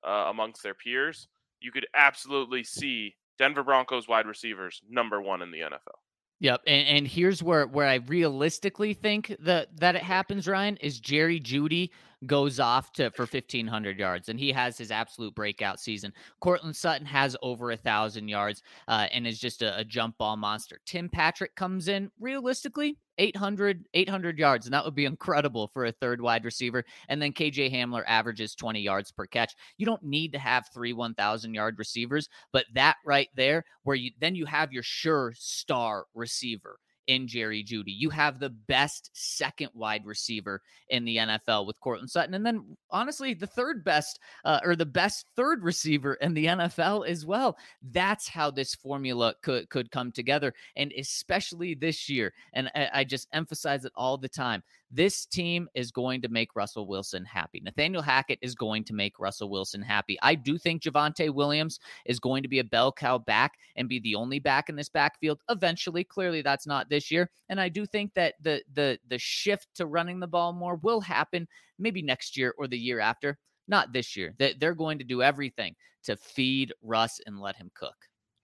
uh, 0.05 0.25
amongst 0.27 0.61
their 0.61 0.73
peers? 0.73 1.27
You 1.61 1.71
could 1.71 1.87
absolutely 1.93 2.63
see 2.63 3.15
Denver 3.37 3.63
Broncos 3.63 4.07
wide 4.07 4.25
receivers 4.25 4.81
number 4.89 5.21
one 5.21 5.41
in 5.41 5.51
the 5.51 5.59
NFL. 5.59 5.99
Yep, 6.39 6.61
and, 6.65 6.87
and 6.87 7.07
here's 7.07 7.43
where 7.43 7.67
where 7.67 7.87
I 7.87 7.95
realistically 7.95 8.93
think 8.93 9.35
that 9.39 9.77
that 9.77 9.95
it 9.95 10.01
happens. 10.01 10.47
Ryan 10.47 10.77
is 10.77 10.99
Jerry 10.99 11.39
Jeudy 11.39 11.91
goes 12.25 12.59
off 12.59 12.91
to 12.93 13.09
for 13.11 13.23
1500 13.23 13.97
yards 13.97 14.29
and 14.29 14.39
he 14.39 14.51
has 14.51 14.77
his 14.77 14.91
absolute 14.91 15.33
breakout 15.33 15.79
season. 15.79 16.13
Courtland 16.39 16.75
Sutton 16.75 17.05
has 17.05 17.35
over 17.41 17.71
a 17.71 17.77
thousand 17.77 18.27
yards 18.27 18.61
uh, 18.87 19.07
and 19.11 19.25
is 19.25 19.39
just 19.39 19.61
a, 19.61 19.77
a 19.77 19.83
jump 19.83 20.17
ball 20.17 20.37
monster. 20.37 20.79
Tim 20.85 21.09
Patrick 21.09 21.55
comes 21.55 21.87
in 21.87 22.11
realistically 22.19 22.97
800 23.17 23.85
800 23.93 24.39
yards 24.39 24.65
and 24.65 24.73
that 24.73 24.85
would 24.85 24.95
be 24.95 25.05
incredible 25.05 25.69
for 25.73 25.85
a 25.85 25.91
third 25.91 26.21
wide 26.21 26.45
receiver 26.45 26.83
and 27.09 27.21
then 27.21 27.33
KJ 27.33 27.71
Hamler 27.71 28.03
averages 28.07 28.55
20 28.55 28.79
yards 28.79 29.11
per 29.11 29.25
catch. 29.25 29.55
You 29.77 29.85
don't 29.85 30.03
need 30.03 30.31
to 30.33 30.39
have 30.39 30.65
three 30.73 30.93
1000 30.93 31.53
yard 31.53 31.75
receivers, 31.77 32.29
but 32.53 32.65
that 32.73 32.97
right 33.05 33.29
there 33.35 33.63
where 33.83 33.95
you 33.95 34.11
then 34.19 34.35
you 34.35 34.45
have 34.45 34.71
your 34.71 34.83
sure 34.83 35.33
star 35.35 36.05
receiver 36.13 36.77
in 37.11 37.27
Jerry 37.27 37.61
Jeudy. 37.61 37.93
You 37.93 38.09
have 38.09 38.39
the 38.39 38.49
best 38.49 39.11
second 39.11 39.71
wide 39.73 40.05
receiver 40.05 40.61
in 40.87 41.03
the 41.03 41.17
NFL 41.17 41.67
with 41.67 41.77
Courtland 41.81 42.09
Sutton. 42.09 42.33
And 42.33 42.45
then, 42.45 42.77
honestly, 42.89 43.33
the 43.33 43.47
third 43.47 43.83
best 43.83 44.17
uh, 44.45 44.61
or 44.63 44.77
the 44.77 44.85
best 44.85 45.25
third 45.35 45.61
receiver 45.61 46.13
in 46.13 46.33
the 46.33 46.45
NFL 46.45 47.05
as 47.05 47.25
well. 47.25 47.57
That's 47.91 48.29
how 48.29 48.49
this 48.49 48.75
formula 48.75 49.35
could, 49.43 49.69
could 49.69 49.91
come 49.91 50.13
together. 50.13 50.53
And 50.77 50.93
especially 50.97 51.75
this 51.75 52.07
year, 52.07 52.33
and 52.53 52.71
I, 52.73 52.89
I 52.93 53.03
just 53.03 53.27
emphasize 53.33 53.83
it 53.83 53.91
all 53.93 54.17
the 54.17 54.29
time 54.29 54.63
This 54.91 55.25
team 55.25 55.69
is 55.73 55.89
going 55.91 56.21
to 56.21 56.29
make 56.29 56.55
Russell 56.55 56.85
Wilson 56.85 57.23
happy. 57.23 57.61
Nathaniel 57.63 58.01
Hackett 58.01 58.39
is 58.41 58.55
going 58.55 58.83
to 58.85 58.93
make 58.93 59.19
Russell 59.19 59.49
Wilson 59.49 59.81
happy. 59.81 60.17
I 60.21 60.35
do 60.35 60.57
think 60.57 60.81
Javonte 60.81 61.33
Williams 61.33 61.79
is 62.05 62.19
going 62.19 62.43
to 62.43 62.49
be 62.49 62.59
a 62.59 62.63
bell 62.63 62.91
cow 62.91 63.17
back 63.17 63.53
and 63.77 63.87
be 63.87 63.99
the 63.99 64.15
only 64.15 64.39
back 64.39 64.67
in 64.67 64.75
this 64.75 64.89
backfield 64.89 65.39
eventually. 65.49 66.03
Clearly, 66.03 66.41
that's 66.41 66.67
not 66.67 66.89
this 66.89 67.09
year. 67.09 67.29
And 67.47 67.59
I 67.59 67.69
do 67.69 67.85
think 67.85 68.13
that 68.15 68.35
the 68.41 68.61
the 68.73 68.99
the 69.07 69.17
shift 69.17 69.67
to 69.75 69.85
running 69.85 70.19
the 70.19 70.27
ball 70.27 70.51
more 70.51 70.75
will 70.75 70.99
happen 70.99 71.47
maybe 71.79 72.01
next 72.01 72.35
year 72.35 72.53
or 72.57 72.67
the 72.67 72.77
year 72.77 72.99
after. 72.99 73.37
Not 73.67 73.93
this 73.93 74.17
year. 74.17 74.33
That 74.39 74.59
They're 74.59 74.75
going 74.75 74.97
to 74.97 75.05
do 75.05 75.21
everything 75.21 75.75
to 76.03 76.17
feed 76.17 76.73
Russ 76.81 77.21
and 77.25 77.39
let 77.39 77.55
him 77.55 77.71
cook. 77.73 77.95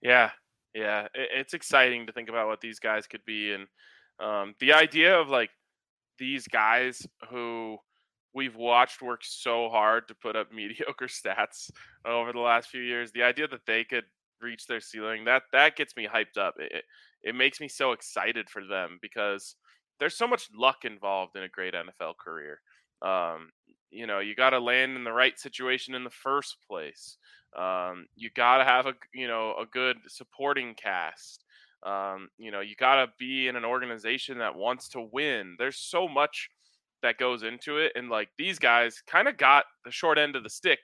Yeah, 0.01 0.31
yeah, 0.73 1.07
it's 1.13 1.53
exciting 1.53 2.05
to 2.05 2.13
think 2.13 2.29
about 2.29 2.47
what 2.47 2.61
these 2.61 2.79
guys 2.79 3.07
could 3.07 3.25
be, 3.25 3.51
and 3.51 3.67
um, 4.19 4.53
the 4.59 4.73
idea 4.73 5.19
of 5.19 5.27
like 5.27 5.49
these 6.17 6.47
guys 6.47 7.05
who 7.29 7.77
we've 8.33 8.55
watched 8.55 9.01
work 9.01 9.21
so 9.23 9.69
hard 9.69 10.07
to 10.07 10.15
put 10.15 10.35
up 10.35 10.51
mediocre 10.53 11.07
stats 11.07 11.69
over 12.05 12.31
the 12.31 12.39
last 12.39 12.69
few 12.69 12.81
years. 12.81 13.11
The 13.11 13.23
idea 13.23 13.47
that 13.47 13.65
they 13.65 13.83
could 13.83 14.05
reach 14.41 14.67
their 14.67 14.79
ceiling 14.79 15.25
that 15.25 15.43
that 15.51 15.75
gets 15.75 15.95
me 15.95 16.07
hyped 16.07 16.37
up. 16.39 16.55
It 16.59 16.83
it 17.23 17.35
makes 17.35 17.59
me 17.59 17.67
so 17.67 17.91
excited 17.91 18.49
for 18.49 18.63
them 18.63 18.99
because 19.01 19.55
there's 19.99 20.15
so 20.15 20.27
much 20.27 20.49
luck 20.55 20.85
involved 20.85 21.35
in 21.35 21.43
a 21.43 21.49
great 21.49 21.73
NFL 21.73 22.17
career. 22.17 22.61
Um, 23.01 23.49
you 23.89 24.05
know, 24.05 24.19
you 24.19 24.35
got 24.35 24.51
to 24.51 24.59
land 24.59 24.95
in 24.95 25.03
the 25.03 25.11
right 25.11 25.37
situation 25.39 25.95
in 25.95 26.03
the 26.03 26.09
first 26.09 26.57
place. 26.69 27.17
Um, 27.57 28.07
you 28.15 28.29
got 28.35 28.57
to 28.57 28.65
have 28.65 28.85
a 28.85 28.93
you 29.13 29.27
know 29.27 29.55
a 29.59 29.65
good 29.65 29.97
supporting 30.07 30.75
cast. 30.75 31.43
Um, 31.83 32.29
you 32.37 32.51
know, 32.51 32.61
you 32.61 32.75
got 32.75 32.95
to 33.05 33.11
be 33.19 33.47
in 33.47 33.55
an 33.55 33.65
organization 33.65 34.39
that 34.39 34.55
wants 34.55 34.89
to 34.89 35.01
win. 35.01 35.55
There's 35.57 35.77
so 35.77 36.07
much 36.07 36.49
that 37.03 37.17
goes 37.17 37.43
into 37.43 37.77
it, 37.77 37.91
and 37.95 38.09
like 38.09 38.29
these 38.37 38.59
guys 38.59 39.01
kind 39.07 39.27
of 39.27 39.37
got 39.37 39.65
the 39.85 39.91
short 39.91 40.17
end 40.17 40.35
of 40.35 40.43
the 40.43 40.49
stick 40.49 40.79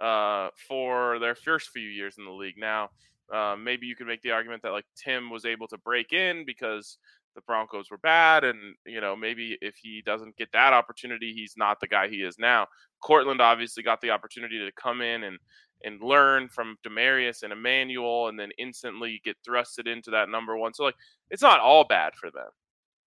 uh, 0.00 0.48
for 0.68 1.18
their 1.18 1.34
first 1.34 1.70
few 1.70 1.88
years 1.88 2.16
in 2.18 2.24
the 2.24 2.30
league. 2.30 2.58
Now, 2.58 2.90
uh, 3.32 3.56
maybe 3.58 3.86
you 3.86 3.96
could 3.96 4.06
make 4.06 4.22
the 4.22 4.30
argument 4.30 4.62
that 4.62 4.70
like 4.70 4.84
Tim 4.96 5.30
was 5.30 5.44
able 5.44 5.66
to 5.68 5.78
break 5.78 6.12
in 6.12 6.44
because 6.46 6.98
the 7.36 7.42
Broncos 7.42 7.90
were 7.90 7.98
bad, 7.98 8.42
and 8.42 8.74
you 8.84 9.00
know 9.00 9.14
maybe 9.14 9.56
if 9.60 9.76
he 9.76 10.02
doesn't 10.04 10.36
get 10.36 10.50
that 10.52 10.72
opportunity, 10.72 11.32
he's 11.32 11.54
not 11.56 11.78
the 11.78 11.86
guy 11.86 12.08
he 12.08 12.22
is 12.22 12.36
now. 12.38 12.66
Courtland 13.04 13.40
obviously 13.40 13.84
got 13.84 14.00
the 14.00 14.10
opportunity 14.10 14.58
to 14.58 14.72
come 14.72 15.00
in 15.00 15.22
and 15.22 15.38
and 15.84 16.02
learn 16.02 16.48
from 16.48 16.76
Demaryius 16.84 17.42
and 17.44 17.52
Emmanuel, 17.52 18.28
and 18.28 18.40
then 18.40 18.50
instantly 18.58 19.20
get 19.24 19.36
thrusted 19.48 19.86
into 19.86 20.10
that 20.10 20.28
number 20.28 20.56
one. 20.56 20.74
So 20.74 20.84
like 20.84 20.96
it's 21.30 21.42
not 21.42 21.60
all 21.60 21.84
bad 21.84 22.14
for 22.16 22.30
them, 22.32 22.48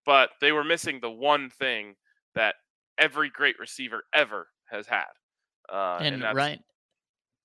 but 0.05 0.29
they 0.41 0.51
were 0.51 0.63
missing 0.63 0.99
the 1.01 1.09
one 1.09 1.49
thing 1.49 1.95
that 2.35 2.55
every 2.99 3.29
great 3.29 3.57
receiver 3.59 4.03
ever 4.13 4.49
has 4.69 4.85
had, 4.85 5.05
uh, 5.71 5.97
and, 6.01 6.15
and 6.15 6.23
that's, 6.23 6.35
right. 6.35 6.59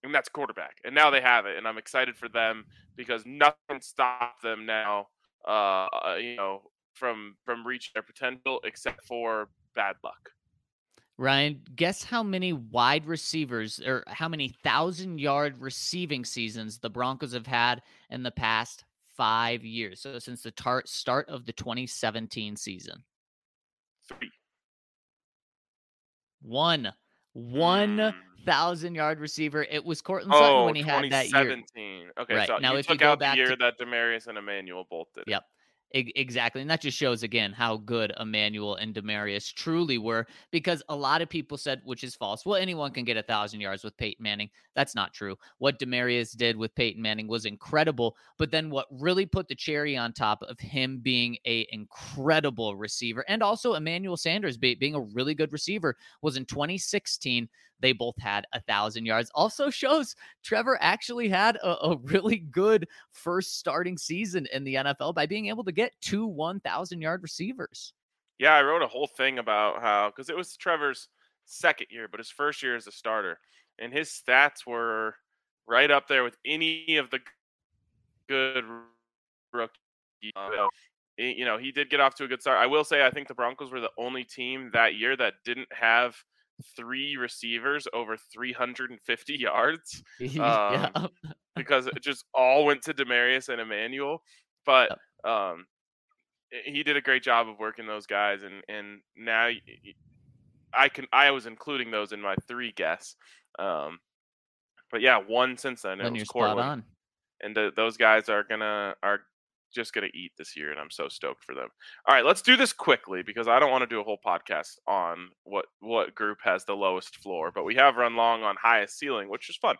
And 0.02 0.14
that's 0.14 0.28
quarterback. 0.28 0.76
And 0.84 0.94
now 0.94 1.10
they 1.10 1.20
have 1.20 1.46
it, 1.46 1.56
and 1.56 1.66
I'm 1.66 1.78
excited 1.78 2.16
for 2.16 2.28
them 2.28 2.64
because 2.96 3.24
nothing 3.24 3.80
stopped 3.80 4.42
them 4.42 4.66
now. 4.66 5.06
Uh, 5.46 5.86
uh 5.86 6.16
you 6.20 6.36
know, 6.36 6.62
from 6.94 7.36
from 7.44 7.66
reaching 7.66 7.92
their 7.94 8.02
potential 8.02 8.60
except 8.64 9.04
for 9.04 9.48
bad 9.74 9.96
luck. 10.04 10.30
Ryan, 11.18 11.60
guess 11.76 12.02
how 12.02 12.22
many 12.22 12.52
wide 12.52 13.06
receivers 13.06 13.80
or 13.80 14.02
how 14.06 14.28
many 14.28 14.48
thousand 14.48 15.20
yard 15.20 15.58
receiving 15.58 16.24
seasons 16.24 16.78
the 16.78 16.90
Broncos 16.90 17.32
have 17.32 17.46
had 17.46 17.82
in 18.10 18.22
the 18.22 18.30
past 18.30 18.84
five 19.16 19.64
years? 19.64 20.00
So 20.00 20.18
since 20.18 20.42
the 20.42 20.50
tar- 20.50 20.82
start 20.86 21.28
of 21.28 21.44
the 21.44 21.52
2017 21.52 22.56
season. 22.56 23.04
Three. 24.08 24.32
One. 26.40 26.92
One 27.34 27.98
hmm. 27.98 28.31
Thousand 28.44 28.94
yard 28.94 29.20
receiver. 29.20 29.64
It 29.70 29.84
was 29.84 30.00
Courtland 30.00 30.32
Sutton 30.32 30.48
oh, 30.48 30.64
when 30.66 30.74
he 30.74 30.82
had 30.82 31.04
that 31.10 31.30
year. 31.30 31.44
2017. 31.44 32.06
Okay, 32.20 32.34
right. 32.34 32.46
so 32.46 32.58
now 32.58 32.76
if 32.76 32.88
you 32.88 32.94
took 32.94 33.02
out 33.02 33.18
the 33.18 33.32
year 33.34 33.50
to... 33.50 33.56
that 33.56 33.78
Demaryius 33.78 34.26
and 34.26 34.38
Emmanuel 34.38 34.86
both 34.88 35.08
did. 35.14 35.24
Yep. 35.26 35.44
Exactly. 35.94 36.62
And 36.62 36.70
that 36.70 36.80
just 36.80 36.96
shows 36.96 37.22
again 37.22 37.52
how 37.52 37.76
good 37.76 38.14
Emmanuel 38.18 38.76
and 38.76 38.94
Demaryius 38.94 39.52
truly 39.52 39.98
were 39.98 40.26
because 40.50 40.82
a 40.88 40.96
lot 40.96 41.20
of 41.20 41.28
people 41.28 41.58
said, 41.58 41.82
which 41.84 42.02
is 42.02 42.14
false, 42.14 42.46
well, 42.46 42.56
anyone 42.56 42.92
can 42.92 43.04
get 43.04 43.18
a 43.18 43.22
thousand 43.22 43.60
yards 43.60 43.84
with 43.84 43.96
Peyton 43.98 44.22
Manning. 44.22 44.48
That's 44.74 44.94
not 44.94 45.12
true. 45.12 45.36
What 45.58 45.78
Demaryius 45.78 46.34
did 46.34 46.56
with 46.56 46.74
Peyton 46.74 47.02
Manning 47.02 47.28
was 47.28 47.44
incredible. 47.44 48.16
But 48.38 48.50
then 48.50 48.70
what 48.70 48.86
really 48.90 49.26
put 49.26 49.48
the 49.48 49.54
cherry 49.54 49.94
on 49.94 50.14
top 50.14 50.42
of 50.44 50.58
him 50.58 50.98
being 51.02 51.36
a 51.46 51.66
incredible 51.70 52.74
receiver 52.74 53.22
and 53.28 53.42
also 53.42 53.74
Emmanuel 53.74 54.16
Sanders 54.16 54.56
being 54.56 54.94
a 54.94 55.00
really 55.00 55.34
good 55.34 55.52
receiver 55.52 55.96
was 56.22 56.38
in 56.38 56.46
2016 56.46 57.50
they 57.82 57.92
both 57.92 58.16
had 58.18 58.46
a 58.54 58.60
thousand 58.60 59.04
yards. 59.04 59.30
Also 59.34 59.68
shows 59.68 60.16
Trevor 60.42 60.78
actually 60.80 61.28
had 61.28 61.56
a, 61.56 61.88
a, 61.88 61.96
really 61.98 62.38
good 62.38 62.88
first 63.10 63.58
starting 63.58 63.98
season 63.98 64.46
in 64.52 64.64
the 64.64 64.76
NFL 64.76 65.14
by 65.14 65.26
being 65.26 65.48
able 65.48 65.64
to 65.64 65.72
get 65.72 65.92
two 66.00 66.26
1,000 66.26 67.00
yard 67.02 67.22
receivers. 67.22 67.92
Yeah, 68.38 68.54
I 68.54 68.62
wrote 68.62 68.82
a 68.82 68.86
whole 68.86 69.06
thing 69.06 69.38
about 69.38 69.82
how, 69.82 70.08
because 70.08 70.30
it 70.30 70.36
was 70.36 70.56
Trevor's 70.56 71.08
second 71.44 71.88
year, 71.90 72.08
but 72.10 72.18
his 72.18 72.30
first 72.30 72.62
year 72.62 72.76
as 72.76 72.86
a 72.86 72.92
starter. 72.92 73.38
And 73.78 73.92
his 73.92 74.08
stats 74.08 74.66
were 74.66 75.16
right 75.66 75.90
up 75.90 76.08
there 76.08 76.24
with 76.24 76.36
any 76.46 76.96
of 76.96 77.10
the 77.10 77.20
good 78.28 78.64
rookies. 79.52 80.32
you 81.18 81.44
know, 81.44 81.58
he 81.58 81.72
did 81.72 81.90
get 81.90 82.00
off 82.00 82.14
to 82.16 82.24
a 82.24 82.28
good 82.28 82.40
start. 82.40 82.58
I 82.58 82.66
will 82.66 82.84
say, 82.84 83.04
I 83.04 83.10
think 83.10 83.28
the 83.28 83.34
Broncos 83.34 83.70
were 83.70 83.80
the 83.80 83.90
only 83.98 84.24
team 84.24 84.70
that 84.72 84.94
year 84.94 85.16
that 85.16 85.34
didn't 85.44 85.68
have 85.72 86.16
three 86.76 87.16
receivers 87.16 87.86
over 87.92 88.16
350 88.16 89.34
yards 89.34 90.02
um, 90.40 91.08
because 91.56 91.86
it 91.86 92.02
just 92.02 92.24
all 92.34 92.64
went 92.64 92.82
to 92.82 92.94
Demaryius 92.94 93.48
and 93.48 93.60
Emmanuel. 93.60 94.22
But 94.64 94.98
um, 95.24 95.66
he 96.64 96.82
did 96.82 96.96
a 96.96 97.00
great 97.00 97.22
job 97.22 97.48
of 97.48 97.58
working 97.58 97.86
those 97.86 98.06
guys, 98.06 98.42
and 98.42 98.62
and 98.68 99.00
now 99.16 99.50
I 100.74 100.88
can 100.88 101.06
I 101.12 101.30
was 101.30 101.46
including 101.46 101.90
those 101.90 102.12
in 102.12 102.20
my 102.20 102.36
three 102.46 102.72
guess. 102.72 103.16
Um, 103.58 103.98
but 104.90 105.00
yeah, 105.00 105.18
one 105.18 105.56
since 105.56 105.82
then. 105.82 106.00
It 106.00 106.12
was 106.12 106.24
Courtland. 106.24 106.84
And 107.44 107.56
the, 107.56 107.72
those 107.74 107.96
guys 107.96 108.28
are 108.28 108.44
gonna 108.44 108.94
are 109.02 109.20
just 109.72 109.92
going 109.92 110.08
to 110.08 110.18
eat 110.18 110.32
this 110.38 110.56
year, 110.56 110.70
and 110.70 110.80
I'm 110.80 110.90
so 110.90 111.08
stoked 111.08 111.44
for 111.44 111.54
them. 111.54 111.68
All 112.06 112.14
right, 112.14 112.24
let's 112.24 112.42
do 112.42 112.56
this 112.56 112.72
quickly 112.72 113.22
because 113.22 113.48
I 113.48 113.58
don't 113.58 113.70
want 113.70 113.82
to 113.82 113.86
do 113.86 114.00
a 114.00 114.04
whole 114.04 114.18
podcast 114.24 114.78
on 114.86 115.30
what 115.44 115.66
what 115.80 116.14
group 116.14 116.38
has 116.44 116.64
the 116.64 116.76
lowest 116.76 117.16
floor, 117.16 117.50
but 117.54 117.64
we 117.64 117.74
have 117.76 117.96
run 117.96 118.16
long 118.16 118.42
on 118.42 118.56
highest 118.60 118.98
ceiling, 118.98 119.28
which 119.28 119.50
is 119.50 119.56
fun. 119.56 119.76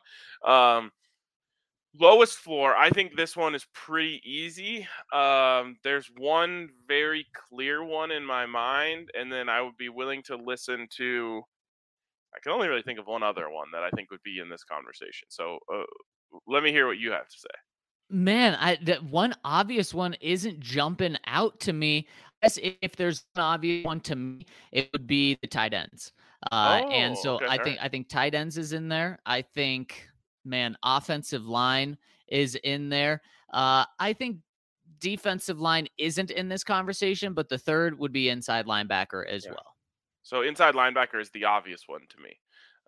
Um, 0.47 0.91
lowest 1.99 2.39
floor, 2.39 2.75
I 2.75 2.91
think 2.91 3.17
this 3.17 3.37
one 3.37 3.55
is 3.55 3.67
pretty 3.75 4.21
easy. 4.25 4.87
Um, 5.13 5.77
there's 5.85 6.11
one 6.17 6.71
very 6.89 7.27
clear 7.49 7.85
one 7.85 8.11
in 8.11 8.25
my 8.25 8.47
mind, 8.47 9.11
and 9.19 9.33
then 9.33 9.49
I 9.49 9.61
would 9.61 9.77
be 9.77 9.89
willing 9.89 10.23
to 10.25 10.37
listen 10.37 10.89
to. 10.97 11.43
I 12.35 12.41
can 12.43 12.53
only 12.53 12.69
really 12.69 12.83
think 12.83 12.99
of 12.99 13.07
one 13.07 13.23
other 13.23 13.51
one 13.51 13.69
that 13.73 13.83
I 13.83 13.91
think 13.91 14.11
would 14.11 14.23
be 14.23 14.39
in 14.39 14.49
this 14.49 14.65
conversation. 14.65 15.29
So 15.29 15.59
uh, 15.73 15.83
let 16.47 16.63
me 16.63 16.71
hear 16.71 16.87
what 16.87 16.99
you 16.99 17.13
have 17.13 17.29
to 17.29 17.39
say. 17.39 17.49
Man, 18.13 18.57
I 18.61 18.79
that 18.83 19.03
one 19.05 19.35
obvious 19.45 19.95
one 19.95 20.15
isn't 20.21 20.61
jumping 20.61 21.17
out 21.27 21.59
to 21.61 21.73
me. 21.73 22.07
If 22.43 22.97
there's 22.97 23.25
an 23.37 23.43
obvious 23.43 23.85
one 23.85 24.01
to 24.01 24.17
me, 24.17 24.47
it 24.73 24.91
would 24.93 25.07
be 25.07 25.39
the 25.41 25.47
tight 25.47 25.73
ends. 25.73 26.13
Uh, 26.51 26.83
oh, 26.83 26.91
and 26.91 27.17
so 27.17 27.37
okay, 27.37 27.47
I 27.49 27.63
think. 27.63 27.79
I 27.81 27.89
think 27.89 28.09
tight 28.09 28.35
ends 28.35 28.59
is 28.59 28.73
in 28.73 28.89
there. 28.89 29.19
I 29.25 29.43
think 29.43 30.09
man, 30.45 30.77
offensive 30.83 31.47
line 31.47 31.97
is 32.29 32.55
in 32.57 32.89
there. 32.89 33.23
Uh, 33.53 33.85
I 33.99 34.13
think 34.13 34.39
defensive 34.99 35.61
line 35.61 35.89
isn't 35.99 36.31
in 36.31 36.49
this 36.49 36.65
conversation, 36.65 37.33
but 37.33 37.49
the 37.49 37.59
third 37.59 37.99
would 37.99 38.13
be 38.13 38.29
inside 38.29 38.67
linebacker 38.67 39.27
as 39.27 39.45
yeah. 39.45 39.53
well. 39.53 39.75
So 40.23 40.43
inside 40.43 40.75
linebacker 40.75 41.21
is 41.21 41.31
the 41.31 41.45
obvious 41.45 41.85
one 41.87 42.03
to 42.09 42.17
me. 42.21 42.39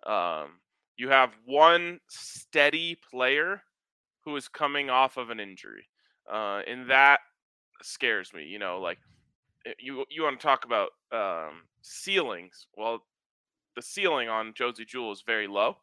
Um, 0.05 0.59
you 0.97 1.09
have 1.09 1.31
one 1.45 1.99
steady 2.09 2.97
player 3.11 3.61
who 4.25 4.35
is 4.35 4.47
coming 4.47 4.89
off 4.89 5.17
of 5.17 5.29
an 5.29 5.39
injury, 5.39 5.87
uh, 6.31 6.61
and 6.67 6.89
that 6.89 7.19
scares 7.81 8.33
me. 8.33 8.43
You 8.43 8.59
know, 8.59 8.79
like 8.79 8.97
eh, 9.65 9.73
you 9.79 10.05
you 10.09 10.23
want 10.23 10.39
to 10.39 10.45
talk 10.45 10.65
about 10.65 10.89
um, 11.11 11.61
ceilings? 11.81 12.67
Well, 12.75 13.03
the 13.75 13.81
ceiling 13.81 14.29
on 14.29 14.53
Josey 14.53 14.85
Jewell 14.85 15.11
is 15.11 15.23
very 15.25 15.47
low. 15.47 15.77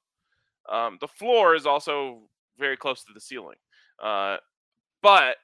Um, 0.71 0.99
the 1.01 1.09
floor 1.09 1.55
is 1.55 1.67
also 1.67 2.23
very 2.59 2.77
close 2.77 3.03
to 3.05 3.13
the 3.13 3.21
ceiling, 3.21 3.57
uh, 4.03 4.37
but 5.03 5.37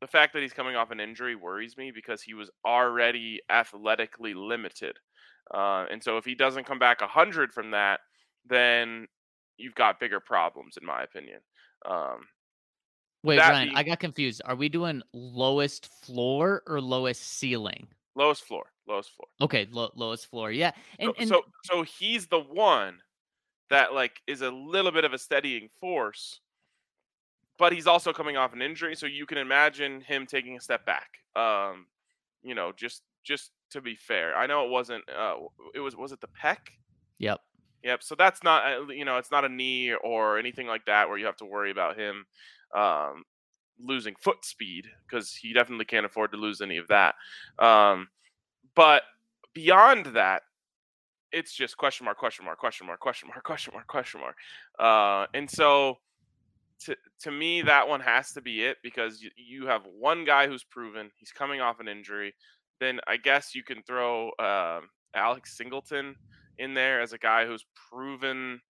the 0.00 0.06
fact 0.06 0.32
that 0.32 0.42
he's 0.42 0.52
coming 0.52 0.76
off 0.76 0.90
an 0.90 1.00
injury 1.00 1.34
worries 1.34 1.76
me 1.76 1.90
because 1.90 2.22
he 2.22 2.34
was 2.34 2.50
already 2.64 3.40
athletically 3.50 4.34
limited. 4.34 4.96
Uh, 5.52 5.86
and 5.90 6.02
so 6.02 6.16
if 6.16 6.24
he 6.24 6.34
doesn't 6.34 6.66
come 6.66 6.78
back 6.78 7.00
100 7.00 7.52
from 7.52 7.70
that, 7.70 8.00
then 8.48 9.06
you've 9.56 9.74
got 9.74 9.98
bigger 10.00 10.20
problems, 10.20 10.76
in 10.80 10.86
my 10.86 11.02
opinion. 11.02 11.40
Um, 11.86 12.26
Wait, 13.24 13.38
Ryan, 13.38 13.72
I 13.74 13.82
got 13.82 13.98
confused. 13.98 14.42
Are 14.44 14.54
we 14.54 14.68
doing 14.68 15.02
lowest 15.12 15.86
floor 16.04 16.62
or 16.66 16.80
lowest 16.80 17.22
ceiling? 17.22 17.88
Lowest 18.14 18.44
floor. 18.44 18.64
Lowest 18.86 19.10
floor. 19.14 19.28
Okay, 19.40 19.66
lo- 19.70 19.90
lowest 19.96 20.30
floor. 20.30 20.50
Yeah. 20.50 20.72
And, 20.98 21.08
so, 21.08 21.14
and 21.18 21.28
so 21.28 21.42
so 21.64 21.82
he's 21.82 22.26
the 22.26 22.40
one 22.40 22.98
that 23.70 23.92
like 23.92 24.20
is 24.26 24.40
a 24.40 24.50
little 24.50 24.92
bit 24.92 25.04
of 25.04 25.12
a 25.12 25.18
steadying 25.18 25.68
force, 25.80 26.40
but 27.58 27.72
he's 27.72 27.86
also 27.86 28.12
coming 28.12 28.36
off 28.36 28.52
an 28.52 28.62
injury, 28.62 28.96
so 28.96 29.06
you 29.06 29.26
can 29.26 29.38
imagine 29.38 30.00
him 30.00 30.26
taking 30.26 30.56
a 30.56 30.60
step 30.60 30.86
back. 30.86 31.18
Um, 31.36 31.86
you 32.42 32.54
know, 32.54 32.72
just 32.74 33.02
just 33.24 33.50
to 33.72 33.80
be 33.80 33.94
fair, 33.94 34.36
I 34.36 34.46
know 34.46 34.64
it 34.64 34.70
wasn't. 34.70 35.04
Uh, 35.08 35.34
it 35.74 35.80
was 35.80 35.96
was 35.96 36.12
it 36.12 36.20
the 36.20 36.28
peck? 36.28 36.72
Yep. 37.18 37.40
Yep. 37.84 38.02
So 38.02 38.14
that's 38.16 38.42
not 38.42 38.64
uh, 38.66 38.86
you 38.88 39.04
know 39.04 39.18
it's 39.18 39.30
not 39.30 39.44
a 39.44 39.48
knee 39.48 39.94
or 39.94 40.38
anything 40.38 40.66
like 40.66 40.84
that 40.86 41.08
where 41.08 41.18
you 41.18 41.26
have 41.26 41.36
to 41.36 41.44
worry 41.44 41.70
about 41.70 41.98
him 41.98 42.26
um, 42.74 43.24
losing 43.80 44.14
foot 44.16 44.44
speed 44.44 44.86
because 45.08 45.34
he 45.34 45.52
definitely 45.52 45.84
can't 45.84 46.06
afford 46.06 46.32
to 46.32 46.38
lose 46.38 46.60
any 46.60 46.76
of 46.76 46.88
that. 46.88 47.14
Um, 47.58 48.08
but 48.74 49.02
beyond 49.54 50.06
that, 50.06 50.42
it's 51.32 51.52
just 51.54 51.76
question 51.76 52.04
mark, 52.04 52.18
question 52.18 52.44
mark, 52.44 52.58
question 52.58 52.86
mark, 52.86 53.00
question 53.00 53.28
mark, 53.28 53.42
question 53.44 53.72
mark, 53.74 53.86
question 53.86 54.20
mark. 54.20 54.36
Uh, 54.78 55.26
and 55.34 55.50
so 55.50 55.98
to 56.80 56.96
to 57.20 57.30
me, 57.30 57.62
that 57.62 57.88
one 57.88 58.00
has 58.00 58.32
to 58.32 58.40
be 58.40 58.62
it 58.62 58.78
because 58.82 59.20
you, 59.20 59.30
you 59.36 59.66
have 59.66 59.82
one 59.98 60.24
guy 60.24 60.46
who's 60.46 60.64
proven 60.64 61.10
he's 61.16 61.32
coming 61.32 61.60
off 61.60 61.80
an 61.80 61.88
injury. 61.88 62.34
Then 62.80 63.00
I 63.08 63.16
guess 63.16 63.54
you 63.54 63.64
can 63.64 63.82
throw 63.82 64.30
uh, 64.38 64.80
Alex 65.14 65.56
Singleton 65.56 66.14
in 66.58 66.74
there 66.74 67.00
as 67.00 67.12
a 67.12 67.18
guy 67.18 67.46
who's 67.46 67.64
proven 67.90 68.60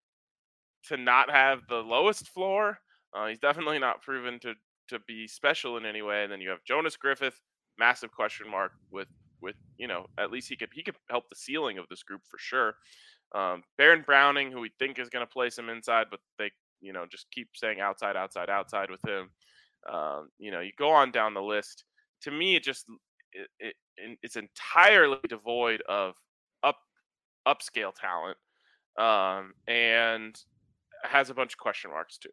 to 0.87 0.97
not 0.97 1.29
have 1.29 1.61
the 1.67 1.77
lowest 1.77 2.27
floor. 2.29 2.79
Uh, 3.13 3.27
he's 3.27 3.39
definitely 3.39 3.79
not 3.79 4.01
proven 4.01 4.39
to 4.39 4.53
to 4.89 4.99
be 5.07 5.27
special 5.27 5.77
in 5.77 5.85
any 5.85 6.01
way. 6.01 6.23
And 6.23 6.31
then 6.31 6.41
you 6.41 6.49
have 6.49 6.63
Jonas 6.65 6.97
Griffith, 6.97 7.39
massive 7.77 8.11
question 8.11 8.49
mark 8.49 8.71
with 8.91 9.07
with 9.41 9.55
you 9.77 9.87
know 9.87 10.07
at 10.17 10.31
least 10.31 10.49
he 10.49 10.55
could 10.55 10.69
he 10.73 10.83
could 10.83 10.95
help 11.09 11.29
the 11.29 11.35
ceiling 11.35 11.77
of 11.77 11.87
this 11.89 12.03
group 12.03 12.21
for 12.29 12.37
sure. 12.37 12.75
Um, 13.35 13.63
Baron 13.77 14.03
Browning, 14.05 14.51
who 14.51 14.59
we 14.59 14.71
think 14.79 14.97
is 14.97 15.09
going 15.09 15.25
to 15.25 15.31
play 15.31 15.49
some 15.49 15.69
inside, 15.69 16.07
but 16.09 16.19
they 16.37 16.51
you 16.81 16.93
know 16.93 17.05
just 17.09 17.27
keep 17.31 17.49
saying 17.55 17.79
outside, 17.79 18.15
outside, 18.15 18.49
outside 18.49 18.89
with 18.89 19.03
him. 19.05 19.29
Um, 19.91 20.29
you 20.39 20.51
know, 20.51 20.59
you 20.59 20.71
go 20.77 20.89
on 20.89 21.11
down 21.11 21.33
the 21.33 21.41
list. 21.41 21.83
To 22.23 22.31
me, 22.31 22.55
it 22.55 22.63
just 22.63 22.85
it, 23.31 23.47
it 23.59 23.75
it's 24.21 24.35
entirely 24.35 25.19
devoid 25.27 25.81
of 25.87 26.15
upscale 27.47 27.93
talent, 27.93 28.37
um, 28.97 29.53
and 29.67 30.39
has 31.03 31.29
a 31.29 31.33
bunch 31.33 31.53
of 31.53 31.57
question 31.57 31.91
marks 31.91 32.17
too. 32.17 32.29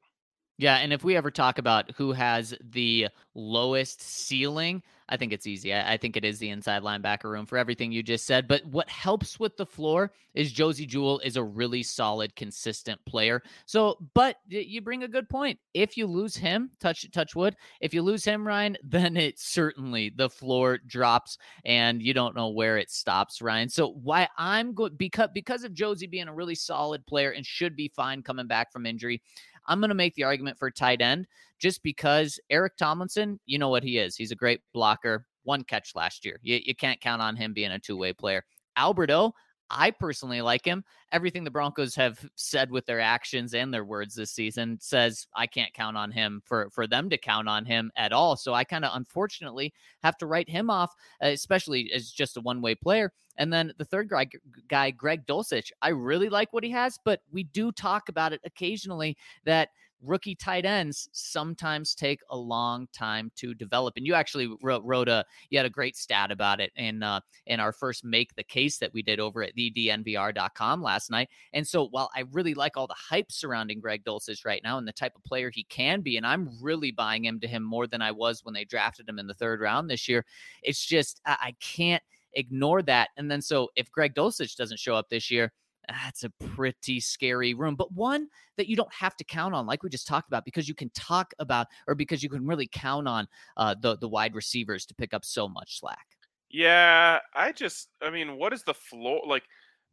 Yeah, 0.58 0.76
and 0.76 0.92
if 0.92 1.04
we 1.04 1.16
ever 1.16 1.30
talk 1.30 1.58
about 1.58 1.90
who 1.96 2.12
has 2.12 2.54
the 2.60 3.08
lowest 3.34 4.00
ceiling, 4.00 4.82
I 5.08 5.16
think 5.16 5.32
it's 5.32 5.46
easy. 5.46 5.72
I, 5.72 5.92
I, 5.92 5.96
think 5.96 6.16
it 6.16 6.24
is 6.24 6.38
the 6.38 6.48
inside 6.48 6.82
linebacker 6.82 7.24
room 7.24 7.46
for 7.46 7.58
everything 7.58 7.92
you 7.92 8.02
just 8.02 8.26
said. 8.26 8.48
But 8.48 8.64
what 8.66 8.88
helps 8.88 9.38
with 9.38 9.56
the 9.56 9.66
floor 9.66 10.12
is 10.34 10.52
Josey 10.52 10.84
Jewell 10.86 11.20
is 11.20 11.36
a 11.36 11.44
really 11.44 11.82
solid, 11.82 12.34
consistent 12.34 13.00
player. 13.04 13.42
So, 13.66 13.98
but 14.14 14.36
you 14.48 14.80
bring 14.80 15.04
a 15.04 15.08
good 15.08 15.28
point. 15.28 15.58
If 15.74 15.96
you 15.96 16.06
lose 16.06 16.36
him, 16.36 16.70
touch 16.80 17.08
touch 17.12 17.36
wood. 17.36 17.56
If 17.80 17.94
you 17.94 18.02
lose 18.02 18.24
him, 18.24 18.46
Ryan, 18.46 18.76
then 18.84 19.16
it 19.16 19.38
certainly 19.38 20.12
the 20.14 20.30
floor 20.30 20.78
drops 20.78 21.38
and 21.64 22.02
you 22.02 22.12
don't 22.12 22.34
know 22.34 22.48
where 22.48 22.78
it 22.78 22.90
stops, 22.90 23.40
Ryan. 23.40 23.68
So 23.68 23.92
why 24.02 24.28
I'm 24.36 24.72
good 24.72 24.98
because 24.98 25.30
because 25.32 25.64
of 25.64 25.72
Josey 25.72 26.06
being 26.06 26.28
a 26.28 26.34
really 26.34 26.54
solid 26.54 27.06
player 27.06 27.30
and 27.30 27.46
should 27.46 27.76
be 27.76 27.92
fine 27.94 28.22
coming 28.22 28.46
back 28.46 28.72
from 28.72 28.86
injury. 28.86 29.22
I'm 29.68 29.80
going 29.80 29.88
to 29.88 29.94
make 29.94 30.14
the 30.14 30.24
argument 30.24 30.58
for 30.58 30.70
tight 30.70 31.00
end 31.00 31.26
just 31.58 31.82
because 31.82 32.38
Eric 32.50 32.76
Tomlinson, 32.76 33.40
you 33.46 33.58
know 33.58 33.68
what 33.68 33.82
he 33.82 33.98
is. 33.98 34.16
He's 34.16 34.32
a 34.32 34.36
great 34.36 34.60
blocker, 34.72 35.26
one 35.44 35.64
catch 35.64 35.94
last 35.94 36.24
year. 36.24 36.38
You, 36.42 36.60
you 36.64 36.74
can't 36.74 37.00
count 37.00 37.22
on 37.22 37.36
him 37.36 37.52
being 37.52 37.72
a 37.72 37.78
two 37.78 37.96
way 37.96 38.12
player. 38.12 38.44
Albert 38.76 39.10
O, 39.10 39.32
I 39.70 39.90
personally 39.90 40.40
like 40.42 40.64
him. 40.64 40.84
Everything 41.12 41.44
the 41.44 41.50
Broncos 41.50 41.94
have 41.94 42.24
said 42.36 42.70
with 42.70 42.86
their 42.86 43.00
actions 43.00 43.54
and 43.54 43.72
their 43.72 43.84
words 43.84 44.14
this 44.14 44.30
season 44.30 44.78
says 44.80 45.26
I 45.34 45.46
can't 45.46 45.72
count 45.74 45.96
on 45.96 46.10
him 46.10 46.42
for 46.44 46.68
for 46.70 46.86
them 46.86 47.10
to 47.10 47.18
count 47.18 47.48
on 47.48 47.64
him 47.64 47.90
at 47.96 48.12
all. 48.12 48.36
So 48.36 48.54
I 48.54 48.64
kind 48.64 48.84
of 48.84 48.92
unfortunately 48.94 49.72
have 50.02 50.16
to 50.18 50.26
write 50.26 50.48
him 50.48 50.70
off, 50.70 50.94
uh, 51.22 51.28
especially 51.28 51.90
as 51.92 52.10
just 52.10 52.36
a 52.36 52.40
one 52.40 52.60
way 52.60 52.74
player. 52.74 53.12
And 53.38 53.52
then 53.52 53.72
the 53.76 53.84
third 53.84 54.08
guy, 54.08 54.28
guy, 54.68 54.90
Greg 54.90 55.26
Dulcich, 55.26 55.70
I 55.82 55.88
really 55.90 56.28
like 56.28 56.52
what 56.52 56.64
he 56.64 56.70
has, 56.70 56.98
but 57.04 57.20
we 57.30 57.44
do 57.44 57.70
talk 57.70 58.08
about 58.08 58.32
it 58.32 58.40
occasionally 58.44 59.16
that 59.44 59.68
rookie 60.02 60.34
tight 60.34 60.64
ends 60.64 61.08
sometimes 61.12 61.94
take 61.94 62.20
a 62.30 62.36
long 62.36 62.86
time 62.92 63.30
to 63.36 63.54
develop. 63.54 63.94
And 63.96 64.06
you 64.06 64.14
actually 64.14 64.48
wrote, 64.62 64.82
wrote 64.84 65.08
a 65.08 65.24
you 65.50 65.58
had 65.58 65.66
a 65.66 65.70
great 65.70 65.96
stat 65.96 66.30
about 66.30 66.60
it 66.60 66.72
in 66.76 67.02
uh, 67.02 67.20
in 67.46 67.60
our 67.60 67.72
first 67.72 68.04
make 68.04 68.34
the 68.34 68.44
case 68.44 68.78
that 68.78 68.92
we 68.92 69.02
did 69.02 69.20
over 69.20 69.42
at 69.42 69.56
thednvr.com 69.56 70.82
last 70.82 71.10
night. 71.10 71.28
And 71.52 71.66
so 71.66 71.88
while 71.88 72.10
I 72.14 72.24
really 72.32 72.54
like 72.54 72.76
all 72.76 72.86
the 72.86 72.94
hype 72.96 73.30
surrounding 73.32 73.80
Greg 73.80 74.04
Dulcich 74.04 74.44
right 74.44 74.62
now 74.62 74.78
and 74.78 74.86
the 74.86 74.92
type 74.92 75.12
of 75.16 75.24
player 75.24 75.50
he 75.50 75.64
can 75.64 76.00
be, 76.00 76.16
and 76.16 76.26
I'm 76.26 76.50
really 76.60 76.92
buying 76.92 77.24
into 77.24 77.46
him 77.46 77.62
more 77.62 77.86
than 77.86 78.02
I 78.02 78.10
was 78.10 78.44
when 78.44 78.54
they 78.54 78.64
drafted 78.64 79.08
him 79.08 79.18
in 79.18 79.26
the 79.26 79.34
third 79.34 79.60
round 79.60 79.90
this 79.90 80.08
year, 80.08 80.24
it's 80.62 80.84
just 80.84 81.20
I, 81.26 81.36
I 81.40 81.54
can't 81.60 82.02
ignore 82.34 82.82
that. 82.82 83.08
And 83.16 83.30
then 83.30 83.42
so 83.42 83.70
if 83.76 83.90
Greg 83.90 84.14
Dulcich 84.14 84.56
doesn't 84.56 84.78
show 84.78 84.94
up 84.94 85.08
this 85.08 85.30
year, 85.30 85.52
that's 85.88 86.24
a 86.24 86.30
pretty 86.30 87.00
scary 87.00 87.54
room, 87.54 87.76
but 87.76 87.92
one 87.92 88.28
that 88.56 88.68
you 88.68 88.76
don't 88.76 88.92
have 88.92 89.16
to 89.16 89.24
count 89.24 89.54
on, 89.54 89.66
like 89.66 89.82
we 89.82 89.88
just 89.88 90.06
talked 90.06 90.28
about, 90.28 90.44
because 90.44 90.68
you 90.68 90.74
can 90.74 90.90
talk 90.90 91.32
about 91.38 91.66
or 91.86 91.94
because 91.94 92.22
you 92.22 92.28
can 92.28 92.46
really 92.46 92.68
count 92.72 93.06
on 93.08 93.26
uh, 93.56 93.74
the 93.80 93.96
the 93.98 94.08
wide 94.08 94.34
receivers 94.34 94.86
to 94.86 94.94
pick 94.94 95.14
up 95.14 95.24
so 95.24 95.48
much 95.48 95.80
slack. 95.80 96.06
Yeah, 96.48 97.18
I 97.34 97.52
just, 97.52 97.88
I 98.00 98.10
mean, 98.10 98.36
what 98.36 98.52
is 98.52 98.62
the 98.62 98.74
floor 98.74 99.22
like? 99.26 99.44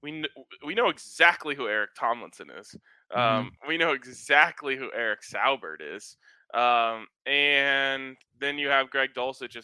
We 0.01 0.23
we 0.65 0.75
know 0.75 0.89
exactly 0.89 1.55
who 1.55 1.67
Eric 1.67 1.91
Tomlinson 1.97 2.49
is. 2.49 2.75
Mm-hmm. 3.11 3.19
Um, 3.19 3.45
mm-hmm. 3.45 3.67
We 3.67 3.77
know 3.77 3.93
exactly 3.93 4.75
who 4.75 4.91
Eric 4.93 5.21
Saubert 5.21 5.77
is. 5.81 6.17
Um, 6.53 7.07
and 7.25 8.15
then 8.39 8.57
you 8.57 8.67
have 8.67 8.89
Greg 8.91 9.11
Dulcich 9.15 9.57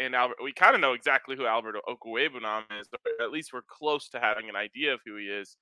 and 0.00 0.14
Albert. 0.14 0.36
We 0.42 0.52
kind 0.52 0.74
of 0.74 0.80
know 0.80 0.92
exactly 0.92 1.36
who 1.36 1.46
Albert 1.46 1.76
Okwuegbunam 1.88 2.62
is, 2.80 2.88
or 2.92 3.24
at 3.24 3.32
least 3.32 3.52
we're 3.52 3.62
close 3.62 4.08
to 4.10 4.20
having 4.20 4.48
an 4.48 4.56
idea 4.56 4.94
of 4.94 5.00
who 5.04 5.16
he 5.16 5.24
is. 5.24 5.56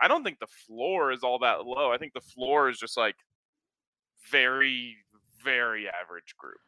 I 0.00 0.08
don't 0.08 0.24
think 0.24 0.40
the 0.40 0.46
floor 0.66 1.12
is 1.12 1.22
all 1.22 1.38
that 1.38 1.64
low. 1.64 1.92
I 1.92 1.98
think 1.98 2.12
the 2.12 2.20
floor 2.20 2.68
is 2.68 2.78
just 2.78 2.96
like 2.96 3.14
very, 4.30 4.96
very 5.42 5.86
average 5.88 6.34
group. 6.36 6.58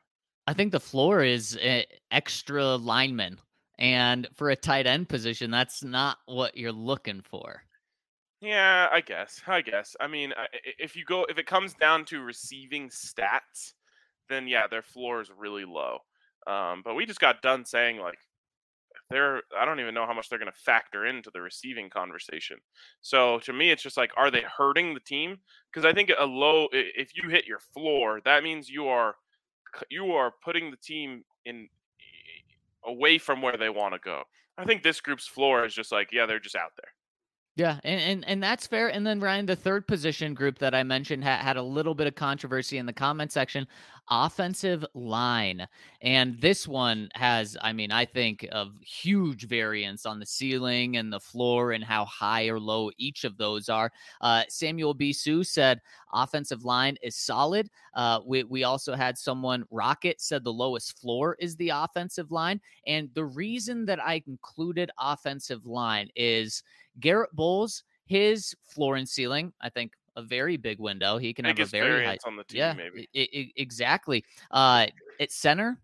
I 0.47 0.53
think 0.53 0.73
the 0.73 0.81
floor 0.81 1.23
is 1.23 1.59
eh, 1.61 1.83
extra 2.11 2.77
linemen. 2.77 3.39
And 3.79 4.29
for 4.35 4.51
a 4.51 4.57
tight 4.57 4.87
end 4.87 5.09
position, 5.09 5.51
that's 5.51 5.85
not 5.85 6.19
what 6.27 6.57
you're 6.57 6.73
looking 6.73 7.21
for. 7.21 7.63
Yeah, 8.41 8.89
I 8.93 9.01
guess. 9.01 9.41
I 9.47 9.63
guess. 9.63 9.97
I 10.01 10.07
mean, 10.07 10.33
if 10.79 10.95
you 10.95 11.05
go, 11.05 11.25
if 11.29 11.39
it 11.39 11.47
comes 11.47 11.75
down 11.75 12.05
to 12.07 12.21
receiving 12.21 12.91
stats, 12.91 13.73
then 14.29 14.47
yeah, 14.47 14.67
their 14.67 14.83
floor 14.83 15.21
is 15.21 15.31
really 15.37 15.65
low. 15.65 15.99
Um, 16.47 16.83
but 16.85 16.95
we 16.95 17.07
just 17.07 17.21
got 17.21 17.43
done 17.43 17.65
saying 17.65 17.99
like 17.99 18.19
they're 19.11 19.43
I 19.59 19.65
don't 19.65 19.81
even 19.81 19.95
know 19.95 20.07
how 20.07 20.15
much 20.15 20.29
they're 20.29 20.39
going 20.39 20.53
to 20.53 20.59
factor 20.61 21.07
into 21.07 21.31
the 21.33 21.41
receiving 21.41 21.91
conversation. 21.91 22.59
So 23.03 23.39
to 23.41 23.53
me, 23.53 23.71
it's 23.71 23.83
just 23.83 23.97
like, 23.97 24.13
are 24.17 24.31
they 24.31 24.43
hurting 24.59 24.95
the 24.95 25.01
team? 25.01 25.39
Because 25.73 25.85
I 25.87 25.93
think 25.95 26.11
a 26.19 26.27
low, 26.27 26.69
if 26.73 27.11
you 27.17 27.31
hit 27.31 27.47
your 27.47 27.61
floor, 27.75 28.21
that 28.25 28.45
means 28.45 28.69
you 28.69 28.89
are 28.89 29.17
you 29.91 30.13
are 30.13 30.33
putting 30.45 30.71
the 30.71 30.77
team 30.79 31.25
in 31.45 31.69
away 32.85 33.19
from 33.19 33.43
where 33.43 33.57
they 33.57 33.69
want 33.71 33.95
to 33.95 34.01
go. 34.01 34.23
I 34.59 34.65
think 34.65 34.83
this 34.83 35.01
group's 35.01 35.27
floor 35.27 35.65
is 35.67 35.75
just 35.75 35.93
like, 35.93 36.11
yeah, 36.13 36.27
they're 36.27 36.41
just 36.41 36.57
out 36.57 36.73
there. 36.77 36.93
Yeah, 37.57 37.81
and, 37.85 38.01
and 38.01 38.25
and 38.29 38.43
that's 38.43 38.67
fair. 38.67 38.89
And 38.89 39.07
then 39.07 39.19
Ryan, 39.19 39.47
the 39.47 39.57
third 39.57 39.89
position 39.89 40.35
group 40.35 40.59
that 40.59 40.75
I 40.75 40.83
mentioned 40.83 41.25
ha- 41.25 41.39
had 41.39 41.57
a 41.57 41.63
little 41.63 41.95
bit 41.95 42.07
of 42.07 42.15
controversy 42.15 42.77
in 42.77 42.85
the 42.85 42.93
comment 42.93 43.33
section, 43.33 43.67
offensive 44.11 44.85
line, 44.93 45.67
and 46.03 46.39
this 46.39 46.69
one 46.69 47.09
has, 47.15 47.57
I 47.63 47.73
mean, 47.73 47.91
I 47.91 48.05
think 48.05 48.47
of 48.53 48.75
huge 48.83 49.49
variance 49.49 50.05
on 50.05 50.21
the 50.21 50.27
ceiling 50.27 50.99
and 50.99 51.11
the 51.11 51.19
floor 51.19 51.73
and 51.73 51.83
how 51.83 52.05
high 52.05 52.47
or 52.49 52.61
low 52.61 52.91
each 52.99 53.25
of 53.25 53.39
those 53.39 53.71
are. 53.71 53.91
Uh, 54.21 54.43
Samuel 54.51 54.95
Bisu 54.95 55.47
said 55.47 55.81
offensive 56.13 56.63
line 56.63 56.99
is 57.03 57.17
solid. 57.17 57.71
Uh, 57.95 58.21
we 58.27 58.45
we 58.45 58.65
also 58.65 58.95
had 58.95 59.17
someone 59.17 59.65
Rocket 59.71 60.21
said 60.21 60.45
the 60.45 60.53
lowest 60.53 61.01
floor 61.01 61.39
is 61.41 61.57
the 61.57 61.71
offensive 61.71 62.31
line, 62.31 62.61
and 62.87 63.09
the 63.15 63.25
reason 63.25 63.87
that 63.87 63.99
I 63.99 64.23
included 64.27 64.91
offensive 65.01 65.65
line 65.65 66.11
is 66.15 66.63
Garrett 67.01 67.35
Bolles, 67.35 67.85
his 68.07 68.55
floor 68.63 68.97
and 68.97 69.09
ceiling, 69.09 69.53
I 69.61 69.69
think 69.69 69.93
a 70.17 70.23
very 70.23 70.57
big 70.57 70.79
window. 70.79 71.19
He 71.19 71.35
can 71.35 71.45
have 71.45 71.59
a 71.59 71.65
very 71.67 72.05
high 72.05 72.19
on 72.25 72.37
the 72.37 72.45
team, 72.45 72.59
yeah, 72.59 72.73
maybe. 72.73 73.09
It, 73.13 73.29
it, 73.33 73.53
exactly. 73.57 74.25
Uh, 74.51 74.87
at 75.21 75.31
center, 75.31 75.79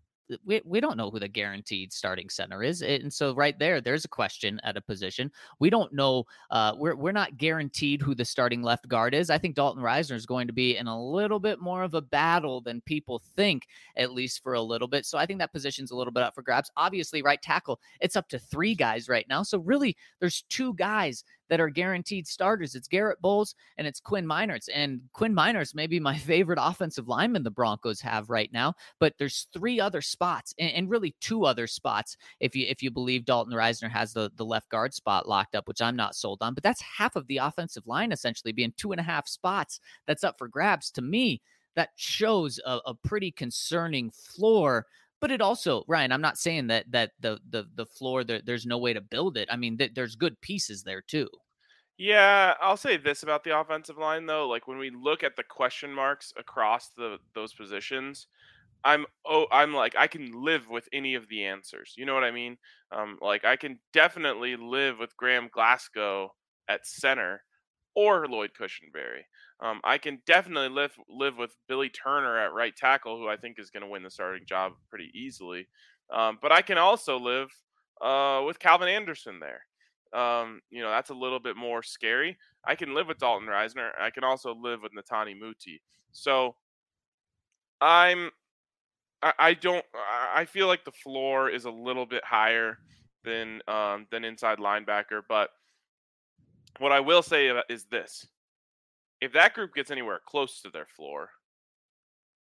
we, 0.45 0.61
we 0.65 0.79
don't 0.79 0.97
know 0.97 1.09
who 1.09 1.19
the 1.19 1.27
guaranteed 1.27 1.91
starting 1.91 2.29
center 2.29 2.63
is. 2.63 2.81
And 2.81 3.11
so 3.11 3.33
right 3.35 3.57
there, 3.57 3.81
there's 3.81 4.05
a 4.05 4.09
question 4.09 4.59
at 4.63 4.77
a 4.77 4.81
position. 4.81 5.31
We 5.59 5.69
don't 5.69 5.93
know. 5.93 6.25
Uh, 6.49 6.73
we're, 6.77 6.95
we're 6.95 7.11
not 7.11 7.37
guaranteed 7.37 8.01
who 8.01 8.15
the 8.15 8.25
starting 8.25 8.61
left 8.61 8.87
guard 8.87 9.13
is. 9.13 9.29
I 9.29 9.37
think 9.37 9.55
Dalton 9.55 9.83
Risner 9.83 10.15
is 10.15 10.25
going 10.25 10.47
to 10.47 10.53
be 10.53 10.77
in 10.77 10.87
a 10.87 11.03
little 11.03 11.39
bit 11.39 11.59
more 11.59 11.83
of 11.83 11.93
a 11.93 12.01
battle 12.01 12.61
than 12.61 12.81
people 12.81 13.21
think, 13.35 13.67
at 13.97 14.13
least 14.13 14.41
for 14.43 14.53
a 14.53 14.61
little 14.61 14.87
bit. 14.87 15.05
So 15.05 15.17
I 15.17 15.25
think 15.25 15.39
that 15.39 15.53
position's 15.53 15.91
a 15.91 15.95
little 15.95 16.13
bit 16.13 16.23
up 16.23 16.35
for 16.35 16.41
grabs. 16.41 16.71
Obviously, 16.77 17.21
right 17.21 17.41
tackle, 17.41 17.79
it's 17.99 18.15
up 18.15 18.29
to 18.29 18.39
three 18.39 18.75
guys 18.75 19.09
right 19.09 19.25
now. 19.27 19.43
So 19.43 19.59
really, 19.59 19.95
there's 20.19 20.43
two 20.49 20.73
guys 20.75 21.23
that 21.53 21.59
are 21.59 21.69
guaranteed 21.69 22.25
starters. 22.25 22.73
It's 22.73 22.87
Garrett 22.87 23.21
Bolles 23.21 23.53
and 23.77 23.85
it's 23.85 23.99
Quinn 23.99 24.25
Meinerz. 24.25 24.69
And 24.73 25.01
Quinn 25.13 25.35
Meinerz 25.35 25.75
may 25.75 25.85
be 25.85 25.99
my 25.99 26.17
favorite 26.17 26.57
offensive 26.59 27.07
lineman 27.07 27.43
the 27.43 27.51
Broncos 27.51 28.01
have 28.01 28.31
right 28.31 28.51
now, 28.51 28.73
but 28.99 29.13
there's 29.19 29.45
three 29.53 29.79
other 29.79 30.01
spots 30.01 30.55
and, 30.57 30.71
and 30.71 30.89
really 30.89 31.13
two 31.21 31.45
other 31.45 31.67
spots 31.67 32.17
if 32.39 32.55
you 32.55 32.65
if 32.67 32.81
you 32.81 32.89
believe 32.89 33.25
Dalton 33.25 33.53
Risner 33.53 33.91
has 33.91 34.13
the, 34.13 34.31
the 34.35 34.43
left 34.43 34.67
guard 34.69 34.95
spot 34.95 35.29
locked 35.29 35.53
up, 35.53 35.67
which 35.67 35.79
I'm 35.79 35.95
not 35.95 36.15
sold 36.15 36.39
on. 36.41 36.55
But 36.55 36.63
that's 36.63 36.81
half 36.81 37.15
of 37.15 37.27
the 37.27 37.37
offensive 37.37 37.85
line 37.85 38.11
essentially 38.11 38.51
being 38.51 38.73
two 38.75 38.91
and 38.91 38.99
a 38.99 39.03
half 39.03 39.27
spots 39.27 39.79
that's 40.07 40.23
up 40.23 40.39
for 40.39 40.47
grabs. 40.47 40.89
To 40.93 41.03
me, 41.03 41.39
that 41.75 41.89
shows 41.97 42.59
a, 42.65 42.79
a 42.87 42.95
pretty 42.95 43.29
concerning 43.29 44.09
floor 44.09 44.87
but 45.19 45.31
it 45.31 45.39
also 45.39 45.85
ryan 45.87 46.11
i'm 46.11 46.19
not 46.19 46.37
saying 46.37 46.67
that 46.67 46.83
that 46.91 47.11
the 47.21 47.39
the 47.49 47.65
the 47.75 47.85
floor 47.85 48.25
there, 48.25 48.41
there's 48.43 48.65
no 48.65 48.77
way 48.77 48.91
to 48.91 48.99
build 48.99 49.37
it 49.37 49.47
i 49.49 49.55
mean 49.55 49.77
th- 49.77 49.93
there's 49.93 50.17
good 50.17 50.39
pieces 50.41 50.83
there 50.83 51.01
too 51.01 51.29
yeah, 51.97 52.55
I'll 52.59 52.77
say 52.77 52.97
this 52.97 53.23
about 53.23 53.43
the 53.43 53.57
offensive 53.57 53.97
line 53.97 54.25
though. 54.25 54.47
Like 54.47 54.67
when 54.67 54.77
we 54.77 54.89
look 54.89 55.23
at 55.23 55.35
the 55.35 55.43
question 55.43 55.93
marks 55.93 56.33
across 56.37 56.89
the 56.97 57.17
those 57.35 57.53
positions, 57.53 58.27
I'm 58.83 59.05
oh 59.25 59.45
I'm 59.51 59.73
like 59.73 59.95
I 59.97 60.07
can 60.07 60.31
live 60.43 60.67
with 60.69 60.89
any 60.91 61.15
of 61.15 61.27
the 61.29 61.45
answers. 61.45 61.93
You 61.95 62.05
know 62.05 62.15
what 62.15 62.23
I 62.23 62.31
mean? 62.31 62.57
Um, 62.91 63.17
like 63.21 63.45
I 63.45 63.55
can 63.55 63.79
definitely 63.93 64.55
live 64.55 64.97
with 64.99 65.15
Graham 65.17 65.49
Glasgow 65.53 66.33
at 66.67 66.87
center 66.87 67.43
or 67.95 68.27
Lloyd 68.27 68.51
Cushenberry. 68.59 69.23
Um, 69.61 69.79
I 69.83 69.99
can 69.99 70.19
definitely 70.25 70.69
live 70.69 70.93
live 71.07 71.37
with 71.37 71.55
Billy 71.67 71.89
Turner 71.89 72.39
at 72.39 72.53
right 72.53 72.75
tackle, 72.75 73.17
who 73.17 73.29
I 73.29 73.37
think 73.37 73.59
is 73.59 73.69
going 73.69 73.83
to 73.83 73.89
win 73.89 74.03
the 74.03 74.09
starting 74.09 74.45
job 74.47 74.73
pretty 74.89 75.11
easily. 75.13 75.67
Um, 76.11 76.39
but 76.41 76.51
I 76.51 76.63
can 76.63 76.79
also 76.79 77.19
live 77.19 77.49
uh, 78.01 78.41
with 78.45 78.59
Calvin 78.59 78.89
Anderson 78.89 79.39
there 79.39 79.61
um, 80.13 80.61
you 80.69 80.81
know, 80.81 80.91
that's 80.91 81.09
a 81.09 81.15
little 81.15 81.39
bit 81.39 81.57
more 81.57 81.81
scary. 81.81 82.37
I 82.63 82.75
can 82.75 82.93
live 82.93 83.07
with 83.07 83.17
Dalton 83.17 83.47
Risner. 83.47 83.89
I 83.99 84.09
can 84.09 84.23
also 84.23 84.55
live 84.55 84.81
with 84.81 84.91
Netane 84.93 85.39
Muti. 85.39 85.81
So 86.11 86.55
I'm, 87.81 88.29
I, 89.21 89.33
I 89.39 89.53
don't, 89.55 89.83
I 90.33 90.45
feel 90.45 90.67
like 90.67 90.85
the 90.85 90.91
floor 90.91 91.49
is 91.49 91.65
a 91.65 91.71
little 91.71 92.05
bit 92.05 92.23
higher 92.23 92.77
than 93.23 93.61
um, 93.67 94.05
than 94.11 94.23
inside 94.23 94.59
linebacker. 94.59 95.21
But 95.27 95.49
what 96.79 96.91
I 96.91 96.99
will 96.99 97.23
say 97.23 97.51
is 97.69 97.85
this: 97.85 98.27
if 99.19 99.33
that 99.33 99.53
group 99.53 99.73
gets 99.73 99.91
anywhere 99.91 100.19
close 100.25 100.61
to 100.61 100.69
their 100.69 100.87
floor, 100.95 101.29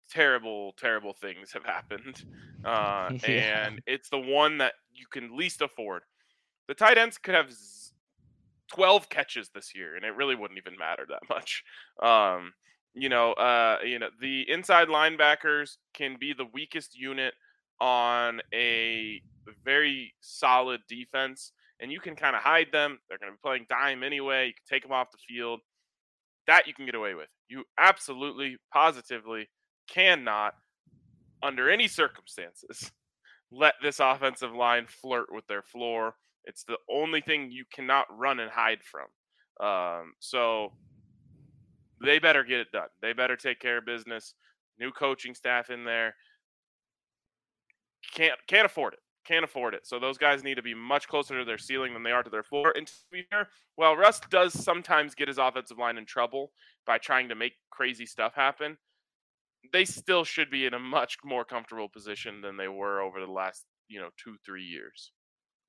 terrible, 0.10 0.74
terrible 0.80 1.14
things 1.14 1.52
have 1.52 1.66
happened, 1.66 2.24
uh, 2.64 3.10
yeah. 3.28 3.66
and 3.66 3.82
it's 3.86 4.10
the 4.10 4.20
one 4.20 4.58
that 4.60 4.74
you 4.94 5.06
can 5.12 5.36
least 5.36 5.62
afford 5.62 6.04
the 6.68 6.74
tight 6.74 6.98
ends 6.98 7.18
could 7.18 7.36
have 7.36 7.52
12 8.74 9.10
catches 9.10 9.50
this 9.50 9.74
year, 9.76 9.96
and 9.96 10.04
it 10.04 10.16
really 10.16 10.36
wouldn't 10.36 10.58
even 10.58 10.78
matter 10.78 11.06
that 11.10 11.22
much. 11.30 11.64
Um, 12.02 12.54
you 12.94 13.10
know, 13.10 13.34
uh, 13.34 13.78
you 13.86 14.00
know, 14.00 14.10
the 14.20 14.50
inside 14.50 14.88
linebackers 14.88 15.78
can 15.94 16.18
be 16.20 16.34
the 16.34 16.48
weakest 16.54 16.98
unit 16.98 17.34
on 17.80 18.42
a 18.54 19.22
very 19.64 20.14
solid 20.20 20.82
defense, 20.90 21.52
and 21.80 21.92
you 21.92 22.00
can 22.00 22.16
kind 22.16 22.36
of 22.36 22.42
hide 22.42 22.68
them. 22.72 23.00
They're 23.08 23.20
going 23.20 23.32
to 23.32 23.38
be 23.38 23.42
playing 23.44 23.68
dime 23.70 24.04
anyway. 24.04 24.48
You 24.48 24.54
can 24.54 24.76
take 24.76 24.84
them 24.84 24.92
off 24.92 25.12
the 25.12 25.18
field. 25.28 25.62
That 26.48 26.66
you 26.66 26.74
can 26.74 26.86
get 26.86 26.96
away 26.96 27.14
with. 27.14 27.28
You 27.50 27.66
absolutely, 27.78 28.58
positively 28.74 29.48
cannot, 29.88 30.56
under 31.44 31.70
any 31.70 31.88
circumstances, 31.88 32.92
let 33.52 33.76
this 33.82 34.00
offensive 34.00 34.54
line 34.54 34.88
flirt 34.88 35.28
with 35.32 35.46
their 35.48 35.62
floor 35.62 36.16
it's 36.48 36.64
the 36.64 36.78
only 36.90 37.22
thing 37.22 37.52
you 37.52 37.66
cannot 37.72 38.06
run 38.10 38.40
and 38.40 38.50
hide 38.50 38.80
from. 38.84 39.08
Um, 39.66 40.14
so 40.20 40.72
they 42.04 42.20
better 42.20 42.44
get 42.44 42.60
it 42.60 42.72
done. 42.72 42.88
They 43.02 43.14
better 43.14 43.36
take 43.36 43.60
care 43.60 43.78
of 43.78 43.86
business. 43.86 44.34
New 44.80 44.92
coaching 44.92 45.36
staff 45.36 45.70
in 45.70 45.84
there. 45.84 46.16
Can't 48.14 48.40
can't 48.48 48.66
afford 48.66 48.94
it. 48.94 49.00
Can't 49.26 49.44
afford 49.44 49.74
it. 49.74 49.86
So 49.86 50.00
those 50.00 50.18
guys 50.18 50.44
need 50.44 50.56
to 50.56 50.62
be 50.62 50.74
much 50.74 51.08
closer 51.08 51.38
to 51.38 51.44
their 51.44 51.58
ceiling 51.58 51.94
than 51.94 52.04
they 52.04 52.12
are 52.12 52.24
to 52.24 52.30
their 52.30 52.44
floor. 52.44 52.74
And 52.78 52.88
to 52.88 52.94
be 53.12 53.24
fair, 53.30 53.50
well, 53.76 53.98
Russ 53.98 54.22
does 54.30 54.54
sometimes 54.54 55.16
get 55.16 55.28
his 55.28 55.38
offensive 55.38 55.78
line 55.78 55.98
in 55.98 56.06
trouble 56.06 56.52
by 56.86 56.98
trying 56.98 57.28
to 57.30 57.36
make 57.36 57.54
crazy 57.70 58.06
stuff 58.06 58.34
happen. 58.36 58.78
They 59.74 59.84
still 59.84 60.24
should 60.24 60.50
be 60.50 60.66
in 60.66 60.74
a 60.74 60.80
much 60.80 61.18
more 61.26 61.44
comfortable 61.44 61.90
position 61.90 62.40
than 62.40 62.56
they 62.56 62.70
were 62.70 63.02
over 63.02 63.20
the 63.20 63.32
last, 63.32 63.66
you 63.90 64.00
know, 64.00 64.10
two, 64.24 64.38
three 64.46 64.64
years. 64.64 65.12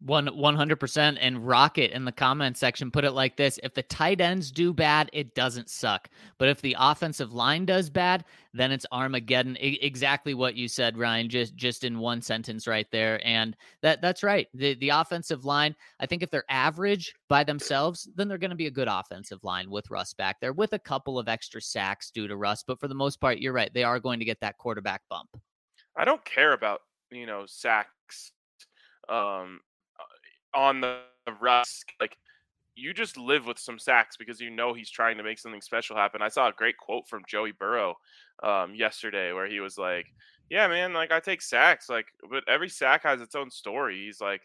One 0.01 0.29
one 0.29 0.55
hundred 0.55 0.77
percent 0.77 1.19
and 1.21 1.45
Rocket 1.45 1.91
in 1.91 2.05
the 2.05 2.13
comment 2.13 2.57
section 2.57 2.93
put 2.93 3.05
it 3.05 3.11
like 3.13 3.37
this: 3.37 3.59
If 3.65 3.75
the 3.75 3.83
tight 3.83 4.21
ends 4.21 4.53
do 4.53 4.73
bad, 4.73 5.11
it 5.13 5.35
doesn't 5.35 5.69
suck. 5.69 6.09
But 6.39 6.49
if 6.49 6.61
the 6.61 6.77
offensive 6.79 7.33
line 7.33 7.65
does 7.65 7.91
bad, 7.91 8.25
then 8.55 8.71
it's 8.71 8.87
Armageddon. 8.93 9.57
I- 9.61 9.79
exactly 9.83 10.35
what 10.35 10.55
you 10.55 10.69
said, 10.69 10.97
Ryan. 10.97 11.29
Just 11.29 11.57
just 11.57 11.83
in 11.83 11.99
one 11.99 12.23
sentence 12.23 12.69
right 12.69 12.87
there, 12.93 13.21
and 13.27 13.57
that 13.83 14.01
that's 14.01 14.23
right. 14.23 14.47
The 14.55 14.75
the 14.75 14.91
offensive 14.91 15.45
line. 15.45 15.75
I 15.99 16.07
think 16.07 16.23
if 16.23 16.31
they're 16.31 16.45
average 16.49 17.13
by 17.29 17.43
themselves, 17.43 18.09
then 18.15 18.29
they're 18.29 18.39
going 18.39 18.51
to 18.51 18.57
be 18.57 18.69
a 18.69 18.71
good 18.71 18.89
offensive 18.89 19.43
line 19.43 19.69
with 19.69 19.91
Russ 19.91 20.15
back 20.15 20.41
there, 20.41 20.53
with 20.53 20.75
a 20.75 20.79
couple 20.79 21.19
of 21.19 21.29
extra 21.29 21.61
sacks 21.61 22.13
due 22.13 22.29
to 22.29 22.37
Russ. 22.37 22.63
But 22.65 22.79
for 22.79 22.87
the 22.87 22.95
most 22.95 23.21
part, 23.21 23.39
you're 23.39 23.53
right. 23.53 23.75
They 23.75 23.83
are 23.83 23.99
going 23.99 24.21
to 24.21 24.25
get 24.25 24.41
that 24.43 24.59
quarterback 24.59 25.03
bump. 25.11 25.31
I 25.97 26.05
don't 26.05 26.25
care 26.25 26.53
about 26.53 26.83
you 27.11 27.27
know 27.27 27.47
sacks 27.47 28.31
um 29.09 29.59
on 30.55 30.81
the 30.81 31.01
Russ, 31.41 31.83
like 32.01 32.17
you 32.75 32.95
just 32.95 33.17
live 33.17 33.47
with 33.47 33.59
some 33.59 33.79
sacks 33.79 34.17
because 34.17 34.41
you 34.41 34.51
know 34.51 34.73
he's 34.73 34.91
trying 34.91 35.17
to 35.19 35.25
make 35.25 35.39
something 35.39 35.61
special 35.61 35.97
happen. 35.97 36.23
I 36.23 36.29
saw 36.29 36.49
a 36.49 36.53
great 36.53 36.77
quote 36.79 37.09
from 37.09 37.25
Joey 37.27 37.53
Burrow 37.53 37.97
um, 38.43 38.75
yesterday 38.75 39.33
where 39.33 39.49
he 39.49 39.61
was 39.61 39.77
like, 39.79 40.07
"Yeah, 40.49 40.69
man, 40.69 40.93
like 40.93 41.13
I 41.13 41.21
take 41.21 41.43
sacks, 41.43 41.89
like, 41.89 42.07
but 42.31 42.45
every 42.49 42.69
sack 42.69 43.03
has 43.03 43.21
its 43.21 43.35
own 43.35 43.51
story." 43.51 44.05
He's 44.05 44.21
like, 44.21 44.43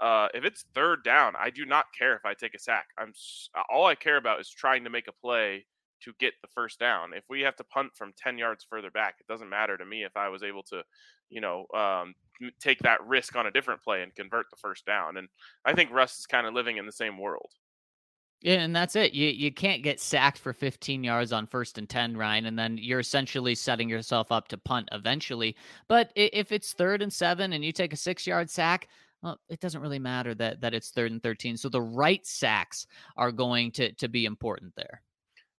uh, 0.00 0.28
"If 0.34 0.44
it's 0.44 0.64
third 0.74 1.04
down, 1.04 1.34
I 1.38 1.50
do 1.50 1.64
not 1.66 1.86
care 1.98 2.14
if 2.16 2.24
I 2.24 2.34
take 2.34 2.54
a 2.54 2.58
sack. 2.58 2.88
I'm 2.98 3.12
all 3.70 3.86
I 3.86 3.94
care 3.94 4.16
about 4.18 4.40
is 4.40 4.50
trying 4.50 4.84
to 4.84 4.90
make 4.90 5.08
a 5.08 5.12
play 5.12 5.66
to 6.02 6.12
get 6.18 6.34
the 6.42 6.48
first 6.48 6.78
down. 6.78 7.12
If 7.14 7.24
we 7.28 7.42
have 7.42 7.56
to 7.56 7.64
punt 7.64 7.92
from 7.96 8.12
10 8.16 8.38
yards 8.38 8.66
further 8.68 8.90
back, 8.90 9.16
it 9.20 9.26
doesn't 9.26 9.48
matter 9.48 9.76
to 9.78 9.86
me 9.86 10.04
if 10.04 10.16
I 10.16 10.28
was 10.28 10.42
able 10.42 10.62
to, 10.64 10.82
you 11.30 11.40
know, 11.40 11.66
um, 11.74 12.14
take 12.60 12.80
that 12.80 13.06
risk 13.06 13.36
on 13.36 13.46
a 13.46 13.50
different 13.50 13.82
play 13.82 14.02
and 14.02 14.14
convert 14.14 14.50
the 14.50 14.56
first 14.56 14.84
down. 14.86 15.16
And 15.16 15.28
I 15.64 15.74
think 15.74 15.90
Russ 15.92 16.18
is 16.18 16.26
kind 16.26 16.46
of 16.46 16.54
living 16.54 16.76
in 16.76 16.86
the 16.86 16.92
same 16.92 17.18
world. 17.18 17.50
Yeah, 18.42 18.54
and 18.54 18.74
that's 18.74 18.96
it. 18.96 19.12
You 19.14 19.28
you 19.28 19.52
can't 19.52 19.84
get 19.84 20.00
sacked 20.00 20.38
for 20.38 20.52
15 20.52 21.04
yards 21.04 21.32
on 21.32 21.46
first 21.46 21.78
and 21.78 21.88
10, 21.88 22.16
Ryan, 22.16 22.46
and 22.46 22.58
then 22.58 22.76
you're 22.76 22.98
essentially 22.98 23.54
setting 23.54 23.88
yourself 23.88 24.32
up 24.32 24.48
to 24.48 24.58
punt 24.58 24.88
eventually. 24.90 25.56
But 25.86 26.10
if 26.16 26.50
it's 26.50 26.72
third 26.72 27.02
and 27.02 27.12
7 27.12 27.52
and 27.52 27.64
you 27.64 27.70
take 27.70 27.92
a 27.92 27.96
6-yard 27.96 28.50
sack, 28.50 28.88
well, 29.22 29.38
it 29.48 29.60
doesn't 29.60 29.80
really 29.80 30.00
matter 30.00 30.34
that 30.34 30.60
that 30.60 30.74
it's 30.74 30.90
third 30.90 31.12
and 31.12 31.22
13. 31.22 31.56
So 31.56 31.68
the 31.68 31.80
right 31.80 32.26
sacks 32.26 32.88
are 33.16 33.30
going 33.30 33.70
to 33.72 33.92
to 33.92 34.08
be 34.08 34.24
important 34.24 34.74
there. 34.74 35.02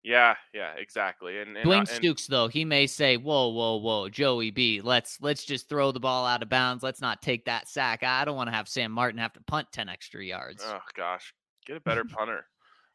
Yeah, 0.03 0.35
yeah, 0.53 0.73
exactly. 0.77 1.39
And, 1.39 1.55
and 1.55 1.65
Dwayne 1.65 1.79
and, 1.79 1.87
Stukes, 1.87 2.27
though, 2.27 2.49
he 2.49 2.65
may 2.65 2.87
say, 2.87 3.15
"Whoa, 3.15 3.47
whoa, 3.47 3.77
whoa, 3.77 4.09
Joey 4.09 4.51
B, 4.51 4.81
let's 4.81 5.17
let's 5.21 5.45
just 5.45 5.69
throw 5.69 5.93
the 5.93 5.99
ball 5.99 6.25
out 6.25 6.43
of 6.43 6.49
bounds. 6.49 6.83
Let's 6.83 6.99
not 6.99 7.21
take 7.21 7.45
that 7.45 7.69
sack. 7.69 8.03
I 8.03 8.25
don't 8.25 8.35
want 8.35 8.49
to 8.49 8.55
have 8.55 8.67
Sam 8.67 8.91
Martin 8.91 9.19
have 9.19 9.33
to 9.33 9.41
punt 9.43 9.69
ten 9.71 9.87
extra 9.87 10.23
yards." 10.23 10.61
Oh 10.65 10.79
gosh, 10.93 11.33
get 11.65 11.77
a 11.77 11.79
better 11.85 12.03
punter. 12.03 12.45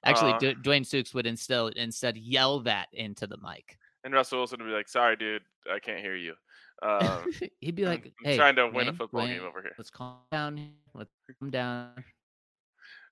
Actually, 0.05 0.33
uh, 0.35 0.39
D- 0.39 0.55
Dwayne 0.63 0.83
Stukes 0.83 1.15
would 1.15 1.27
instead 1.27 1.73
instead 1.77 2.19
yell 2.19 2.61
that 2.61 2.89
into 2.93 3.27
the 3.27 3.39
mic. 3.39 3.79
And 4.05 4.13
Russell 4.13 4.39
Wilson 4.39 4.59
would 4.61 4.67
be 4.69 4.73
like, 4.73 4.89
"Sorry, 4.89 5.17
dude, 5.17 5.43
I 5.73 5.79
can't 5.79 6.01
hear 6.01 6.15
you." 6.15 6.35
Um, 6.83 7.25
He'd 7.61 7.75
be 7.75 7.87
like, 7.87 8.13
"Hey, 8.23 8.37
trying 8.37 8.57
to 8.57 8.67
win 8.67 8.87
Dwayne, 8.87 8.91
a 8.91 8.93
football 8.93 9.23
Dwayne, 9.23 9.39
game 9.39 9.45
over 9.45 9.63
here. 9.63 9.73
Let's 9.79 9.91
calm 9.91 10.19
down. 10.31 10.73
Let's 10.93 11.11
calm 11.41 11.51
down." 11.51 12.05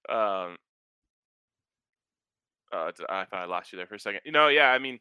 Um, 0.08 0.56
uh, 2.76 2.92
I 3.08 3.24
thought 3.24 3.40
I 3.40 3.44
lost 3.46 3.72
you 3.72 3.76
there 3.76 3.86
for 3.86 3.94
a 3.94 4.00
second. 4.00 4.20
You 4.24 4.32
know, 4.32 4.48
yeah, 4.48 4.70
I 4.70 4.78
mean, 4.78 4.98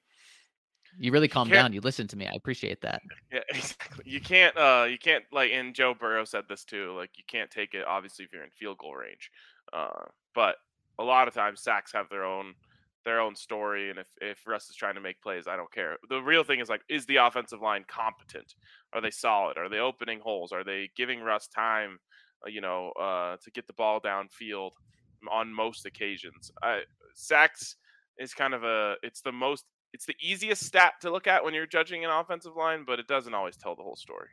you 0.98 1.12
really 1.12 1.28
calm 1.28 1.50
down. 1.50 1.74
You 1.74 1.82
listen 1.82 2.08
to 2.08 2.16
me. 2.18 2.28
I 2.28 2.34
appreciate 2.36 2.82
that. 2.82 3.02
Yeah, 3.34 3.42
exactly. 3.50 4.06
You 4.08 4.22
can't, 4.22 4.56
uh, 4.56 4.86
you 4.90 4.98
can't 4.98 5.26
like, 5.32 5.52
and 5.52 5.76
Joe 5.76 5.94
Burrow 5.94 6.24
said 6.24 6.46
this 6.48 6.64
too. 6.64 6.96
Like, 6.96 7.10
you 7.18 7.24
can't 7.28 7.52
take 7.52 7.74
it 7.74 7.86
obviously 7.86 8.24
if 8.24 8.32
you're 8.32 8.44
in 8.44 8.50
field 8.52 8.78
goal 8.78 8.96
range. 8.96 9.30
Uh, 9.74 10.06
but 10.34 10.56
a 11.00 11.04
lot 11.04 11.28
of 11.28 11.34
times 11.34 11.62
sacks 11.62 11.92
have 11.92 12.08
their 12.10 12.24
own 12.24 12.54
their 13.04 13.20
own 13.20 13.36
story. 13.36 13.90
And 13.90 14.00
if, 14.00 14.08
if 14.22 14.48
Russ 14.48 14.70
is 14.70 14.76
trying 14.76 14.96
to 14.96 15.02
make 15.02 15.22
plays, 15.22 15.48
I 15.48 15.56
don't 15.56 15.72
care. 15.72 15.98
The 16.10 16.22
real 16.22 16.44
thing 16.44 16.60
is 16.60 16.70
like, 16.70 16.82
is 16.90 17.06
the 17.06 17.18
offensive 17.18 17.62
line 17.62 17.86
competent? 17.88 18.56
Are 18.94 19.02
they 19.02 19.12
solid? 19.12 19.58
Are 19.58 19.70
they 19.70 19.80
opening 19.80 20.20
holes? 20.20 20.52
Are 20.52 20.64
they 20.64 20.90
giving 20.96 21.22
Russ 21.22 21.48
time, 21.48 22.00
uh, 22.46 22.50
you 22.50 22.62
know, 22.62 22.92
uh, 23.00 23.38
to 23.44 23.52
get 23.52 23.68
the 23.68 23.74
ball 23.74 24.00
downfield 24.00 24.72
on 25.30 25.54
most 25.54 25.86
occasions? 25.86 26.52
I, 26.64 26.82
sacks 27.16 27.76
is 28.18 28.34
kind 28.34 28.54
of 28.54 28.64
a, 28.64 28.96
it's 29.02 29.22
the 29.22 29.32
most, 29.32 29.66
it's 29.94 30.06
the 30.06 30.16
easiest 30.22 30.64
stat 30.66 30.94
to 31.02 31.12
look 31.12 31.28
at 31.28 31.44
when 31.44 31.54
you're 31.54 31.66
judging 31.66 32.06
an 32.06 32.12
offensive 32.12 32.56
line, 32.56 32.84
but 32.86 33.00
it 33.00 33.08
doesn't 33.08 33.34
always 33.34 33.58
tell 33.58 33.76
the 33.76 33.84
whole 33.84 33.96
story. 33.96 34.30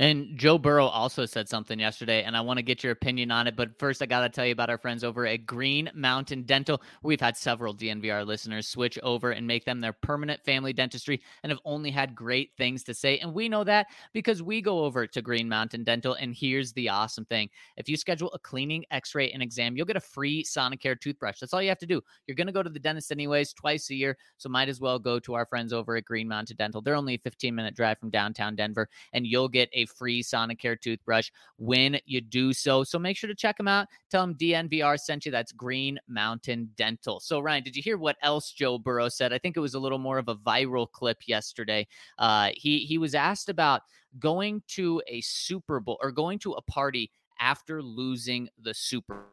And 0.00 0.38
Joe 0.38 0.56
Burrow 0.56 0.86
also 0.86 1.26
said 1.26 1.46
something 1.46 1.78
yesterday, 1.78 2.22
and 2.22 2.34
I 2.34 2.40
want 2.40 2.56
to 2.56 2.62
get 2.62 2.82
your 2.82 2.92
opinion 2.92 3.30
on 3.30 3.46
it. 3.46 3.54
But 3.54 3.78
first, 3.78 4.00
I 4.00 4.06
got 4.06 4.22
to 4.22 4.30
tell 4.30 4.46
you 4.46 4.52
about 4.52 4.70
our 4.70 4.78
friends 4.78 5.04
over 5.04 5.26
at 5.26 5.44
Green 5.44 5.90
Mountain 5.94 6.44
Dental. 6.44 6.80
We've 7.02 7.20
had 7.20 7.36
several 7.36 7.74
DNVR 7.74 8.26
listeners 8.26 8.66
switch 8.66 8.98
over 9.02 9.32
and 9.32 9.46
make 9.46 9.66
them 9.66 9.78
their 9.78 9.92
permanent 9.92 10.42
family 10.42 10.72
dentistry 10.72 11.20
and 11.42 11.52
have 11.52 11.60
only 11.66 11.90
had 11.90 12.14
great 12.14 12.52
things 12.56 12.82
to 12.84 12.94
say. 12.94 13.18
And 13.18 13.34
we 13.34 13.50
know 13.50 13.62
that 13.64 13.88
because 14.14 14.42
we 14.42 14.62
go 14.62 14.86
over 14.86 15.06
to 15.06 15.20
Green 15.20 15.50
Mountain 15.50 15.84
Dental. 15.84 16.14
And 16.14 16.34
here's 16.34 16.72
the 16.72 16.88
awesome 16.88 17.26
thing 17.26 17.50
if 17.76 17.86
you 17.86 17.98
schedule 17.98 18.30
a 18.32 18.38
cleaning, 18.38 18.86
x 18.90 19.14
ray, 19.14 19.30
and 19.32 19.42
exam, 19.42 19.76
you'll 19.76 19.84
get 19.84 19.98
a 19.98 20.00
free 20.00 20.42
Sonicare 20.44 20.98
toothbrush. 20.98 21.40
That's 21.40 21.52
all 21.52 21.60
you 21.60 21.68
have 21.68 21.76
to 21.76 21.84
do. 21.84 22.00
You're 22.26 22.36
going 22.36 22.46
to 22.46 22.54
go 22.54 22.62
to 22.62 22.70
the 22.70 22.80
dentist 22.80 23.12
anyways, 23.12 23.52
twice 23.52 23.90
a 23.90 23.94
year. 23.94 24.16
So 24.38 24.48
might 24.48 24.70
as 24.70 24.80
well 24.80 24.98
go 24.98 25.18
to 25.18 25.34
our 25.34 25.44
friends 25.44 25.74
over 25.74 25.96
at 25.96 26.06
Green 26.06 26.26
Mountain 26.26 26.56
Dental. 26.56 26.80
They're 26.80 26.94
only 26.94 27.16
a 27.16 27.18
15 27.18 27.54
minute 27.54 27.76
drive 27.76 27.98
from 27.98 28.08
downtown 28.08 28.56
Denver, 28.56 28.88
and 29.12 29.26
you'll 29.26 29.50
get 29.50 29.68
a 29.74 29.89
free 29.90 30.22
Sonicare 30.22 30.80
toothbrush 30.80 31.30
when 31.58 31.98
you 32.06 32.20
do 32.20 32.52
so. 32.52 32.84
So 32.84 32.98
make 32.98 33.16
sure 33.16 33.28
to 33.28 33.34
check 33.34 33.56
them 33.56 33.68
out. 33.68 33.88
Tell 34.10 34.26
them 34.26 34.34
DNVR 34.34 34.98
sent 34.98 35.26
you. 35.26 35.32
That's 35.32 35.52
Green 35.52 35.98
Mountain 36.08 36.70
Dental. 36.76 37.20
So, 37.20 37.40
Ryan, 37.40 37.62
did 37.62 37.76
you 37.76 37.82
hear 37.82 37.98
what 37.98 38.16
else 38.22 38.52
Joe 38.52 38.78
Burrow 38.78 39.08
said? 39.08 39.32
I 39.32 39.38
think 39.38 39.56
it 39.56 39.60
was 39.60 39.74
a 39.74 39.80
little 39.80 39.98
more 39.98 40.18
of 40.18 40.28
a 40.28 40.36
viral 40.36 40.90
clip 40.90 41.18
yesterday. 41.26 41.86
Uh, 42.18 42.50
he, 42.54 42.80
he 42.80 42.98
was 42.98 43.14
asked 43.14 43.48
about 43.48 43.82
going 44.18 44.62
to 44.68 45.02
a 45.06 45.20
Super 45.20 45.80
Bowl 45.80 45.98
or 46.02 46.10
going 46.10 46.38
to 46.40 46.52
a 46.52 46.62
party 46.62 47.10
after 47.38 47.82
losing 47.82 48.48
the 48.60 48.74
Super 48.74 49.14
Bowl. 49.14 49.24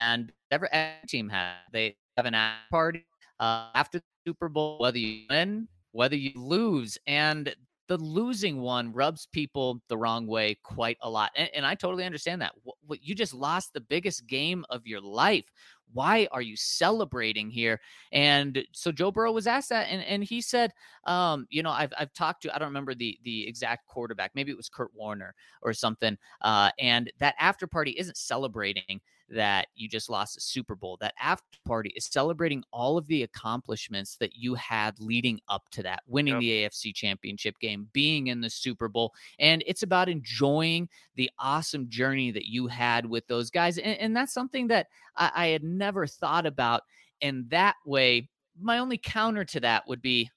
And 0.00 0.32
every 0.50 0.68
team 1.08 1.28
has, 1.28 1.56
they 1.72 1.96
have 2.16 2.26
an 2.26 2.36
party 2.70 3.04
uh, 3.40 3.68
after 3.74 3.98
the 3.98 4.04
Super 4.26 4.48
Bowl, 4.48 4.78
whether 4.78 4.98
you 4.98 5.24
win, 5.28 5.68
whether 5.92 6.16
you 6.16 6.32
lose. 6.36 6.98
And 7.06 7.54
the 7.88 7.96
losing 7.96 8.60
one 8.60 8.92
rubs 8.92 9.26
people 9.32 9.80
the 9.88 9.96
wrong 9.96 10.26
way 10.26 10.56
quite 10.62 10.98
a 11.02 11.10
lot. 11.10 11.30
And, 11.34 11.48
and 11.54 11.66
I 11.66 11.74
totally 11.74 12.04
understand 12.04 12.40
that. 12.42 12.52
What, 12.62 12.76
what, 12.86 13.02
you 13.02 13.14
just 13.14 13.34
lost 13.34 13.72
the 13.72 13.80
biggest 13.80 14.26
game 14.26 14.64
of 14.70 14.86
your 14.86 15.00
life. 15.00 15.46
Why 15.94 16.28
are 16.32 16.42
you 16.42 16.54
celebrating 16.54 17.48
here? 17.48 17.80
And 18.12 18.62
so 18.72 18.92
Joe 18.92 19.10
Burrow 19.10 19.32
was 19.32 19.46
asked 19.46 19.70
that, 19.70 19.88
and, 19.90 20.02
and 20.04 20.22
he 20.22 20.42
said, 20.42 20.72
um, 21.06 21.46
you 21.48 21.62
know, 21.62 21.70
I've, 21.70 21.92
I've 21.98 22.12
talked 22.12 22.42
to, 22.42 22.54
I 22.54 22.58
don't 22.58 22.68
remember 22.68 22.94
the 22.94 23.18
the 23.24 23.48
exact 23.48 23.86
quarterback, 23.86 24.32
maybe 24.34 24.50
it 24.50 24.56
was 24.56 24.68
Kurt 24.68 24.90
Warner 24.94 25.34
or 25.62 25.72
something. 25.72 26.18
Uh, 26.42 26.70
and 26.78 27.10
that 27.20 27.34
after 27.38 27.66
party 27.66 27.92
isn't 27.92 28.18
celebrating 28.18 29.00
that 29.30 29.68
you 29.74 29.88
just 29.88 30.08
lost 30.08 30.36
a 30.36 30.40
Super 30.40 30.74
Bowl. 30.74 30.96
That 31.00 31.14
after 31.20 31.58
party 31.66 31.92
is 31.96 32.06
celebrating 32.06 32.64
all 32.72 32.96
of 32.96 33.06
the 33.06 33.22
accomplishments 33.22 34.16
that 34.16 34.36
you 34.36 34.54
had 34.54 34.98
leading 35.00 35.40
up 35.48 35.68
to 35.72 35.82
that, 35.82 36.02
winning 36.06 36.34
yep. 36.34 36.40
the 36.40 36.64
AFC 36.64 36.94
championship 36.94 37.58
game, 37.60 37.88
being 37.92 38.28
in 38.28 38.40
the 38.40 38.50
Super 38.50 38.88
Bowl. 38.88 39.12
And 39.38 39.62
it's 39.66 39.82
about 39.82 40.08
enjoying 40.08 40.88
the 41.16 41.30
awesome 41.38 41.88
journey 41.88 42.30
that 42.30 42.46
you 42.46 42.66
had 42.66 43.06
with 43.06 43.26
those 43.26 43.50
guys. 43.50 43.78
And, 43.78 43.98
and 43.98 44.16
that's 44.16 44.32
something 44.32 44.68
that 44.68 44.86
I, 45.16 45.30
I 45.34 45.46
had 45.48 45.62
never 45.62 46.06
thought 46.06 46.46
about. 46.46 46.82
And 47.20 47.48
that 47.50 47.76
way, 47.84 48.28
my 48.60 48.78
only 48.78 48.98
counter 48.98 49.44
to 49.44 49.60
that 49.60 49.86
would 49.86 50.02
be 50.02 50.30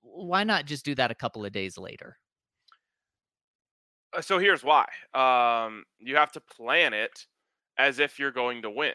why 0.00 0.44
not 0.44 0.66
just 0.66 0.84
do 0.84 0.94
that 0.94 1.10
a 1.10 1.14
couple 1.14 1.44
of 1.44 1.52
days 1.52 1.78
later? 1.78 2.16
Uh, 4.12 4.20
so 4.20 4.38
here's 4.38 4.64
why. 4.64 4.86
Um, 5.14 5.84
you 5.98 6.16
have 6.16 6.32
to 6.32 6.40
plan 6.40 6.94
it 6.94 7.26
as 7.78 7.98
if 7.98 8.18
you're 8.18 8.32
going 8.32 8.62
to 8.62 8.70
win. 8.70 8.94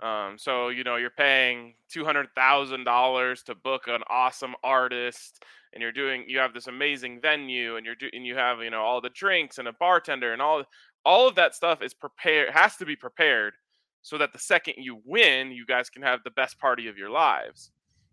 Um, 0.00 0.36
so 0.38 0.68
you 0.68 0.84
know 0.84 0.96
you're 0.96 1.10
paying 1.10 1.74
two 1.88 2.04
hundred 2.04 2.28
thousand 2.36 2.84
dollars 2.84 3.42
to 3.44 3.54
book 3.54 3.88
an 3.88 4.02
awesome 4.08 4.54
artist, 4.62 5.42
and 5.72 5.82
you're 5.82 5.92
doing 5.92 6.24
you 6.28 6.38
have 6.38 6.54
this 6.54 6.68
amazing 6.68 7.20
venue, 7.20 7.76
and 7.76 7.84
you're 7.84 7.96
doing 7.96 8.12
and 8.14 8.26
you 8.26 8.36
have 8.36 8.62
you 8.62 8.70
know 8.70 8.82
all 8.82 9.00
the 9.00 9.10
drinks 9.10 9.58
and 9.58 9.66
a 9.66 9.72
bartender 9.72 10.32
and 10.32 10.40
all 10.40 10.62
all 11.04 11.26
of 11.26 11.34
that 11.34 11.54
stuff 11.54 11.82
is 11.82 11.94
prepared 11.94 12.50
has 12.54 12.76
to 12.76 12.86
be 12.86 12.94
prepared 12.94 13.54
so 14.02 14.16
that 14.18 14.32
the 14.32 14.38
second 14.38 14.74
you 14.78 15.00
win, 15.04 15.50
you 15.50 15.66
guys 15.66 15.90
can 15.90 16.02
have 16.02 16.20
the 16.22 16.30
best 16.30 16.58
party 16.58 16.86
of 16.86 16.96
your 16.96 17.10
lives. 17.10 17.72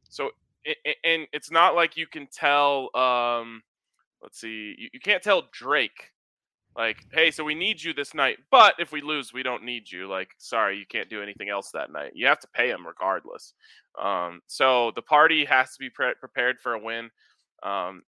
So 0.09 0.31
and 1.03 1.27
it's 1.31 1.51
not 1.51 1.75
like 1.75 1.95
you 1.95 2.07
can 2.07 2.27
tell. 2.33 2.89
Um, 2.95 3.61
let's 4.23 4.39
see, 4.39 4.75
you, 4.77 4.89
you 4.93 4.99
can't 4.99 5.21
tell 5.21 5.43
Drake 5.53 6.11
like, 6.75 7.05
hey, 7.13 7.31
so 7.31 7.43
we 7.43 7.55
need 7.55 7.81
you 7.81 7.93
this 7.93 8.13
night, 8.13 8.37
but 8.51 8.75
if 8.79 8.91
we 8.91 9.01
lose, 9.01 9.31
we 9.31 9.43
don't 9.43 9.63
need 9.63 9.89
you. 9.89 10.07
Like, 10.07 10.31
sorry, 10.37 10.77
you 10.77 10.85
can't 10.85 11.09
do 11.09 11.21
anything 11.21 11.49
else 11.49 11.71
that 11.71 11.91
night. 11.91 12.11
You 12.15 12.27
have 12.27 12.39
to 12.41 12.47
pay 12.53 12.69
them 12.69 12.85
regardless. 12.85 13.53
Um, 13.99 14.41
so 14.47 14.91
the 14.95 15.01
party 15.01 15.45
has 15.45 15.71
to 15.73 15.79
be 15.79 15.89
pre- 15.89 16.15
prepared 16.19 16.59
for 16.59 16.73
a 16.73 16.79
win. 16.79 17.09
Um, 17.63 18.03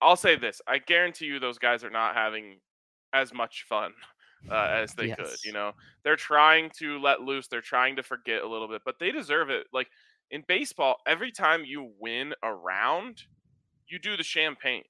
I'll 0.00 0.16
say 0.16 0.36
this: 0.36 0.60
I 0.68 0.78
guarantee 0.78 1.26
you, 1.26 1.40
those 1.40 1.58
guys 1.58 1.82
are 1.82 1.90
not 1.90 2.14
having 2.14 2.58
as 3.12 3.34
much 3.34 3.64
fun 3.68 3.92
uh, 4.50 4.68
as 4.70 4.94
they 4.94 5.06
yes. 5.06 5.16
could. 5.16 5.44
You 5.44 5.52
know, 5.52 5.72
they're 6.04 6.16
trying 6.16 6.70
to 6.78 7.00
let 7.00 7.22
loose. 7.22 7.48
They're 7.48 7.60
trying 7.60 7.96
to 7.96 8.04
forget 8.04 8.42
a 8.42 8.48
little 8.48 8.68
bit, 8.68 8.82
but 8.84 9.00
they 9.00 9.10
deserve 9.10 9.50
it. 9.50 9.66
Like 9.72 9.88
in 10.30 10.44
baseball, 10.46 10.96
every 11.08 11.32
time 11.32 11.64
you 11.64 11.90
win 11.98 12.34
a 12.42 12.54
round, 12.54 13.22
you 13.88 13.98
do 13.98 14.16
the 14.16 14.22
champagne. 14.22 14.84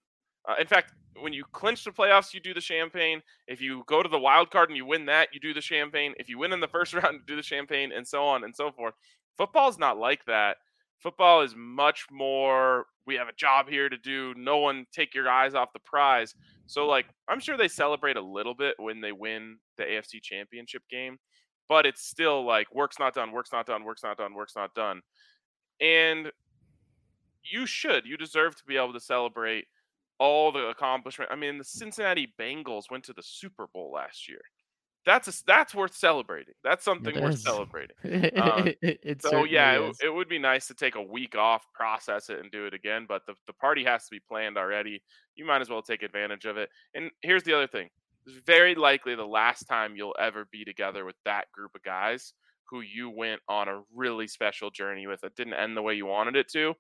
Uh, 0.48 0.54
in 0.60 0.66
fact, 0.66 0.92
when 1.20 1.32
you 1.32 1.44
clinch 1.52 1.84
the 1.84 1.90
playoffs, 1.90 2.34
you 2.34 2.40
do 2.40 2.54
the 2.54 2.60
champagne. 2.60 3.22
If 3.46 3.60
you 3.60 3.84
go 3.86 4.02
to 4.02 4.08
the 4.08 4.18
wild 4.18 4.50
card 4.50 4.70
and 4.70 4.76
you 4.76 4.84
win 4.84 5.06
that, 5.06 5.28
you 5.32 5.40
do 5.40 5.54
the 5.54 5.60
champagne. 5.60 6.14
If 6.18 6.28
you 6.28 6.38
win 6.38 6.52
in 6.52 6.60
the 6.60 6.68
first 6.76 6.94
round, 6.94 7.14
you 7.14 7.26
do 7.26 7.36
the 7.36 7.42
champagne, 7.42 7.92
and 7.92 8.06
so 8.06 8.24
on 8.24 8.44
and 8.44 8.54
so 8.54 8.72
forth. 8.72 8.94
Football's 9.36 9.78
not 9.78 9.98
like 9.98 10.24
that. 10.26 10.56
Football 11.02 11.42
is 11.42 11.54
much 11.56 12.06
more. 12.10 12.86
We 13.06 13.16
have 13.16 13.28
a 13.28 13.34
job 13.36 13.68
here 13.68 13.88
to 13.88 13.96
do. 13.96 14.34
No 14.36 14.58
one 14.58 14.86
take 14.92 15.14
your 15.14 15.28
eyes 15.28 15.54
off 15.54 15.72
the 15.72 15.80
prize. 15.80 16.34
So, 16.66 16.86
like, 16.86 17.06
I'm 17.28 17.40
sure 17.40 17.56
they 17.56 17.68
celebrate 17.68 18.16
a 18.16 18.22
little 18.22 18.54
bit 18.54 18.76
when 18.78 19.00
they 19.00 19.10
win 19.10 19.58
the 19.76 19.84
AFC 19.84 20.22
Championship 20.22 20.82
game, 20.88 21.18
but 21.68 21.86
it's 21.86 22.06
still 22.06 22.44
like 22.44 22.72
work's 22.72 23.00
not 23.00 23.14
done, 23.14 23.32
work's 23.32 23.52
not 23.52 23.66
done, 23.66 23.84
work's 23.84 24.04
not 24.04 24.16
done, 24.16 24.34
work's 24.34 24.54
not 24.54 24.74
done. 24.74 25.02
And 25.80 26.30
you 27.42 27.66
should. 27.66 28.06
You 28.06 28.16
deserve 28.16 28.56
to 28.56 28.64
be 28.64 28.76
able 28.76 28.92
to 28.92 29.00
celebrate 29.00 29.66
all 30.22 30.52
the 30.52 30.68
accomplishment. 30.68 31.32
I 31.32 31.36
mean, 31.36 31.58
the 31.58 31.64
Cincinnati 31.64 32.32
Bengals 32.40 32.84
went 32.92 33.02
to 33.04 33.12
the 33.12 33.24
Super 33.24 33.66
Bowl 33.74 33.90
last 33.92 34.28
year. 34.28 34.38
That's 35.04 35.26
a, 35.26 35.44
that's 35.44 35.74
worth 35.74 35.96
celebrating. 35.96 36.54
That's 36.62 36.84
something 36.84 37.20
worth 37.20 37.40
celebrating. 37.40 37.96
Um, 38.40 38.72
so 39.18 39.42
yeah, 39.42 39.72
it, 39.80 39.96
it, 40.04 40.14
would 40.14 40.28
be 40.28 40.38
nice 40.38 40.68
to 40.68 40.74
take 40.74 40.94
a 40.94 41.02
week 41.02 41.34
off, 41.36 41.64
process 41.74 42.30
it, 42.30 42.38
and 42.38 42.52
do 42.52 42.66
it 42.66 42.74
again. 42.74 43.06
But 43.08 43.22
the 43.26 43.34
the 43.48 43.52
party 43.54 43.82
has 43.82 44.04
to 44.04 44.10
be 44.12 44.20
planned 44.28 44.56
already. 44.56 45.02
You 45.34 45.44
might 45.44 45.60
as 45.60 45.68
well 45.68 45.82
take 45.82 46.04
advantage 46.04 46.44
of 46.44 46.56
it. 46.56 46.68
And 46.94 47.10
here's 47.22 47.42
the 47.42 47.52
other 47.52 47.66
thing: 47.66 47.88
it's 48.26 48.36
very 48.46 48.76
likely 48.76 49.16
the 49.16 49.24
last 49.24 49.64
time 49.64 49.96
you'll 49.96 50.14
ever 50.20 50.46
be 50.52 50.64
together 50.64 51.04
with 51.04 51.16
that 51.24 51.50
group 51.52 51.72
of 51.74 51.82
guys 51.82 52.32
who 52.70 52.80
you 52.80 53.10
went 53.10 53.40
on 53.48 53.68
a 53.68 53.82
really 53.92 54.28
special 54.28 54.70
journey 54.70 55.08
with. 55.08 55.24
It 55.24 55.34
didn't 55.34 55.54
end 55.54 55.76
the 55.76 55.82
way 55.82 55.94
you 55.94 56.06
wanted 56.06 56.36
it 56.36 56.48
to, 56.52 56.74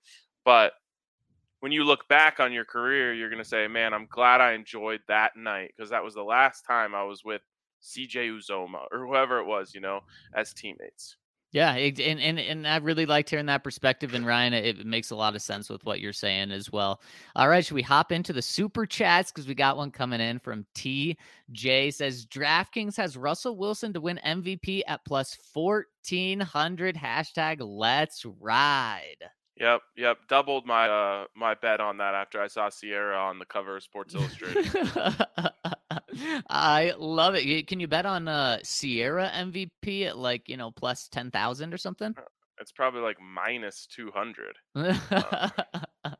but 0.44 0.74
when 1.62 1.70
you 1.70 1.84
look 1.84 2.08
back 2.08 2.40
on 2.40 2.52
your 2.52 2.64
career, 2.64 3.14
you're 3.14 3.30
going 3.30 3.42
to 3.42 3.48
say, 3.48 3.68
man, 3.68 3.94
I'm 3.94 4.08
glad 4.10 4.40
I 4.40 4.54
enjoyed 4.54 5.00
that 5.06 5.36
night 5.36 5.72
because 5.76 5.90
that 5.90 6.02
was 6.02 6.12
the 6.12 6.24
last 6.24 6.62
time 6.62 6.92
I 6.92 7.04
was 7.04 7.24
with 7.24 7.40
CJ 7.80 8.36
Uzomah 8.36 8.86
or 8.90 9.06
whoever 9.06 9.38
it 9.38 9.46
was, 9.46 9.72
you 9.72 9.80
know, 9.80 10.00
as 10.34 10.52
teammates. 10.52 11.18
Yeah, 11.52 11.74
and, 11.74 12.00
and 12.00 12.40
and 12.40 12.66
I 12.66 12.78
really 12.78 13.06
liked 13.06 13.30
hearing 13.30 13.46
that 13.46 13.62
perspective. 13.62 14.14
And 14.14 14.26
Ryan, 14.26 14.54
it 14.54 14.84
makes 14.84 15.10
a 15.10 15.16
lot 15.16 15.36
of 15.36 15.42
sense 15.42 15.68
with 15.68 15.84
what 15.84 16.00
you're 16.00 16.12
saying 16.12 16.50
as 16.50 16.72
well. 16.72 17.00
All 17.36 17.48
right, 17.48 17.64
should 17.64 17.74
we 17.74 17.82
hop 17.82 18.10
into 18.10 18.32
the 18.32 18.42
super 18.42 18.84
chats 18.84 19.30
because 19.30 19.46
we 19.46 19.54
got 19.54 19.76
one 19.76 19.92
coming 19.92 20.20
in 20.20 20.40
from 20.40 20.66
TJ 20.74 21.94
says 21.94 22.26
DraftKings 22.26 22.96
has 22.96 23.16
Russell 23.16 23.56
Wilson 23.56 23.92
to 23.92 24.00
win 24.00 24.18
MVP 24.26 24.82
at 24.88 25.04
plus 25.04 25.36
fourteen 25.52 26.40
hundred. 26.40 26.96
Hashtag 26.96 27.58
Let's 27.60 28.24
ride. 28.40 29.30
Yep, 29.62 29.82
yep. 29.96 30.18
Doubled 30.28 30.66
my 30.66 30.88
uh 30.88 31.26
my 31.36 31.54
bet 31.54 31.80
on 31.80 31.98
that 31.98 32.14
after 32.14 32.42
I 32.42 32.48
saw 32.48 32.68
Ciara 32.68 33.16
on 33.16 33.38
the 33.38 33.44
cover 33.44 33.76
of 33.76 33.84
Sports 33.84 34.12
Illustrated. 34.12 34.66
I 36.50 36.94
love 36.98 37.36
it. 37.36 37.68
Can 37.68 37.78
you 37.78 37.86
bet 37.86 38.04
on 38.04 38.26
uh 38.26 38.58
Ciara 38.64 39.30
MVP 39.32 40.06
at 40.08 40.18
like, 40.18 40.48
you 40.48 40.56
know, 40.56 40.72
plus 40.72 41.06
10,000 41.06 41.72
or 41.72 41.78
something? 41.78 42.12
Uh, 42.18 42.22
it's 42.60 42.72
probably 42.72 43.02
like 43.02 43.18
minus 43.20 43.86
200. 43.94 44.56
um, 44.74 45.52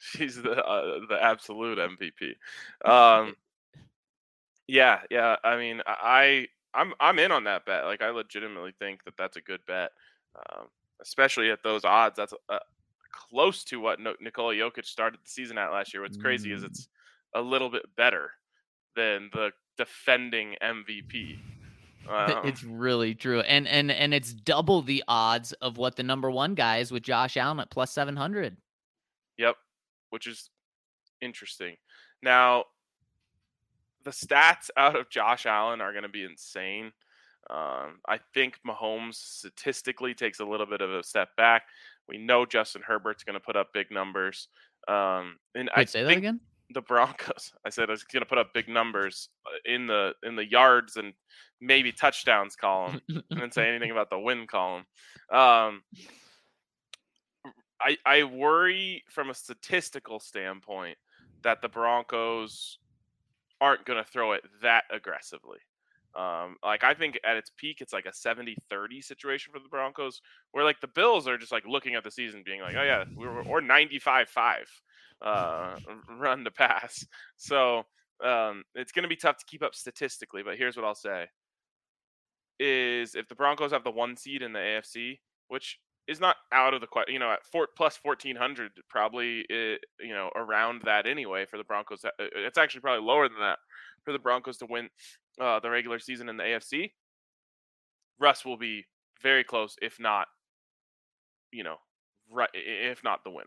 she's 0.00 0.36
the 0.36 0.52
uh, 0.52 1.00
the 1.06 1.18
absolute 1.20 1.78
MVP. 1.78 2.90
Um 2.90 3.36
Yeah, 4.68 5.00
yeah. 5.10 5.36
I 5.44 5.58
mean, 5.58 5.82
I 5.86 6.46
I'm 6.72 6.94
I'm 6.98 7.18
in 7.18 7.30
on 7.30 7.44
that 7.44 7.66
bet. 7.66 7.84
Like 7.84 8.00
I 8.00 8.08
legitimately 8.08 8.72
think 8.78 9.04
that 9.04 9.18
that's 9.18 9.36
a 9.36 9.42
good 9.42 9.60
bet. 9.66 9.90
Um 10.34 10.68
especially 11.02 11.50
at 11.50 11.62
those 11.62 11.84
odds. 11.84 12.16
That's 12.16 12.32
uh, 12.48 12.58
close 13.16 13.64
to 13.64 13.80
what 13.80 13.98
Nikola 14.20 14.54
Jokic 14.54 14.86
started 14.86 15.20
the 15.22 15.30
season 15.30 15.58
at 15.58 15.72
last 15.72 15.94
year. 15.94 16.02
What's 16.02 16.16
crazy 16.16 16.52
is 16.52 16.62
mm. 16.62 16.66
it's 16.66 16.88
a 17.34 17.40
little 17.40 17.70
bit 17.70 17.84
better 17.96 18.30
than 18.94 19.30
the 19.32 19.50
defending 19.76 20.56
MVP. 20.62 21.38
Wow. 22.08 22.42
It's 22.44 22.62
really 22.62 23.14
true, 23.14 23.40
and 23.40 23.66
and 23.66 23.90
and 23.90 24.14
it's 24.14 24.32
double 24.32 24.80
the 24.82 25.02
odds 25.08 25.52
of 25.54 25.76
what 25.76 25.96
the 25.96 26.04
number 26.04 26.30
one 26.30 26.54
guy 26.54 26.78
is 26.78 26.92
with 26.92 27.02
Josh 27.02 27.36
Allen 27.36 27.58
at 27.58 27.70
plus 27.70 27.92
seven 27.92 28.14
hundred. 28.14 28.56
Yep, 29.38 29.56
which 30.10 30.28
is 30.28 30.48
interesting. 31.20 31.74
Now, 32.22 32.64
the 34.04 34.12
stats 34.12 34.70
out 34.76 34.94
of 34.94 35.10
Josh 35.10 35.46
Allen 35.46 35.80
are 35.80 35.92
going 35.92 36.04
to 36.04 36.08
be 36.08 36.22
insane. 36.22 36.92
Um, 37.50 38.00
I 38.08 38.18
think 38.34 38.58
Mahomes 38.66 39.14
statistically 39.14 40.14
takes 40.14 40.40
a 40.40 40.44
little 40.44 40.66
bit 40.66 40.80
of 40.80 40.92
a 40.92 41.02
step 41.02 41.30
back. 41.36 41.62
We 42.08 42.18
know 42.18 42.46
Justin 42.46 42.82
Herbert's 42.86 43.24
going 43.24 43.34
to 43.34 43.40
put 43.40 43.56
up 43.56 43.72
big 43.72 43.90
numbers. 43.90 44.48
Um, 44.88 45.38
and 45.54 45.70
Wait, 45.76 45.82
I 45.82 45.84
say 45.84 46.02
that 46.04 46.16
again. 46.16 46.40
The 46.70 46.82
Broncos. 46.82 47.52
I 47.64 47.70
said 47.70 47.88
I 47.88 47.92
was 47.92 48.04
going 48.04 48.22
to 48.22 48.28
put 48.28 48.38
up 48.38 48.52
big 48.54 48.68
numbers 48.68 49.28
uh, 49.46 49.72
in 49.72 49.86
the 49.86 50.14
in 50.22 50.36
the 50.36 50.48
yards 50.48 50.96
and 50.96 51.12
maybe 51.60 51.92
touchdowns 51.92 52.56
column. 52.56 53.00
I 53.10 53.34
didn't 53.34 53.54
say 53.54 53.68
anything 53.68 53.90
about 53.90 54.10
the 54.10 54.18
win 54.18 54.46
column. 54.46 54.84
Um, 55.32 55.82
I 57.80 57.96
I 58.04 58.24
worry 58.24 59.04
from 59.08 59.30
a 59.30 59.34
statistical 59.34 60.20
standpoint 60.20 60.98
that 61.42 61.62
the 61.62 61.68
Broncos 61.68 62.78
aren't 63.60 63.84
going 63.84 64.02
to 64.02 64.10
throw 64.10 64.32
it 64.32 64.42
that 64.62 64.84
aggressively. 64.90 65.58
Um, 66.16 66.56
like 66.64 66.82
I 66.82 66.94
think 66.94 67.20
at 67.24 67.36
its 67.36 67.50
peak, 67.56 67.80
it's 67.80 67.92
like 67.92 68.06
a 68.06 68.10
70-30 68.10 69.04
situation 69.04 69.52
for 69.52 69.58
the 69.58 69.68
Broncos, 69.68 70.22
where 70.52 70.64
like 70.64 70.80
the 70.80 70.88
Bills 70.88 71.28
are 71.28 71.36
just 71.36 71.52
like 71.52 71.66
looking 71.66 71.94
at 71.94 72.04
the 72.04 72.10
season, 72.10 72.42
being 72.44 72.62
like, 72.62 72.74
oh 72.76 72.82
yeah, 72.82 73.04
we 73.16 73.26
were 73.26 73.42
or 73.42 73.60
95-5 73.60 74.26
uh, 75.22 75.76
run 76.18 76.44
to 76.44 76.50
pass. 76.50 77.04
So 77.36 77.84
um, 78.24 78.64
it's 78.74 78.92
going 78.92 79.02
to 79.02 79.08
be 79.08 79.16
tough 79.16 79.38
to 79.38 79.44
keep 79.46 79.62
up 79.62 79.74
statistically. 79.74 80.42
But 80.42 80.56
here's 80.56 80.76
what 80.76 80.86
I'll 80.86 80.94
say: 80.94 81.26
is 82.58 83.14
if 83.14 83.28
the 83.28 83.34
Broncos 83.34 83.72
have 83.72 83.84
the 83.84 83.90
one 83.90 84.16
seed 84.16 84.42
in 84.42 84.52
the 84.52 84.58
AFC, 84.58 85.18
which 85.48 85.78
is 86.08 86.20
not 86.20 86.36
out 86.52 86.72
of 86.72 86.80
the 86.80 86.86
question, 86.86 87.12
you 87.12 87.18
know, 87.18 87.32
at 87.32 87.44
four, 87.44 87.68
plus 87.76 87.98
1400, 88.02 88.70
probably, 88.88 89.40
it, 89.48 89.80
you 90.00 90.14
know, 90.14 90.30
around 90.36 90.82
that 90.84 91.06
anyway 91.06 91.44
for 91.44 91.58
the 91.58 91.64
Broncos. 91.64 92.04
Uh, 92.04 92.10
it's 92.18 92.58
actually 92.58 92.80
probably 92.80 93.04
lower 93.04 93.28
than 93.28 93.40
that 93.40 93.58
for 94.04 94.12
the 94.12 94.18
Broncos 94.18 94.58
to 94.58 94.66
win 94.66 94.88
uh, 95.40 95.60
the 95.60 95.70
regular 95.70 95.98
season 95.98 96.28
in 96.28 96.36
the 96.36 96.44
AFC, 96.44 96.92
Russ 98.18 98.44
will 98.44 98.56
be 98.56 98.84
very 99.22 99.44
close, 99.44 99.76
if 99.82 99.98
not, 100.00 100.26
you 101.52 101.64
know, 101.64 101.76
right, 102.30 102.50
if 102.54 103.02
not 103.04 103.24
the 103.24 103.30
winner. 103.30 103.46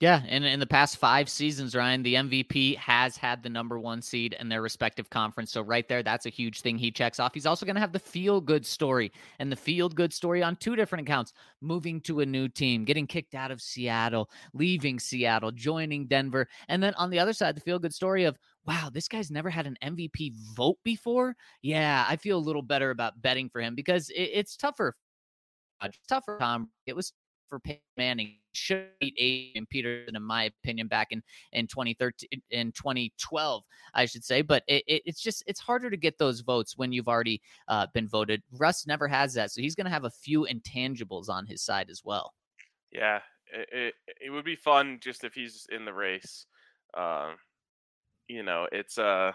Yeah, 0.00 0.22
and 0.28 0.44
in 0.44 0.58
the 0.58 0.66
past 0.66 0.96
five 0.96 1.28
seasons, 1.28 1.74
Ryan, 1.74 2.02
the 2.02 2.14
MVP 2.14 2.76
has 2.76 3.16
had 3.16 3.42
the 3.42 3.48
number 3.48 3.78
one 3.78 4.02
seed 4.02 4.36
in 4.40 4.48
their 4.48 4.60
respective 4.60 5.08
conference. 5.08 5.52
So 5.52 5.62
right 5.62 5.88
there, 5.88 6.02
that's 6.02 6.26
a 6.26 6.30
huge 6.30 6.62
thing 6.62 6.76
he 6.76 6.90
checks 6.90 7.20
off. 7.20 7.32
He's 7.32 7.46
also 7.46 7.64
going 7.64 7.76
to 7.76 7.80
have 7.80 7.92
the 7.92 8.00
feel 8.00 8.40
good 8.40 8.66
story 8.66 9.12
and 9.38 9.52
the 9.52 9.56
feel 9.56 9.88
good 9.88 10.12
story 10.12 10.42
on 10.42 10.56
two 10.56 10.74
different 10.74 11.08
accounts: 11.08 11.32
moving 11.60 12.00
to 12.02 12.20
a 12.20 12.26
new 12.26 12.48
team, 12.48 12.84
getting 12.84 13.06
kicked 13.06 13.36
out 13.36 13.52
of 13.52 13.62
Seattle, 13.62 14.28
leaving 14.52 14.98
Seattle, 14.98 15.52
joining 15.52 16.06
Denver, 16.06 16.48
and 16.68 16.82
then 16.82 16.92
on 16.94 17.08
the 17.08 17.20
other 17.20 17.32
side, 17.32 17.56
the 17.56 17.60
feel 17.60 17.78
good 17.78 17.94
story 17.94 18.24
of 18.24 18.36
wow, 18.66 18.90
this 18.92 19.08
guy's 19.08 19.30
never 19.30 19.50
had 19.50 19.66
an 19.66 19.76
MVP 19.82 20.32
vote 20.56 20.78
before. 20.84 21.36
Yeah, 21.62 22.04
I 22.08 22.16
feel 22.16 22.38
a 22.38 22.40
little 22.40 22.62
better 22.62 22.90
about 22.90 23.20
betting 23.20 23.48
for 23.48 23.60
him 23.60 23.74
because 23.74 24.10
it, 24.10 24.30
it's 24.32 24.56
tougher. 24.56 24.96
It's 25.82 25.98
tougher, 26.08 26.38
Tom. 26.40 26.70
It 26.86 26.96
was 26.96 27.12
for 27.48 27.60
Peyton 27.60 27.82
Manning. 27.96 28.36
Should 28.52 28.86
beat 29.00 29.14
Adrian 29.18 29.66
Peterson, 29.68 30.14
in 30.14 30.22
my 30.22 30.44
opinion, 30.44 30.86
back 30.86 31.08
in 31.10 31.22
in 31.52 31.66
2013 31.66 32.28
in 32.50 32.72
2012, 32.72 33.62
I 33.94 34.06
should 34.06 34.24
say. 34.24 34.42
But 34.42 34.62
it, 34.68 34.84
it, 34.86 35.02
it's 35.06 35.20
just 35.20 35.42
it's 35.46 35.60
harder 35.60 35.90
to 35.90 35.96
get 35.96 36.18
those 36.18 36.40
votes 36.40 36.76
when 36.76 36.92
you've 36.92 37.08
already 37.08 37.42
uh, 37.66 37.88
been 37.92 38.08
voted. 38.08 38.42
Russ 38.52 38.86
never 38.86 39.08
has 39.08 39.34
that, 39.34 39.50
so 39.50 39.60
he's 39.60 39.74
going 39.74 39.86
to 39.86 39.90
have 39.90 40.04
a 40.04 40.10
few 40.10 40.46
intangibles 40.50 41.28
on 41.28 41.46
his 41.46 41.62
side 41.62 41.90
as 41.90 42.02
well. 42.04 42.32
Yeah, 42.92 43.20
it, 43.52 43.68
it, 43.72 43.94
it 44.26 44.30
would 44.30 44.44
be 44.44 44.56
fun 44.56 45.00
just 45.02 45.24
if 45.24 45.34
he's 45.34 45.66
in 45.70 45.84
the 45.84 45.92
race. 45.92 46.46
Um, 46.96 47.34
you 48.28 48.42
know, 48.42 48.66
it's 48.72 48.98
uh, 48.98 49.32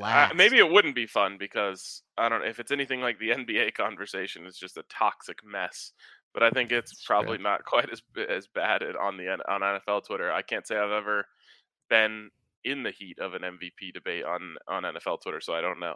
uh, 0.00 0.28
maybe 0.34 0.58
it 0.58 0.70
wouldn't 0.70 0.94
be 0.94 1.06
fun 1.06 1.36
because 1.38 2.02
I 2.16 2.28
don't 2.28 2.40
know 2.40 2.48
if 2.48 2.58
it's 2.58 2.72
anything 2.72 3.00
like 3.00 3.18
the 3.18 3.30
NBA 3.36 3.74
conversation. 3.74 4.46
It's 4.46 4.58
just 4.58 4.76
a 4.76 4.84
toxic 4.88 5.38
mess. 5.44 5.92
But 6.34 6.42
I 6.42 6.50
think 6.50 6.72
it's 6.72 7.04
probably 7.04 7.38
not 7.38 7.64
quite 7.66 7.90
as 7.90 8.02
as 8.28 8.46
bad 8.46 8.82
on 9.00 9.16
the 9.16 9.28
on 9.28 9.60
NFL 9.60 10.06
Twitter. 10.06 10.32
I 10.32 10.42
can't 10.42 10.66
say 10.66 10.76
I've 10.76 10.90
ever 10.90 11.26
been 11.88 12.30
in 12.64 12.82
the 12.82 12.90
heat 12.90 13.18
of 13.18 13.34
an 13.34 13.42
MVP 13.42 13.92
debate 13.94 14.24
on 14.24 14.56
on 14.66 14.82
NFL 14.82 15.22
Twitter, 15.22 15.40
so 15.40 15.54
I 15.54 15.60
don't 15.60 15.80
know. 15.80 15.94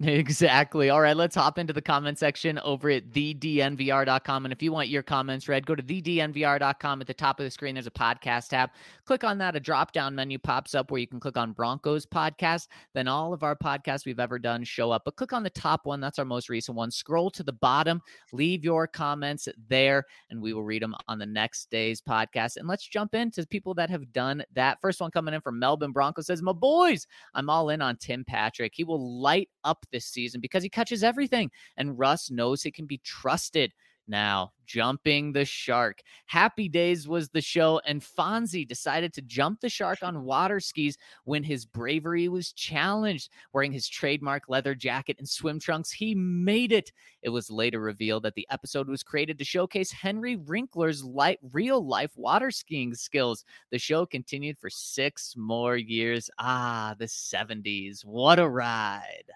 Exactly. 0.02 0.90
All 0.90 1.00
right, 1.00 1.16
let's 1.16 1.36
hop 1.36 1.58
into 1.58 1.72
the 1.72 1.80
comment 1.80 2.18
section 2.18 2.58
over 2.60 2.90
at 2.90 3.10
thednvr.com. 3.12 4.44
And 4.44 4.52
if 4.52 4.62
you 4.62 4.72
want 4.72 4.88
your 4.88 5.02
comments 5.02 5.48
read, 5.48 5.66
go 5.66 5.74
to 5.74 5.82
thednvr.com. 5.82 7.00
At 7.00 7.06
the 7.06 7.14
top 7.14 7.38
of 7.38 7.44
the 7.44 7.50
screen, 7.50 7.74
there's 7.74 7.86
a 7.86 7.92
podcast 7.92 8.48
tab. 8.48 8.70
Click 9.06 9.22
on 9.22 9.36
that. 9.36 9.54
A 9.54 9.60
drop 9.60 9.92
down 9.92 10.14
menu 10.14 10.38
pops 10.38 10.74
up 10.74 10.90
where 10.90 11.00
you 11.00 11.06
can 11.06 11.20
click 11.20 11.36
on 11.36 11.52
Broncos 11.52 12.06
podcast. 12.06 12.68
Then 12.94 13.06
all 13.06 13.34
of 13.34 13.42
our 13.42 13.54
podcasts 13.54 14.06
we've 14.06 14.18
ever 14.18 14.38
done 14.38 14.64
show 14.64 14.90
up. 14.90 15.02
But 15.04 15.16
click 15.16 15.34
on 15.34 15.42
the 15.42 15.50
top 15.50 15.84
one. 15.84 16.00
That's 16.00 16.18
our 16.18 16.24
most 16.24 16.48
recent 16.48 16.74
one. 16.74 16.90
Scroll 16.90 17.30
to 17.32 17.42
the 17.42 17.52
bottom, 17.52 18.00
leave 18.32 18.64
your 18.64 18.86
comments 18.86 19.46
there, 19.68 20.04
and 20.30 20.40
we 20.40 20.54
will 20.54 20.64
read 20.64 20.82
them 20.82 20.94
on 21.06 21.18
the 21.18 21.26
next 21.26 21.68
day's 21.70 22.00
podcast. 22.00 22.56
And 22.56 22.66
let's 22.66 22.86
jump 22.86 23.14
into 23.14 23.46
people 23.46 23.74
that 23.74 23.90
have 23.90 24.10
done 24.12 24.42
that. 24.54 24.80
First 24.80 25.02
one 25.02 25.10
coming 25.10 25.34
in 25.34 25.42
from 25.42 25.58
Melbourne 25.58 25.92
Broncos 25.92 26.26
says, 26.26 26.40
My 26.40 26.52
boys, 26.52 27.06
I'm 27.34 27.50
all 27.50 27.68
in 27.68 27.82
on 27.82 27.96
Tim 27.96 28.24
Patrick. 28.24 28.72
He 28.74 28.84
will 28.84 29.20
light 29.20 29.50
up 29.64 29.84
this 29.92 30.06
season 30.06 30.40
because 30.40 30.62
he 30.62 30.70
catches 30.70 31.04
everything. 31.04 31.50
And 31.76 31.98
Russ 31.98 32.30
knows 32.30 32.62
he 32.62 32.70
can 32.70 32.86
be 32.86 32.98
trusted. 33.04 33.72
Now, 34.06 34.52
jumping 34.66 35.32
the 35.32 35.44
shark. 35.44 36.00
Happy 36.26 36.68
Days 36.68 37.08
was 37.08 37.30
the 37.30 37.40
show, 37.40 37.80
and 37.86 38.02
Fonzie 38.02 38.68
decided 38.68 39.14
to 39.14 39.22
jump 39.22 39.60
the 39.60 39.68
shark 39.68 40.02
on 40.02 40.24
water 40.24 40.60
skis 40.60 40.98
when 41.24 41.42
his 41.42 41.64
bravery 41.64 42.28
was 42.28 42.52
challenged. 42.52 43.30
Wearing 43.52 43.72
his 43.72 43.88
trademark 43.88 44.48
leather 44.48 44.74
jacket 44.74 45.16
and 45.18 45.28
swim 45.28 45.58
trunks, 45.58 45.90
he 45.90 46.14
made 46.14 46.72
it. 46.72 46.92
It 47.22 47.30
was 47.30 47.50
later 47.50 47.80
revealed 47.80 48.24
that 48.24 48.34
the 48.34 48.46
episode 48.50 48.88
was 48.88 49.02
created 49.02 49.38
to 49.38 49.44
showcase 49.44 49.90
Henry 49.90 50.36
Winkler's 50.36 51.02
light, 51.02 51.38
real 51.52 51.86
life 51.86 52.12
water 52.16 52.50
skiing 52.50 52.94
skills. 52.94 53.44
The 53.70 53.78
show 53.78 54.04
continued 54.04 54.58
for 54.58 54.68
six 54.68 55.34
more 55.36 55.76
years. 55.76 56.28
Ah, 56.38 56.94
the 56.98 57.06
70s. 57.06 58.04
What 58.04 58.38
a 58.38 58.48
ride 58.48 59.30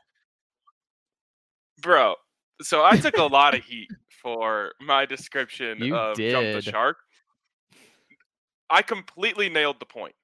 bro. 1.80 2.14
So 2.60 2.84
I 2.84 2.96
took 2.96 3.16
a 3.16 3.22
lot 3.22 3.54
of 3.54 3.64
heat 3.64 3.88
for 4.22 4.72
my 4.80 5.06
description 5.06 5.78
you 5.78 5.96
of. 5.96 6.16
Jump 6.16 6.52
the 6.52 6.62
Shark. 6.62 6.98
I 8.70 8.82
completely 8.82 9.48
nailed 9.48 9.80
the 9.80 9.86
point. 9.86 10.14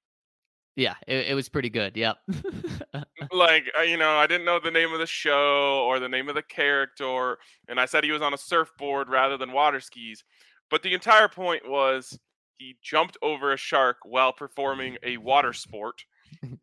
Yeah, 0.76 0.94
it, 1.06 1.28
it 1.28 1.34
was 1.34 1.48
pretty 1.48 1.70
good. 1.70 1.96
Yep. 1.96 2.16
like 3.32 3.70
uh, 3.78 3.82
you 3.82 3.96
know, 3.96 4.16
I 4.16 4.26
didn't 4.26 4.44
know 4.44 4.58
the 4.58 4.70
name 4.70 4.92
of 4.92 4.98
the 4.98 5.06
show 5.06 5.84
or 5.86 6.00
the 6.00 6.08
name 6.08 6.28
of 6.28 6.34
the 6.34 6.42
character, 6.42 7.38
and 7.68 7.78
I 7.78 7.86
said 7.86 8.04
he 8.04 8.10
was 8.10 8.22
on 8.22 8.34
a 8.34 8.38
surfboard 8.38 9.08
rather 9.08 9.36
than 9.36 9.52
water 9.52 9.80
skis. 9.80 10.24
But 10.70 10.82
the 10.82 10.94
entire 10.94 11.28
point 11.28 11.68
was 11.68 12.18
he 12.58 12.76
jumped 12.82 13.16
over 13.22 13.52
a 13.52 13.56
shark 13.56 13.98
while 14.04 14.32
performing 14.32 14.96
a 15.02 15.16
water 15.18 15.52
sport. 15.52 16.02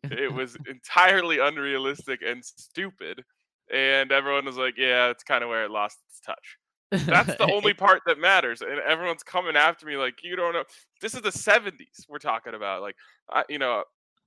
it 0.04 0.32
was 0.34 0.56
entirely 0.68 1.38
unrealistic 1.38 2.20
and 2.26 2.44
stupid 2.44 3.24
and 3.72 4.12
everyone 4.12 4.44
was 4.44 4.56
like, 4.56 4.74
"Yeah, 4.76 5.08
it's 5.08 5.22
kind 5.22 5.42
of 5.42 5.50
where 5.50 5.64
it 5.64 5.70
lost 5.70 5.98
its 6.08 6.20
touch." 6.20 6.58
That's 7.06 7.36
the 7.36 7.50
only 7.50 7.72
part 7.74 8.02
that 8.06 8.18
matters, 8.18 8.60
and 8.60 8.78
everyone's 8.80 9.22
coming 9.22 9.56
after 9.56 9.86
me 9.86 9.96
like, 9.96 10.22
"You 10.22 10.36
don't 10.36 10.52
know." 10.52 10.64
This 11.00 11.14
is 11.14 11.22
the 11.22 11.30
'70s 11.30 12.06
we're 12.08 12.18
talking 12.18 12.54
about. 12.54 12.82
Like, 12.82 12.96
I, 13.30 13.44
you 13.48 13.58
know, 13.58 13.84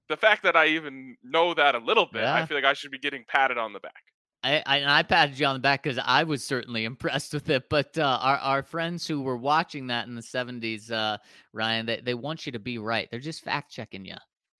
the 0.09 0.17
fact 0.17 0.43
that 0.43 0.55
I 0.55 0.67
even 0.67 1.15
know 1.23 1.53
that 1.53 1.75
a 1.75 1.79
little 1.79 2.07
bit, 2.11 2.23
yeah. 2.23 2.35
I 2.35 2.45
feel 2.45 2.57
like 2.57 2.65
I 2.65 2.73
should 2.73 2.91
be 2.91 2.99
getting 2.99 3.23
patted 3.27 3.57
on 3.57 3.73
the 3.73 3.79
back. 3.79 3.93
I, 4.43 4.61
I, 4.65 4.99
I 4.99 5.03
patted 5.03 5.39
you 5.39 5.47
on 5.47 5.55
the 5.55 5.59
back 5.59 5.81
because 5.81 5.99
I 6.03 6.23
was 6.23 6.43
certainly 6.45 6.85
impressed 6.85 7.33
with 7.33 7.49
it. 7.49 7.69
But 7.69 7.97
uh, 7.97 8.19
our 8.21 8.37
our 8.37 8.63
friends 8.63 9.07
who 9.07 9.21
were 9.21 9.37
watching 9.37 9.87
that 9.87 10.07
in 10.07 10.15
the 10.15 10.21
'70s, 10.21 10.91
uh, 10.91 11.17
Ryan, 11.53 11.85
they, 11.85 12.01
they 12.01 12.13
want 12.13 12.45
you 12.45 12.51
to 12.51 12.59
be 12.59 12.77
right. 12.77 13.07
They're 13.09 13.19
just 13.19 13.43
fact 13.43 13.71
checking 13.71 14.05
you. 14.05 14.15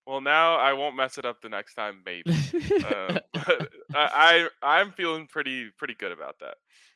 Well, 0.06 0.22
now 0.22 0.56
I 0.58 0.74
won't 0.74 0.96
mess 0.96 1.18
it 1.18 1.26
up 1.26 1.42
the 1.42 1.50
next 1.50 1.74
time, 1.74 2.02
maybe. 2.06 2.32
uh, 2.84 3.20
but 3.34 3.70
I, 3.94 4.48
I 4.62 4.80
I'm 4.80 4.92
feeling 4.92 5.28
pretty 5.28 5.70
pretty 5.78 5.96
good 5.96 6.12
about 6.12 6.40
that. 6.40 6.56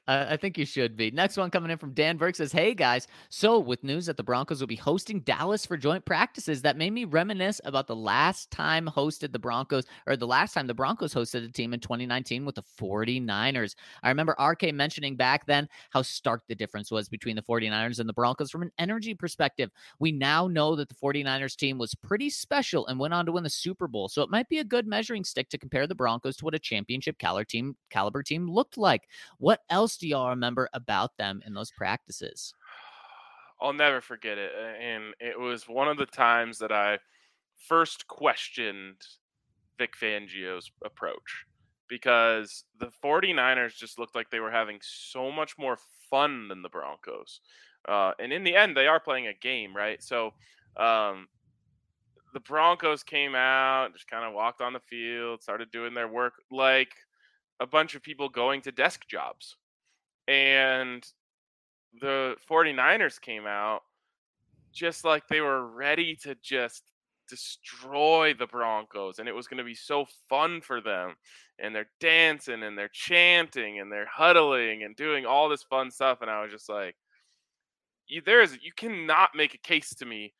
I 0.09 0.37
think 0.37 0.57
you 0.57 0.65
should 0.65 0.97
be. 0.97 1.11
Next 1.11 1.37
one 1.37 1.51
coming 1.51 1.69
in 1.69 1.77
from 1.77 1.93
Dan 1.93 2.17
Burke 2.17 2.35
says, 2.35 2.51
Hey 2.51 2.73
guys, 2.73 3.07
so 3.29 3.59
with 3.59 3.83
news 3.83 4.07
that 4.07 4.17
the 4.17 4.23
Broncos 4.23 4.59
will 4.59 4.67
be 4.67 4.75
hosting 4.75 5.19
Dallas 5.19 5.67
for 5.67 5.77
joint 5.77 6.03
practices, 6.03 6.63
that 6.63 6.77
made 6.77 6.93
me 6.93 7.05
reminisce 7.05 7.61
about 7.63 7.85
the 7.85 7.95
last 7.95 8.49
time 8.49 8.87
hosted 8.87 9.31
the 9.31 9.37
Broncos, 9.37 9.85
or 10.07 10.17
the 10.17 10.25
last 10.25 10.53
time 10.53 10.65
the 10.65 10.73
Broncos 10.73 11.13
hosted 11.13 11.47
a 11.47 11.51
team 11.51 11.75
in 11.75 11.79
2019 11.79 12.43
with 12.43 12.55
the 12.55 12.63
49ers. 12.81 13.75
I 14.01 14.09
remember 14.09 14.35
RK 14.39 14.73
mentioning 14.73 15.15
back 15.15 15.45
then 15.45 15.69
how 15.91 16.01
stark 16.01 16.41
the 16.47 16.55
difference 16.55 16.89
was 16.89 17.07
between 17.07 17.35
the 17.35 17.43
49ers 17.43 17.99
and 17.99 18.09
the 18.09 18.13
Broncos 18.13 18.49
from 18.49 18.63
an 18.63 18.71
energy 18.79 19.13
perspective. 19.13 19.69
We 19.99 20.11
now 20.11 20.47
know 20.47 20.75
that 20.75 20.89
the 20.89 20.95
49ers 20.95 21.55
team 21.55 21.77
was 21.77 21.93
pretty 21.93 22.31
special 22.31 22.87
and 22.87 22.99
went 22.99 23.13
on 23.13 23.27
to 23.27 23.31
win 23.31 23.43
the 23.43 23.49
Super 23.49 23.87
Bowl. 23.87 24.09
So 24.09 24.23
it 24.23 24.31
might 24.31 24.49
be 24.49 24.57
a 24.57 24.63
good 24.63 24.87
measuring 24.87 25.23
stick 25.23 25.49
to 25.49 25.59
compare 25.59 25.85
the 25.85 25.93
Broncos 25.93 26.37
to 26.37 26.45
what 26.45 26.55
a 26.55 26.59
championship 26.59 27.19
caliber 27.19 27.45
team 27.45 27.75
caliber 27.91 28.23
team 28.23 28.49
looked 28.49 28.75
like. 28.75 29.03
What 29.37 29.61
else 29.69 29.98
do 29.99 30.07
y'all 30.07 30.29
remember 30.29 30.69
about 30.73 31.17
them 31.17 31.41
in 31.45 31.53
those 31.53 31.71
practices? 31.71 32.53
I'll 33.61 33.73
never 33.73 34.01
forget 34.01 34.37
it. 34.37 34.51
And 34.81 35.13
it 35.19 35.37
was 35.39 35.67
one 35.67 35.87
of 35.87 35.97
the 35.97 36.05
times 36.05 36.57
that 36.59 36.71
I 36.71 36.99
first 37.67 38.07
questioned 38.07 38.95
Vic 39.77 39.93
Fangio's 40.01 40.71
approach 40.83 41.45
because 41.87 42.63
the 42.79 42.91
49ers 43.03 43.75
just 43.75 43.99
looked 43.99 44.15
like 44.15 44.29
they 44.29 44.39
were 44.39 44.51
having 44.51 44.79
so 44.81 45.31
much 45.31 45.57
more 45.57 45.77
fun 46.09 46.47
than 46.47 46.61
the 46.61 46.69
Broncos. 46.69 47.41
Uh, 47.87 48.11
and 48.19 48.31
in 48.31 48.43
the 48.43 48.55
end, 48.55 48.77
they 48.77 48.87
are 48.87 48.99
playing 48.99 49.27
a 49.27 49.33
game, 49.33 49.75
right? 49.75 50.01
So 50.01 50.33
um, 50.77 51.27
the 52.33 52.39
Broncos 52.39 53.03
came 53.03 53.35
out, 53.35 53.93
just 53.93 54.07
kind 54.07 54.25
of 54.25 54.33
walked 54.33 54.61
on 54.61 54.73
the 54.73 54.79
field, 54.79 55.41
started 55.41 55.71
doing 55.71 55.93
their 55.93 56.07
work 56.07 56.33
like 56.51 56.93
a 57.59 57.65
bunch 57.67 57.95
of 57.95 58.03
people 58.03 58.29
going 58.29 58.61
to 58.61 58.71
desk 58.71 59.05
jobs 59.07 59.57
and 60.29 61.03
the 62.01 62.35
49ers 62.49 63.19
came 63.19 63.47
out 63.47 63.81
just 64.71 65.03
like 65.03 65.27
they 65.27 65.41
were 65.41 65.65
ready 65.67 66.15
to 66.21 66.35
just 66.43 66.83
destroy 67.27 68.33
the 68.37 68.45
Broncos 68.45 69.17
and 69.17 69.27
it 69.27 69.35
was 69.35 69.47
going 69.47 69.57
to 69.57 69.63
be 69.63 69.73
so 69.75 70.05
fun 70.29 70.61
for 70.61 70.81
them 70.81 71.15
and 71.57 71.75
they're 71.75 71.89
dancing 71.99 72.63
and 72.63 72.77
they're 72.77 72.89
chanting 72.93 73.79
and 73.79 73.91
they're 73.91 74.07
huddling 74.11 74.83
and 74.83 74.95
doing 74.95 75.25
all 75.25 75.49
this 75.49 75.63
fun 75.63 75.89
stuff 75.89 76.19
and 76.21 76.29
I 76.29 76.43
was 76.43 76.51
just 76.51 76.69
like 76.69 76.95
you 78.07 78.21
there's 78.23 78.53
you 78.61 78.71
cannot 78.75 79.29
make 79.35 79.55
a 79.55 79.59
case 79.59 79.95
to 79.95 80.05
me 80.05 80.33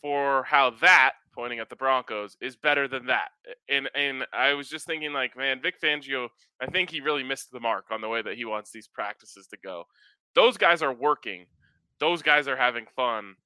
for 0.00 0.44
how 0.44 0.70
that 0.80 1.14
pointing 1.34 1.58
at 1.58 1.68
the 1.68 1.76
Broncos 1.76 2.36
is 2.40 2.56
better 2.56 2.86
than 2.88 3.06
that. 3.06 3.30
And 3.68 3.90
and 3.94 4.26
I 4.32 4.54
was 4.54 4.68
just 4.68 4.86
thinking 4.86 5.12
like, 5.12 5.36
man, 5.36 5.60
Vic 5.60 5.80
Fangio, 5.80 6.28
I 6.60 6.66
think 6.66 6.90
he 6.90 7.00
really 7.00 7.22
missed 7.22 7.50
the 7.52 7.60
mark 7.60 7.86
on 7.90 8.00
the 8.00 8.08
way 8.08 8.22
that 8.22 8.36
he 8.36 8.44
wants 8.44 8.70
these 8.70 8.88
practices 8.88 9.46
to 9.48 9.56
go. 9.62 9.84
Those 10.34 10.56
guys 10.56 10.82
are 10.82 10.92
working. 10.92 11.46
Those 12.00 12.22
guys 12.22 12.48
are 12.48 12.56
having 12.56 12.86
fun. 12.96 13.36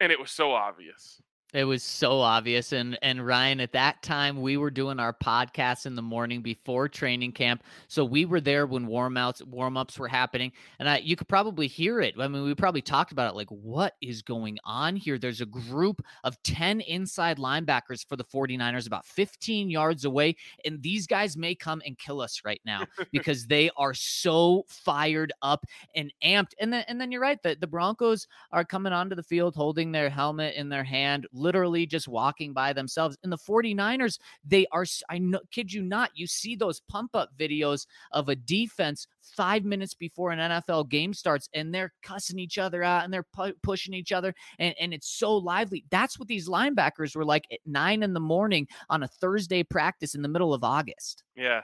And 0.00 0.10
it 0.10 0.20
was 0.20 0.30
so 0.30 0.52
obvious. 0.52 1.20
It 1.52 1.64
was 1.64 1.82
so 1.82 2.20
obvious. 2.20 2.72
And 2.72 2.98
and 3.02 3.26
Ryan, 3.26 3.60
at 3.60 3.72
that 3.72 4.02
time, 4.02 4.40
we 4.40 4.56
were 4.56 4.70
doing 4.70 5.00
our 5.00 5.12
podcast 5.12 5.86
in 5.86 5.96
the 5.96 6.02
morning 6.02 6.42
before 6.42 6.88
training 6.88 7.32
camp. 7.32 7.64
So 7.88 8.04
we 8.04 8.24
were 8.24 8.40
there 8.40 8.66
when 8.66 8.86
warm 8.86 9.16
outs, 9.16 9.42
warm 9.44 9.76
ups 9.76 9.98
were 9.98 10.08
happening. 10.08 10.52
And 10.78 10.88
I 10.88 10.98
you 10.98 11.16
could 11.16 11.28
probably 11.28 11.66
hear 11.66 12.00
it. 12.00 12.14
I 12.20 12.28
mean, 12.28 12.44
we 12.44 12.54
probably 12.54 12.82
talked 12.82 13.10
about 13.10 13.32
it 13.32 13.36
like, 13.36 13.48
what 13.48 13.94
is 14.00 14.22
going 14.22 14.58
on 14.64 14.94
here? 14.94 15.18
There's 15.18 15.40
a 15.40 15.46
group 15.46 16.02
of 16.22 16.40
10 16.44 16.82
inside 16.82 17.38
linebackers 17.38 18.06
for 18.08 18.16
the 18.16 18.24
49ers 18.24 18.86
about 18.86 19.06
15 19.06 19.70
yards 19.70 20.04
away. 20.04 20.36
And 20.64 20.80
these 20.82 21.06
guys 21.06 21.36
may 21.36 21.54
come 21.56 21.82
and 21.84 21.98
kill 21.98 22.20
us 22.20 22.42
right 22.44 22.60
now 22.64 22.84
because 23.12 23.46
they 23.46 23.70
are 23.76 23.94
so 23.94 24.64
fired 24.68 25.32
up 25.42 25.66
and 25.96 26.12
amped. 26.24 26.52
And 26.60 26.72
then 26.72 26.84
and 26.86 27.00
then 27.00 27.10
you're 27.10 27.20
right, 27.20 27.42
that 27.42 27.60
the 27.60 27.66
Broncos 27.66 28.28
are 28.52 28.64
coming 28.64 28.92
onto 28.92 29.16
the 29.16 29.22
field 29.22 29.56
holding 29.56 29.90
their 29.90 30.10
helmet 30.10 30.54
in 30.54 30.68
their 30.68 30.84
hand 30.84 31.26
literally 31.40 31.86
just 31.86 32.08
walking 32.08 32.52
by 32.52 32.72
themselves. 32.72 33.16
In 33.24 33.30
the 33.30 33.38
49ers, 33.38 34.18
they 34.44 34.66
are, 34.72 34.84
I 35.08 35.18
know, 35.18 35.40
kid 35.50 35.72
you 35.72 35.82
not, 35.82 36.10
you 36.14 36.26
see 36.26 36.54
those 36.54 36.80
pump 36.80 37.14
up 37.14 37.30
videos 37.38 37.86
of 38.12 38.28
a 38.28 38.36
defense 38.36 39.06
five 39.22 39.64
minutes 39.64 39.94
before 39.94 40.30
an 40.30 40.38
NFL 40.38 40.88
game 40.88 41.14
starts 41.14 41.48
and 41.54 41.74
they're 41.74 41.92
cussing 42.02 42.38
each 42.38 42.58
other 42.58 42.82
out 42.82 43.04
and 43.04 43.12
they're 43.12 43.26
pu- 43.34 43.54
pushing 43.62 43.94
each 43.94 44.12
other 44.12 44.34
and, 44.58 44.74
and 44.80 44.92
it's 44.92 45.08
so 45.08 45.36
lively. 45.36 45.84
That's 45.90 46.18
what 46.18 46.28
these 46.28 46.48
linebackers 46.48 47.16
were 47.16 47.24
like 47.24 47.46
at 47.52 47.60
nine 47.66 48.02
in 48.02 48.12
the 48.12 48.20
morning 48.20 48.66
on 48.88 49.02
a 49.02 49.08
Thursday 49.08 49.62
practice 49.62 50.14
in 50.14 50.22
the 50.22 50.28
middle 50.28 50.54
of 50.54 50.64
August. 50.64 51.24
Yeah, 51.36 51.62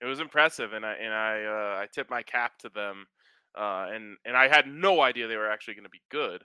it 0.00 0.06
was 0.06 0.20
impressive. 0.20 0.72
And 0.72 0.84
I, 0.84 0.94
and 0.94 1.12
I, 1.12 1.44
uh, 1.44 1.82
I 1.82 1.86
tip 1.92 2.10
my 2.10 2.22
cap 2.22 2.58
to 2.58 2.68
them. 2.68 3.06
Uh, 3.58 3.88
and, 3.90 4.16
and 4.26 4.36
I 4.36 4.48
had 4.48 4.66
no 4.68 5.00
idea 5.00 5.26
they 5.26 5.36
were 5.36 5.50
actually 5.50 5.74
going 5.74 5.84
to 5.84 5.90
be 5.90 6.02
good. 6.10 6.42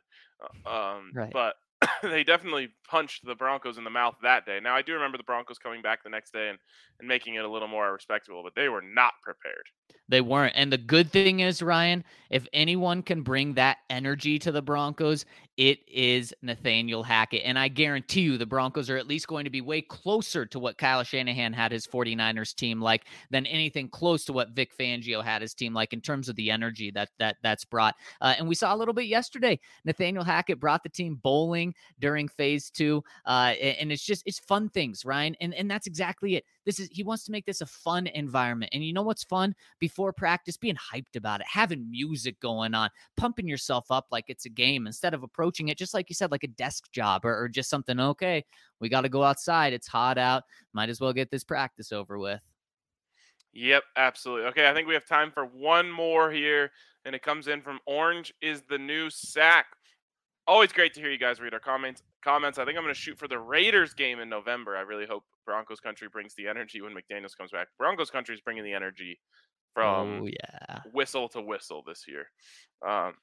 Uh, 0.66 0.70
um, 0.70 1.12
right. 1.14 1.32
But 1.32 1.56
they 2.04 2.24
definitely 2.24 2.70
punched 2.88 3.26
the 3.26 3.36
Broncos 3.36 3.78
in 3.78 3.84
the 3.84 3.90
mouth 3.90 4.16
that 4.24 4.46
day. 4.46 4.60
Now 4.62 4.76
I 4.76 4.82
do 4.82 4.94
remember 4.94 5.18
the 5.18 5.24
Broncos 5.24 5.58
coming 5.58 5.82
back 5.82 6.04
the 6.04 6.10
next 6.10 6.32
day 6.32 6.50
and, 6.50 6.60
and 7.00 7.08
making 7.08 7.36
it 7.36 7.46
a 7.46 7.50
little 7.50 7.68
more 7.68 7.92
respectable, 7.92 8.44
but 8.44 8.56
they 8.56 8.70
were 8.70 8.82
not 8.82 9.14
prepared. 9.24 9.66
They 10.08 10.22
weren't. 10.22 10.54
And 10.56 10.72
the 10.72 10.78
good 10.78 11.12
thing 11.12 11.40
is, 11.40 11.62
Ryan, 11.62 12.04
if 12.30 12.48
anyone 12.54 13.02
can 13.04 13.22
bring 13.22 13.54
that 13.54 13.78
energy 13.90 14.40
to 14.40 14.52
the 14.52 14.62
Broncos, 14.62 15.26
it 15.58 15.80
is 15.88 16.34
Nathaniel 16.42 17.04
Hackett. 17.04 17.44
And 17.46 17.60
I 17.60 17.68
guarantee 17.68 18.22
you 18.22 18.38
the 18.38 18.46
Broncos 18.46 18.90
are 18.90 18.98
at 18.98 19.08
least 19.08 19.28
going 19.28 19.44
to 19.44 19.50
be 19.50 19.62
way 19.62 19.82
closer 19.82 20.46
to 20.48 20.60
what 20.60 20.78
Kyle 20.78 21.04
Shanahan 21.04 21.54
had 21.54 21.72
his 21.72 21.86
49ers 21.86 22.56
team 22.56 22.82
like 22.82 23.06
than 23.30 23.46
anything 23.46 23.90
close 23.90 24.26
to 24.26 24.34
what 24.34 24.52
Vic 24.52 24.76
Fangio 24.78 25.24
had 25.24 25.42
his 25.42 25.54
team 25.54 25.74
like 25.74 25.94
in 25.94 26.02
terms 26.02 26.30
of 26.30 26.36
the 26.36 26.50
energy 26.50 26.90
that 26.92 27.10
that 27.20 27.36
that's 27.44 27.66
brought. 27.66 27.96
Uh, 28.22 28.34
and 28.38 28.48
we 28.48 28.56
saw 28.56 28.74
a 28.74 28.78
little 28.78 28.94
bit 28.94 29.06
yesterday. 29.06 29.60
Nathaniel 29.86 30.24
Hackett 30.24 30.60
brought 30.60 30.84
the 30.84 30.90
team 30.90 31.20
bowling 31.22 31.76
during 32.00 32.28
phase 32.28 32.70
two. 32.70 33.04
Uh, 33.26 33.54
and 33.62 33.92
it's 33.92 34.06
just 34.06 34.24
it's 34.26 34.40
fun 34.40 34.70
things, 34.70 35.06
Ryan. 35.06 35.36
And 35.42 35.54
and 35.54 35.70
that's 35.70 35.88
exactly 35.88 36.36
it. 36.36 36.46
This 36.66 36.80
is 36.80 36.90
he 36.92 37.04
wants 37.04 37.24
to 37.26 37.32
make 37.32 37.46
this 37.46 37.62
a 37.62 37.66
fun 37.66 38.08
environment. 38.08 38.72
And 38.74 38.84
you 38.84 38.94
know 38.94 39.02
what's 39.02 39.24
fun? 39.24 39.56
Before 39.80 40.14
practice, 40.14 40.58
being 40.58 40.76
hyped 40.76 41.16
about 41.16 41.42
it, 41.42 41.48
having 41.50 41.90
music 41.90 42.40
going 42.40 42.74
on, 42.74 42.90
pumping 43.18 43.48
yourself 43.48 43.86
up 43.90 44.08
like 44.12 44.26
it's 44.28 44.46
a 44.46 44.50
game 44.50 44.88
instead 44.88 45.14
of 45.14 45.24
approaching 45.24 45.70
it 45.70 45.78
just 45.78 45.94
like 45.94 46.10
you 46.10 46.16
said, 46.16 46.32
like 46.32 46.44
a 46.44 46.48
desk 46.48 46.92
job 46.92 47.26
or, 47.26 47.44
or 47.44 47.50
just 47.50 47.70
something. 47.70 48.00
Okay, 48.00 48.44
we 48.80 48.90
got 48.90 49.02
to 49.02 49.10
go 49.10 49.24
outside. 49.24 49.74
It's 49.74 49.88
hot 49.88 50.18
out. 50.18 50.44
Might 50.74 50.90
as 50.90 51.00
well 51.00 51.14
get 51.14 51.32
this 51.32 51.44
practice 51.44 51.92
over 51.92 52.20
with. 52.20 52.42
Yep, 53.54 53.84
absolutely. 53.98 54.48
Okay, 54.48 54.70
I 54.70 54.74
think 54.74 54.88
we 54.88 54.94
have 54.94 55.06
time 55.06 55.32
for 55.32 55.46
one 55.46 55.92
more 55.92 56.32
here, 56.32 56.72
and 57.06 57.14
it 57.14 57.22
comes 57.22 57.48
in 57.48 57.62
from 57.62 57.80
Orange 57.86 58.34
is 58.42 58.62
the 58.70 58.78
new 58.78 59.10
sack. 59.10 59.68
Always 60.48 60.72
great 60.72 60.94
to 60.96 61.00
hear 61.00 61.12
you 61.12 61.18
guys 61.18 61.40
read 61.40 61.54
our 61.54 61.60
comments. 61.60 62.04
Comments. 62.24 62.58
I 62.58 62.66
think 62.66 62.78
I'm 62.78 62.84
going 62.84 62.94
to 62.94 63.00
shoot 63.00 63.18
for 63.18 63.28
the 63.28 63.40
Raiders 63.40 63.94
game 63.94 64.20
in 64.20 64.30
November. 64.30 64.76
I 64.76 64.82
really 64.82 65.06
hope 65.06 65.24
Broncos 65.46 65.80
country 65.80 66.08
brings 66.12 66.34
the 66.36 66.48
energy 66.48 66.82
when 66.82 66.94
McDaniels 66.94 67.38
comes 67.38 67.52
back. 67.52 67.68
Broncos 67.78 68.10
country 68.10 68.36
is 68.36 68.42
bringing 68.42 68.64
the 68.64 68.74
energy 68.74 69.20
from 69.74 70.24
oh, 70.24 70.28
yeah. 70.28 70.80
whistle 70.92 71.30
to 71.30 71.42
whistle 71.42 71.84
this 71.86 72.06
year. 72.08 72.26
Um, 72.86 73.14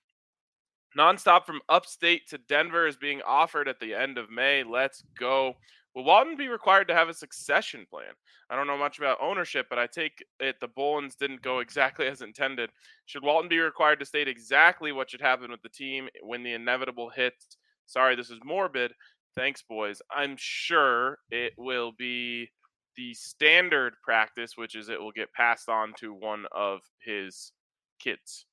nonstop 0.97 1.45
from 1.45 1.61
upstate 1.69 2.29
to 2.29 2.39
Denver 2.39 2.87
is 2.87 2.97
being 2.97 3.21
offered 3.27 3.69
at 3.69 3.81
the 3.81 3.95
end 3.95 4.19
of 4.19 4.31
May. 4.31 4.65
Let's 4.65 5.03
go. 5.19 5.55
Will 5.99 6.05
Walton 6.05 6.37
be 6.37 6.47
required 6.47 6.87
to 6.87 6.95
have 6.95 7.09
a 7.09 7.15
succession 7.15 7.85
plan? 7.91 8.13
I 8.49 8.55
don't 8.55 8.69
know 8.69 8.79
much 8.79 8.99
about 8.99 9.19
ownership, 9.21 9.67
but 9.69 9.81
I 9.81 9.89
take 9.89 10.25
it 10.39 10.61
the 10.61 10.69
Bowlens 10.69 11.17
didn't 11.17 11.43
go 11.43 11.59
exactly 11.59 12.07
as 12.07 12.23
intended. 12.23 12.71
Should 13.07 13.25
Walton 13.25 13.49
be 13.49 13.59
required 13.59 13.99
to 13.99 14.07
state 14.07 14.29
exactly 14.29 14.93
what 14.93 15.11
should 15.11 15.21
happen 15.21 15.51
with 15.51 15.61
the 15.63 15.69
team 15.69 16.09
when 16.23 16.45
the 16.45 16.53
inevitable 16.53 17.11
hits? 17.11 17.57
Sorry, 17.87 18.15
this 18.15 18.31
is 18.31 18.39
morbid. 18.45 18.93
Thanks, 19.35 19.65
boys. 19.69 20.01
I'm 20.09 20.37
sure 20.39 21.19
it 21.33 21.55
will 21.59 21.91
be 21.99 22.49
the 22.97 23.13
standard 23.15 23.95
practice, 24.05 24.53
which 24.57 24.77
is 24.77 24.89
it 24.89 25.01
will 25.01 25.11
get 25.11 25.33
passed 25.33 25.69
on 25.69 25.95
to 25.99 26.15
one 26.15 26.45
of 26.53 26.79
his 27.05 27.51
kids. 27.99 28.47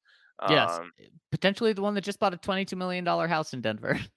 Yes, 0.49 0.79
um, 0.79 0.91
potentially 1.31 1.73
the 1.73 1.83
one 1.83 1.93
that 1.93 2.03
just 2.03 2.19
bought 2.19 2.33
a 2.33 2.37
$22 2.37 2.75
million 2.75 3.05
house 3.05 3.53
in 3.53 3.61
Denver. 3.61 3.99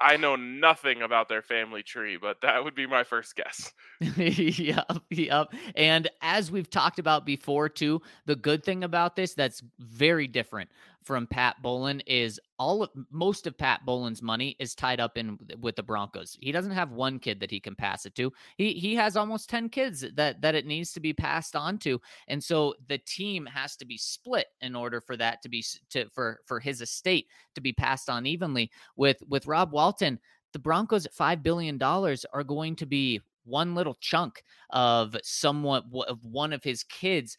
I 0.00 0.16
know 0.16 0.36
nothing 0.36 1.02
about 1.02 1.28
their 1.28 1.42
family 1.42 1.82
tree, 1.82 2.16
but 2.16 2.40
that 2.42 2.62
would 2.62 2.74
be 2.74 2.86
my 2.86 3.04
first 3.04 3.34
guess. 3.36 3.72
yep, 4.16 4.98
yep. 5.10 5.52
And 5.74 6.08
as 6.20 6.50
we've 6.50 6.68
talked 6.68 6.98
about 6.98 7.24
before, 7.24 7.68
too, 7.68 8.02
the 8.26 8.36
good 8.36 8.64
thing 8.64 8.84
about 8.84 9.16
this 9.16 9.34
that's 9.34 9.62
very 9.78 10.26
different 10.26 10.70
from 11.04 11.26
Pat 11.26 11.56
Bowlen 11.62 12.00
is 12.06 12.40
all 12.58 12.82
of, 12.82 12.90
most 13.10 13.46
of 13.46 13.58
Pat 13.58 13.80
Bowlen's 13.86 14.22
money 14.22 14.56
is 14.58 14.74
tied 14.74 15.00
up 15.00 15.18
in 15.18 15.38
with 15.60 15.76
the 15.76 15.82
Broncos. 15.82 16.36
He 16.40 16.52
doesn't 16.52 16.72
have 16.72 16.92
one 16.92 17.18
kid 17.18 17.40
that 17.40 17.50
he 17.50 17.60
can 17.60 17.74
pass 17.74 18.06
it 18.06 18.14
to. 18.16 18.32
He 18.56 18.72
he 18.74 18.94
has 18.94 19.16
almost 19.16 19.50
10 19.50 19.68
kids 19.68 20.04
that 20.14 20.40
that 20.40 20.54
it 20.54 20.66
needs 20.66 20.92
to 20.92 21.00
be 21.00 21.12
passed 21.12 21.56
on 21.56 21.78
to. 21.78 22.00
And 22.28 22.42
so 22.42 22.74
the 22.88 22.98
team 22.98 23.46
has 23.46 23.76
to 23.76 23.84
be 23.84 23.98
split 23.98 24.46
in 24.60 24.74
order 24.74 25.00
for 25.00 25.16
that 25.16 25.42
to 25.42 25.48
be 25.48 25.64
to 25.90 26.08
for 26.10 26.40
for 26.46 26.60
his 26.60 26.80
estate 26.80 27.26
to 27.54 27.60
be 27.60 27.72
passed 27.72 28.08
on 28.08 28.26
evenly 28.26 28.70
with 28.96 29.22
with 29.28 29.46
Rob 29.46 29.72
Walton 29.72 30.18
the 30.52 30.58
Broncos 30.58 31.06
at 31.06 31.14
$5 31.14 31.42
billion 31.42 31.82
are 31.82 32.44
going 32.44 32.76
to 32.76 32.86
be 32.86 33.20
one 33.44 33.74
little 33.74 33.96
chunk 34.00 34.42
of 34.70 35.16
somewhat 35.22 35.84
of 36.08 36.24
one 36.24 36.52
of 36.52 36.62
his 36.62 36.82
kids 36.84 37.36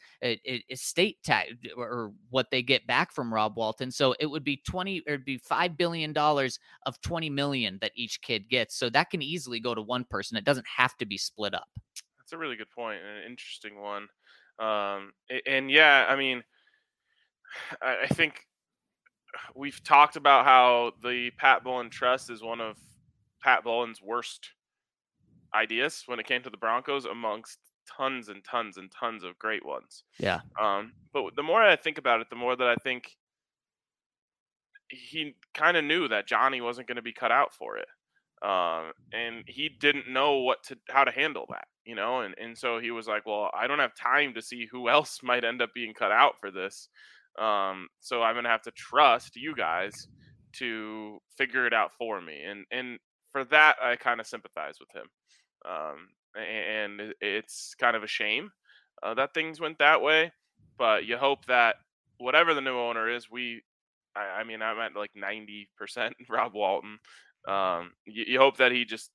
estate 0.70 1.18
tax 1.24 1.52
or 1.76 2.12
what 2.30 2.50
they 2.52 2.62
get 2.62 2.86
back 2.88 3.12
from 3.12 3.34
Rob 3.34 3.58
Walton. 3.58 3.92
So 3.92 4.16
it 4.20 4.26
would 4.26 4.44
be 4.44 4.62
20 4.68 5.04
or 5.08 5.14
it'd 5.14 5.26
be 5.26 5.38
5 5.38 5.78
billion 5.78 6.14
dollars 6.14 6.60
of 6.86 7.00
20 7.02 7.30
million 7.30 7.78
that 7.82 7.92
each 7.96 8.22
kid 8.22 8.50
gets. 8.50 8.76
So 8.76 8.90
that 8.90 9.10
can 9.10 9.22
easily 9.22 9.60
go 9.60 9.74
to 9.74 9.82
one 9.82 10.06
person. 10.10 10.38
It 10.38 10.46
doesn't 10.46 10.68
have 10.68 10.98
to 10.98 11.06
be 11.06 11.18
split 11.18 11.54
up. 11.54 11.68
That's 12.18 12.34
a 12.34 12.38
really 12.38 12.56
good 12.56 12.72
point 12.72 13.00
and 13.02 13.18
an 13.20 13.30
interesting 13.30 13.80
one. 13.80 14.08
Um, 14.60 15.14
and 15.48 15.70
yeah, 15.72 16.06
I 16.08 16.16
mean, 16.16 16.44
I 17.82 18.08
think 18.08 18.46
we've 19.56 19.84
talked 19.84 20.16
about 20.16 20.46
how 20.46 20.94
the 21.04 21.32
Pat 21.38 21.64
Bowlen 21.64 21.90
Trust 21.90 22.30
is 22.30 22.42
one 22.42 22.62
of 22.62 22.78
Pat 23.42 23.64
Bowlen's 23.64 24.02
worst 24.02 24.52
ideas 25.56 26.04
when 26.06 26.20
it 26.20 26.26
came 26.26 26.42
to 26.44 26.50
the 26.50 26.58
Broncos 26.58 27.06
amongst 27.06 27.58
tons 27.98 28.30
and 28.30 28.44
tons 28.44 28.78
and 28.78 28.92
tons 28.92 29.24
of 29.24 29.38
great 29.40 29.66
ones. 29.66 30.04
Yeah. 30.20 30.40
Um, 30.62 30.94
but 31.14 31.36
the 31.36 31.44
more 31.44 31.62
I 31.62 31.76
think 31.76 31.98
about 31.98 32.22
it, 32.22 32.30
the 32.30 32.36
more 32.36 32.56
that 32.56 32.68
I 32.68 32.76
think 32.76 33.12
he 34.90 35.36
kind 35.54 35.78
of 35.78 35.84
knew 35.84 36.08
that 36.08 36.28
Johnny 36.28 36.62
wasn't 36.62 36.88
going 36.88 36.98
to 36.98 37.02
be 37.02 37.14
cut 37.14 37.32
out 37.32 37.54
for 37.54 37.78
it. 37.78 37.88
Um, 38.44 38.92
and 39.14 39.44
he 39.48 39.70
didn't 39.70 40.10
know 40.10 40.40
what 40.40 40.64
to 40.66 40.78
how 40.90 41.06
to 41.06 41.12
handle 41.12 41.46
that, 41.50 41.66
you 41.86 41.96
know, 41.96 42.22
and 42.22 42.36
and 42.38 42.58
so 42.58 42.78
he 42.78 42.92
was 42.92 43.08
like, 43.08 43.26
well, 43.26 43.50
I 43.58 43.68
don't 43.68 43.80
have 43.80 43.96
time 43.96 44.34
to 44.34 44.42
see 44.42 44.68
who 44.70 44.90
else 44.90 45.20
might 45.24 45.46
end 45.46 45.62
up 45.62 45.70
being 45.74 45.94
cut 45.94 46.12
out 46.12 46.34
for 46.42 46.52
this. 46.52 46.90
Um, 47.40 47.88
so 48.02 48.22
I'm 48.22 48.36
gonna 48.36 48.50
have 48.50 48.62
to 48.64 48.72
trust 48.72 49.38
you 49.38 49.56
guys 49.56 50.08
to 50.58 51.20
figure 51.38 51.66
it 51.66 51.74
out 51.74 51.92
for 51.98 52.20
me, 52.20 52.42
and 52.46 52.66
and 52.70 53.00
for 53.32 53.46
that 53.46 53.78
I 53.82 53.96
kind 53.96 54.20
of 54.20 54.28
sympathize 54.28 54.76
with 54.78 54.90
him. 54.94 55.08
Um, 55.66 56.10
and 56.36 57.14
it's 57.22 57.76
kind 57.76 57.96
of 57.96 58.04
a 58.04 58.08
shame 58.08 58.52
uh, 59.04 59.14
that 59.14 59.34
things 59.34 59.60
went 59.60 59.80
that 59.80 60.02
way, 60.02 60.32
but 60.78 61.06
you 61.06 61.18
hope 61.18 61.46
that 61.46 61.76
whatever 62.18 62.54
the 62.54 62.62
new 62.62 62.78
owner 62.78 63.10
is, 63.10 63.30
we, 63.30 63.62
I, 64.16 64.40
I 64.40 64.44
mean, 64.44 64.62
I'm 64.62 64.80
at 64.80 64.96
like 64.96 65.12
90% 65.14 65.68
Rob 66.30 66.54
Walton. 66.54 67.00
Um, 67.48 67.92
you, 68.06 68.26
you 68.28 68.40
hope 68.40 68.58
that 68.58 68.72
he 68.72 68.86
just 68.86 69.12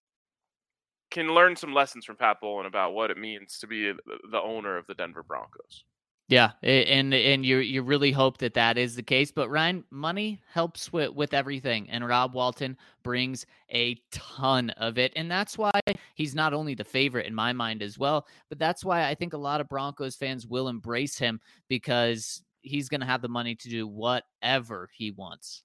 can 1.11 1.35
learn 1.35 1.57
some 1.57 1.73
lessons 1.73 2.05
from 2.05 2.17
Pat 2.17 2.37
Bowlen 2.43 2.67
about 2.67 2.93
what 2.93 3.11
it 3.11 3.17
means 3.17 3.59
to 3.61 3.67
be 3.67 3.93
the 4.31 4.43
owner 4.43 4.77
of 4.77 4.87
the 4.87 4.95
Denver 4.95 5.23
Broncos. 5.23 5.85
Yeah, 6.29 6.53
and 6.63 7.15
and 7.15 7.45
you 7.45 7.57
you 7.59 7.81
really 7.83 8.13
hope 8.13 8.37
that 8.39 8.53
that 8.53 8.77
is 8.77 8.95
the 8.95 9.03
case. 9.03 9.31
But 9.31 9.49
Ryan, 9.49 9.83
money 9.91 10.39
helps 10.53 10.93
with 10.93 11.15
with 11.15 11.33
everything, 11.33 11.89
and 11.89 12.07
Rob 12.07 12.35
Walton 12.35 12.77
brings 13.03 13.47
a 13.73 13.97
ton 14.11 14.69
of 14.71 14.99
it, 14.99 15.15
and 15.17 15.31
that's 15.31 15.57
why 15.57 15.71
he's 16.15 16.35
not 16.35 16.53
only 16.53 16.75
the 16.75 16.85
favorite 16.85 17.25
in 17.25 17.35
my 17.35 17.55
mind 17.55 17.81
as 17.83 17.99
well, 17.99 18.27
but 18.51 18.59
that's 18.59 18.85
why 18.85 19.09
I 19.09 19.15
think 19.15 19.33
a 19.33 19.39
lot 19.39 19.63
of 19.63 19.71
Broncos 19.71 20.17
fans 20.17 20.47
will 20.47 20.69
embrace 20.69 21.17
him 21.17 21.41
because 21.67 22.43
he's 22.61 22.91
going 22.91 23.01
to 23.01 23.07
have 23.07 23.23
the 23.23 23.29
money 23.29 23.55
to 23.55 23.71
do 23.71 23.87
whatever 23.87 24.91
he 24.93 25.11
wants. 25.13 25.63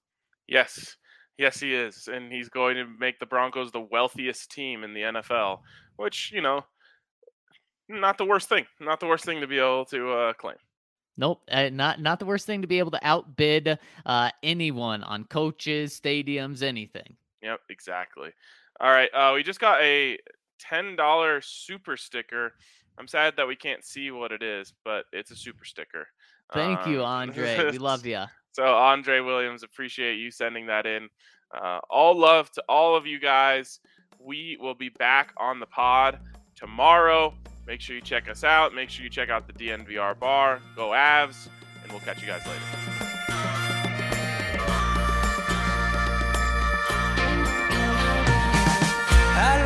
Yes, 0.48 0.96
yes, 1.36 1.60
he 1.60 1.74
is, 1.74 2.08
and 2.10 2.32
he's 2.32 2.48
going 2.48 2.76
to 2.76 2.86
make 2.86 3.18
the 3.18 3.26
Broncos 3.26 3.70
the 3.70 3.86
wealthiest 3.92 4.50
team 4.50 4.82
in 4.82 4.94
the 4.94 5.02
NFL, 5.02 5.58
which 5.96 6.32
you 6.32 6.40
know 6.40 6.64
not 7.88 8.18
the 8.18 8.24
worst 8.24 8.48
thing. 8.48 8.66
Not 8.80 9.00
the 9.00 9.06
worst 9.06 9.24
thing 9.24 9.40
to 9.40 9.46
be 9.46 9.58
able 9.58 9.84
to 9.86 10.12
uh, 10.12 10.32
claim. 10.34 10.56
Nope, 11.16 11.42
uh, 11.50 11.70
not 11.70 12.00
not 12.00 12.18
the 12.18 12.26
worst 12.26 12.46
thing 12.46 12.62
to 12.62 12.68
be 12.68 12.78
able 12.78 12.90
to 12.90 13.00
outbid 13.02 13.78
uh, 14.04 14.30
anyone 14.42 15.04
on 15.04 15.24
coaches, 15.24 15.98
stadiums, 15.98 16.62
anything. 16.62 17.16
Yep, 17.42 17.60
exactly. 17.70 18.30
All 18.80 18.90
right, 18.90 19.10
uh, 19.14 19.32
we 19.34 19.42
just 19.42 19.60
got 19.60 19.80
a 19.80 20.18
ten 20.58 20.96
dollar 20.96 21.40
super 21.40 21.96
sticker. 21.96 22.54
I'm 22.98 23.06
sad 23.06 23.34
that 23.36 23.46
we 23.46 23.56
can't 23.56 23.84
see 23.84 24.10
what 24.10 24.32
it 24.32 24.42
is, 24.42 24.72
but 24.84 25.04
it's 25.12 25.30
a 25.30 25.36
super 25.36 25.64
sticker. 25.64 26.08
Thank 26.52 26.80
um, 26.80 26.92
you, 26.92 27.02
Andre. 27.02 27.70
we 27.70 27.78
love 27.78 28.04
you. 28.06 28.24
So 28.52 28.64
Andre 28.64 29.20
Williams, 29.20 29.62
appreciate 29.62 30.16
you 30.16 30.30
sending 30.30 30.66
that 30.66 30.86
in. 30.86 31.08
Uh, 31.52 31.80
all 31.90 32.18
love 32.18 32.50
to 32.52 32.62
all 32.68 32.96
of 32.96 33.06
you 33.06 33.18
guys. 33.20 33.80
We 34.18 34.56
will 34.60 34.74
be 34.74 34.88
back 34.88 35.32
on 35.36 35.60
the 35.60 35.66
pod 35.66 36.18
tomorrow. 36.56 37.34
Make 37.66 37.80
sure 37.80 37.96
you 37.96 38.02
check 38.02 38.28
us 38.28 38.44
out. 38.44 38.74
Make 38.74 38.90
sure 38.90 39.04
you 39.04 39.10
check 39.10 39.30
out 39.30 39.46
the 39.46 39.52
DNVR 39.52 40.18
bar. 40.18 40.60
Go 40.76 40.90
Avs, 40.90 41.48
and 41.82 41.90
we'll 41.90 42.00
catch 42.00 42.20
you 42.20 42.26
guys 42.26 42.46
later. 42.46 42.60
How 49.36 49.64